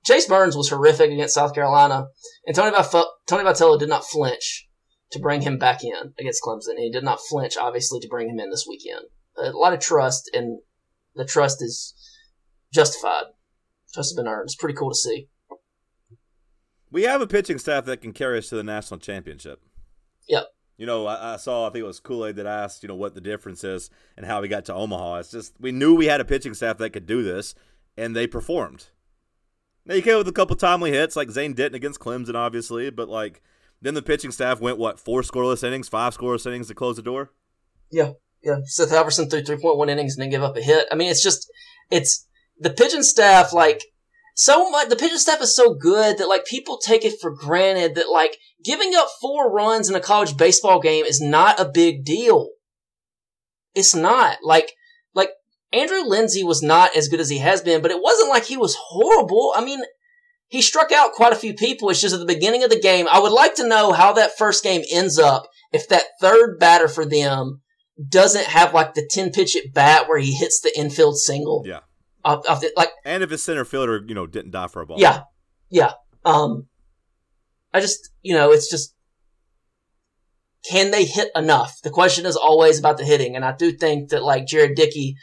Chase 0.03 0.25
Burns 0.25 0.57
was 0.57 0.69
horrific 0.69 1.11
against 1.11 1.35
South 1.35 1.53
Carolina, 1.53 2.07
and 2.47 2.55
Tony 2.55 2.75
Vitello, 2.75 3.05
Tony 3.27 3.43
Vitello 3.43 3.77
did 3.77 3.89
not 3.89 4.03
flinch 4.03 4.67
to 5.11 5.19
bring 5.19 5.41
him 5.41 5.59
back 5.59 5.83
in 5.83 6.13
against 6.19 6.41
Clemson. 6.41 6.79
He 6.79 6.91
did 6.91 7.03
not 7.03 7.19
flinch, 7.29 7.57
obviously, 7.57 7.99
to 7.99 8.07
bring 8.07 8.27
him 8.27 8.39
in 8.39 8.49
this 8.49 8.65
weekend. 8.67 9.05
A 9.37 9.51
lot 9.51 9.73
of 9.73 9.79
trust, 9.79 10.31
and 10.33 10.61
the 11.15 11.25
trust 11.25 11.61
is 11.61 11.93
justified. 12.73 13.25
Trust 13.93 14.09
has 14.09 14.15
been 14.15 14.27
earned. 14.27 14.45
It's 14.45 14.55
pretty 14.55 14.75
cool 14.75 14.89
to 14.89 14.95
see. 14.95 15.27
We 16.89 17.03
have 17.03 17.21
a 17.21 17.27
pitching 17.27 17.59
staff 17.59 17.85
that 17.85 18.01
can 18.01 18.13
carry 18.13 18.39
us 18.39 18.49
to 18.49 18.55
the 18.55 18.63
national 18.63 18.99
championship. 18.99 19.61
Yep. 20.27 20.47
You 20.83 20.87
know, 20.87 21.05
I, 21.07 21.35
I 21.35 21.37
saw, 21.37 21.65
I 21.65 21.69
think 21.69 21.83
it 21.83 21.87
was 21.87 22.01
Kool 22.01 22.25
Aid 22.25 22.35
that 22.35 22.45
asked, 22.45 22.83
you 22.83 22.89
know, 22.89 22.95
what 22.95 23.15
the 23.15 23.21
difference 23.21 23.63
is 23.63 23.89
and 24.17 24.25
how 24.25 24.41
we 24.41 24.49
got 24.49 24.65
to 24.65 24.73
Omaha. 24.73 25.19
It's 25.19 25.31
just, 25.31 25.53
we 25.57 25.71
knew 25.71 25.95
we 25.95 26.07
had 26.07 26.19
a 26.19 26.25
pitching 26.25 26.53
staff 26.53 26.77
that 26.79 26.89
could 26.89 27.05
do 27.05 27.23
this, 27.23 27.55
and 27.95 28.13
they 28.13 28.27
performed. 28.27 28.87
Now, 29.85 29.95
you 29.95 30.01
came 30.01 30.17
with 30.17 30.27
a 30.27 30.33
couple 30.33 30.57
timely 30.57 30.91
hits, 30.91 31.15
like 31.15 31.31
Zane 31.31 31.53
Denton 31.53 31.75
against 31.75 32.01
Clemson, 32.01 32.35
obviously, 32.35 32.89
but, 32.89 33.07
like, 33.07 33.41
then 33.81 33.93
the 33.93 34.01
pitching 34.01 34.31
staff 34.31 34.59
went, 34.59 34.77
what, 34.77 34.99
four 34.99 35.21
scoreless 35.21 35.63
innings, 35.63 35.87
five 35.87 36.17
scoreless 36.17 36.45
innings 36.45 36.67
to 36.67 36.75
close 36.75 36.97
the 36.97 37.01
door? 37.01 37.31
Yeah, 37.89 38.11
yeah. 38.43 38.57
Seth 38.65 38.91
Halvorsen 38.91 39.31
threw 39.31 39.41
3.1 39.41 39.89
innings 39.89 40.17
and 40.17 40.23
didn't 40.23 40.31
give 40.31 40.43
up 40.43 40.57
a 40.57 40.61
hit. 40.61 40.85
I 40.91 40.95
mean, 40.95 41.09
it's 41.09 41.23
just, 41.23 41.49
it's, 41.91 42.27
the 42.59 42.71
pitching 42.71 43.03
staff, 43.03 43.53
like, 43.53 43.85
so 44.33 44.69
much, 44.69 44.89
the 44.89 44.95
pitching 44.95 45.17
staff 45.17 45.41
is 45.41 45.55
so 45.55 45.73
good 45.73 46.17
that, 46.17 46.27
like, 46.27 46.45
people 46.45 46.77
take 46.77 47.05
it 47.05 47.19
for 47.21 47.31
granted 47.31 47.95
that, 47.95 48.09
like, 48.09 48.37
giving 48.63 48.93
up 48.95 49.07
four 49.21 49.51
runs 49.51 49.89
in 49.89 49.95
a 49.95 49.99
college 49.99 50.37
baseball 50.37 50.79
game 50.79 51.05
is 51.05 51.21
not 51.21 51.59
a 51.59 51.69
big 51.71 52.03
deal. 52.03 52.49
It's 53.75 53.93
not. 53.93 54.37
Like, 54.43 54.73
like, 55.13 55.29
Andrew 55.71 56.01
Lindsey 56.01 56.43
was 56.43 56.63
not 56.63 56.95
as 56.95 57.07
good 57.07 57.19
as 57.19 57.29
he 57.29 57.39
has 57.39 57.61
been, 57.61 57.81
but 57.81 57.91
it 57.91 58.01
wasn't 58.01 58.29
like 58.29 58.45
he 58.45 58.57
was 58.57 58.75
horrible. 58.79 59.53
I 59.55 59.63
mean, 59.63 59.81
he 60.47 60.61
struck 60.61 60.91
out 60.91 61.13
quite 61.13 61.33
a 61.33 61.37
few 61.37 61.53
people. 61.53 61.89
It's 61.89 62.01
just 62.01 62.13
at 62.13 62.19
the 62.19 62.25
beginning 62.25 62.63
of 62.63 62.69
the 62.69 62.79
game. 62.79 63.07
I 63.09 63.19
would 63.19 63.31
like 63.31 63.55
to 63.55 63.67
know 63.67 63.91
how 63.91 64.13
that 64.13 64.37
first 64.37 64.63
game 64.63 64.83
ends 64.91 65.17
up 65.17 65.47
if 65.71 65.89
that 65.89 66.05
third 66.21 66.59
batter 66.59 66.87
for 66.87 67.05
them 67.05 67.61
doesn't 68.07 68.45
have 68.45 68.73
like 68.73 68.93
the 68.93 69.07
10 69.09 69.31
pitch 69.31 69.55
at 69.55 69.73
bat 69.73 70.07
where 70.07 70.19
he 70.19 70.33
hits 70.33 70.59
the 70.61 70.71
infield 70.77 71.17
single. 71.17 71.63
Yeah. 71.65 71.79
Off, 72.25 72.47
off 72.47 72.61
the, 72.61 72.71
like, 72.77 72.89
And 73.03 73.21
if 73.21 73.29
his 73.29 73.43
center 73.43 73.65
fielder, 73.65 74.03
you 74.07 74.15
know, 74.15 74.25
didn't 74.25 74.51
die 74.51 74.67
for 74.67 74.81
a 74.81 74.85
ball. 74.85 74.99
yeah, 74.99 75.21
yeah. 75.69 75.93
Um, 76.23 76.67
I 77.73 77.81
just, 77.81 78.11
you 78.21 78.33
know, 78.33 78.51
it's 78.51 78.69
just, 78.69 78.95
can 80.69 80.91
they 80.91 81.03
hit 81.03 81.29
enough? 81.35 81.81
The 81.83 81.89
question 81.89 82.25
is 82.25 82.37
always 82.37 82.79
about 82.79 82.97
the 82.97 83.03
hitting, 83.03 83.35
and 83.35 83.43
I 83.43 83.53
do 83.53 83.73
think 83.73 84.09
that 84.09 84.23
like 84.23 84.47
Jared 84.47 84.75
Dickey, 84.75 85.15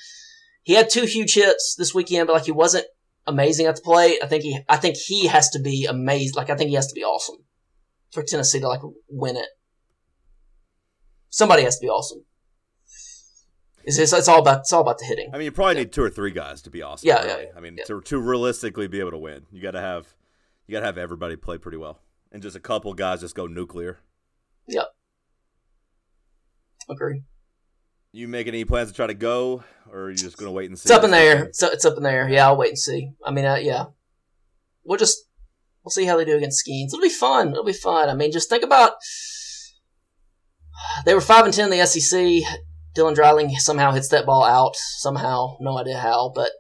he 0.63 0.75
had 0.75 0.91
two 0.91 1.07
huge 1.07 1.35
hits 1.35 1.75
this 1.79 1.95
weekend, 1.95 2.27
but 2.27 2.35
like 2.35 2.45
he 2.45 2.53
wasn't 2.53 2.85
amazing 3.27 3.67
at 3.67 3.77
the 3.77 3.83
plate. 3.83 4.19
I 4.23 4.27
think 4.27 4.43
he, 4.43 4.61
I 4.69 4.77
think 4.77 4.97
he 4.97 5.29
has 5.29 5.49
to 5.51 5.59
be 5.59 5.87
amazed. 5.87 6.37
Like 6.37 6.51
I 6.51 6.57
think 6.57 6.69
he 6.69 6.77
has 6.77 6.89
to 6.89 6.95
be 6.95 7.03
awesome 7.05 7.37
for 8.11 8.23
Tennessee 8.23 8.61
to 8.61 8.69
like 8.69 8.83
win 9.09 9.37
it. 9.37 9.47
Somebody 11.31 11.63
has 11.63 11.79
to 11.79 11.87
be 11.87 11.89
awesome. 11.89 12.25
It's, 13.91 13.99
it's, 13.99 14.13
it's 14.13 14.29
all 14.29 14.39
about 14.39 14.61
it's 14.61 14.73
all 14.73 14.83
about 14.83 14.99
the 14.99 15.05
hitting. 15.05 15.31
I 15.35 15.37
mean, 15.37 15.47
you 15.47 15.53
probably 15.53 15.75
need 15.75 15.91
two 15.91 16.03
or 16.03 16.11
three 16.11 16.31
guys 16.31 16.63
to 16.63 16.71
be 16.71 16.81
awesome. 16.81 17.09
Yeah, 17.09 17.25
really. 17.25 17.43
yeah, 17.45 17.51
I 17.57 17.61
mean, 17.61 17.77
yeah. 17.77 17.85
to 17.87 18.01
to 18.01 18.19
realistically 18.21 18.87
be 18.87 19.01
able 19.01 19.11
to 19.11 19.19
win, 19.19 19.47
you 19.51 19.61
got 19.61 19.73
to 19.73 19.81
have 19.81 20.15
you 20.69 20.73
got 20.73 20.81
to 20.81 20.87
have 20.87 20.97
everybody 20.97 21.35
play 21.35 21.59
pretty 21.59 21.77
well, 21.77 22.01
and 22.31 22.41
just 22.41 22.55
a 22.55 22.61
couple 22.61 22.95
guys 22.95 23.21
just 23.21 23.35
go 23.35 23.49
nuclear. 23.49 23.99
Yep. 24.69 24.87
Agree. 26.89 27.23
You 28.13 28.29
making 28.29 28.55
any 28.55 28.65
plans 28.65 28.91
to 28.91 28.95
try 28.95 29.09
to 29.09 29.15
go, 29.15 29.65
or 29.91 30.03
are 30.03 30.11
you 30.11 30.17
just 30.17 30.37
gonna 30.37 30.53
wait 30.53 30.71
and 30.71 30.79
see? 30.79 30.87
It's 30.87 30.97
up 30.97 31.03
in 31.03 31.11
there. 31.11 31.47
It's, 31.47 31.63
it's 31.63 31.85
up 31.85 31.97
in 31.97 32.05
there. 32.05 32.29
Yeah, 32.29 32.47
I'll 32.47 32.57
wait 32.57 32.71
and 32.71 32.79
see. 32.79 33.11
I 33.27 33.33
mean, 33.33 33.45
uh, 33.45 33.57
yeah, 33.57 33.87
we'll 34.85 34.99
just 34.99 35.25
we'll 35.83 35.91
see 35.91 36.05
how 36.05 36.17
they 36.17 36.25
do 36.25 36.37
against 36.37 36.65
Skenes. 36.65 36.89
It'll 36.89 37.01
be 37.01 37.09
fun. 37.09 37.51
It'll 37.51 37.65
be 37.65 37.73
fun. 37.73 38.09
I 38.09 38.15
mean, 38.15 38.31
just 38.31 38.49
think 38.49 38.63
about 38.63 38.93
they 41.05 41.15
were 41.15 41.21
five 41.21 41.45
and 41.45 41.53
ten 41.53 41.73
in 41.73 41.77
the 41.77 41.87
SEC. 41.87 42.43
Dylan 42.97 43.15
Dreiling 43.15 43.51
somehow 43.57 43.93
hits 43.93 44.09
that 44.09 44.27
ball 44.27 44.45
out. 44.45 44.77
Somehow, 44.77 45.57
no 45.61 45.79
idea 45.79 45.99
how, 45.99 46.33
but 46.35 46.51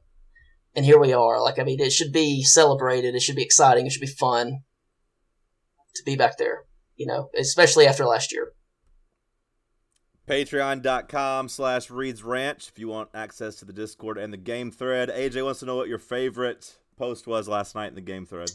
and 0.75 0.85
here 0.85 0.99
we 0.99 1.13
are. 1.13 1.43
Like, 1.43 1.59
I 1.59 1.65
mean, 1.65 1.81
it 1.81 1.93
should 1.93 2.13
be 2.13 2.43
celebrated. 2.43 3.15
It 3.15 3.23
should 3.23 3.37
be 3.37 3.43
exciting. 3.43 3.87
It 3.87 3.93
should 3.93 4.01
be 4.01 4.07
fun 4.07 4.61
to 5.95 6.03
be 6.05 6.17
back 6.17 6.39
there. 6.39 6.65
You 6.97 7.07
know, 7.07 7.31
especially 7.39 7.87
after 7.87 8.05
last 8.05 8.33
year. 8.33 8.53
Patreon.com 10.29 11.49
slash 11.49 11.91
Reed's 11.91 12.23
Ranch 12.23 12.69
if 12.69 12.79
you 12.79 12.87
want 12.87 13.09
access 13.15 13.57
to 13.57 13.65
the 13.65 13.73
Discord 13.73 14.17
and 14.17 14.33
the 14.33 14.37
game 14.37 14.71
thread. 14.71 15.09
AJ 15.09 15.45
wants 15.45 15.61
to 15.61 15.67
know 15.67 15.75
what 15.75 15.89
your 15.89 15.99
favorite 15.99 16.79
post 16.97 17.27
was 17.27 17.49
last 17.49 17.75
night 17.75 17.89
in 17.89 17.97
the 17.97 18.01
game 18.01 18.27
thread. 18.27 18.51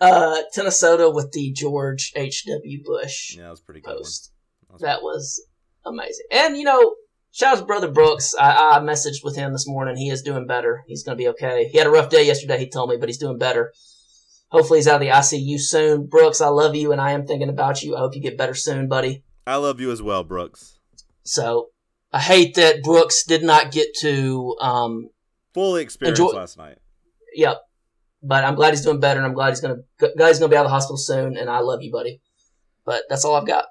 Uh, 0.00 0.42
Minnesota 0.56 1.10
with 1.10 1.32
the 1.32 1.50
George 1.50 2.12
H. 2.14 2.44
W. 2.46 2.84
Bush 2.84 3.34
Yeah, 3.36 3.44
that 3.44 3.50
was 3.50 3.60
pretty 3.60 3.80
good 3.80 3.96
post. 3.96 4.32
That 4.70 4.78
That 4.80 5.02
was 5.02 5.44
amazing. 5.84 6.26
And 6.30 6.56
you 6.56 6.62
know, 6.62 6.94
shout 7.38 7.54
out 7.54 7.60
to 7.60 7.64
brother 7.64 7.90
Brooks. 7.90 8.34
I, 8.38 8.76
I 8.76 8.80
messaged 8.80 9.22
with 9.22 9.36
him 9.36 9.52
this 9.52 9.68
morning. 9.68 9.96
He 9.96 10.10
is 10.10 10.22
doing 10.22 10.46
better. 10.46 10.82
He's 10.86 11.04
going 11.04 11.16
to 11.16 11.22
be 11.22 11.28
okay. 11.28 11.68
He 11.68 11.78
had 11.78 11.86
a 11.86 11.90
rough 11.90 12.10
day 12.10 12.26
yesterday. 12.26 12.58
He 12.58 12.68
told 12.68 12.90
me, 12.90 12.96
but 12.96 13.08
he's 13.08 13.18
doing 13.18 13.38
better. 13.38 13.72
Hopefully, 14.50 14.78
he's 14.78 14.88
out 14.88 14.96
of 14.96 15.00
the 15.02 15.08
ICU 15.08 15.60
soon. 15.60 16.06
Brooks, 16.06 16.40
I 16.40 16.48
love 16.48 16.74
you, 16.74 16.90
and 16.90 17.00
I 17.00 17.12
am 17.12 17.26
thinking 17.26 17.48
about 17.50 17.82
you. 17.82 17.94
I 17.94 18.00
hope 18.00 18.14
you 18.16 18.22
get 18.22 18.38
better 18.38 18.54
soon, 18.54 18.88
buddy. 18.88 19.22
I 19.46 19.56
love 19.56 19.78
you 19.80 19.90
as 19.92 20.02
well, 20.02 20.24
Brooks. 20.24 20.78
So 21.22 21.68
I 22.12 22.18
hate 22.18 22.54
that 22.56 22.82
Brooks 22.82 23.24
did 23.24 23.42
not 23.42 23.70
get 23.72 23.94
to. 24.00 24.56
Um, 24.60 25.10
Fully 25.54 25.82
experience 25.82 26.18
Enjoy- 26.18 26.32
last 26.32 26.58
night. 26.58 26.78
yep. 27.34 27.58
But 28.22 28.42
I'm 28.42 28.56
glad 28.56 28.70
he's 28.70 28.82
doing 28.82 29.00
better, 29.00 29.20
and 29.20 29.26
I'm 29.26 29.34
glad 29.34 29.50
he's 29.50 29.60
gonna 29.60 29.82
glad 29.98 30.28
he's 30.28 30.38
gonna 30.40 30.50
be 30.50 30.56
out 30.56 30.64
of 30.64 30.70
the 30.70 30.74
hospital 30.74 30.96
soon. 30.96 31.36
And 31.36 31.48
I 31.48 31.60
love 31.60 31.82
you, 31.82 31.92
buddy. 31.92 32.20
But 32.84 33.04
that's 33.08 33.24
all 33.24 33.36
I've 33.36 33.46
got. 33.46 33.66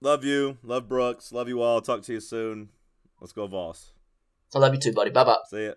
Love 0.00 0.22
you. 0.24 0.58
Love 0.62 0.88
Brooks. 0.88 1.32
Love 1.32 1.48
you 1.48 1.60
all. 1.60 1.80
Talk 1.80 2.02
to 2.02 2.12
you 2.12 2.20
soon. 2.20 2.68
Let's 3.20 3.32
go, 3.32 3.46
Vols. 3.46 3.92
I 4.54 4.58
love 4.58 4.74
you 4.74 4.80
too, 4.80 4.92
buddy. 4.92 5.10
Bye 5.10 5.24
bye. 5.24 5.36
See 5.48 5.66
ya. 5.66 5.72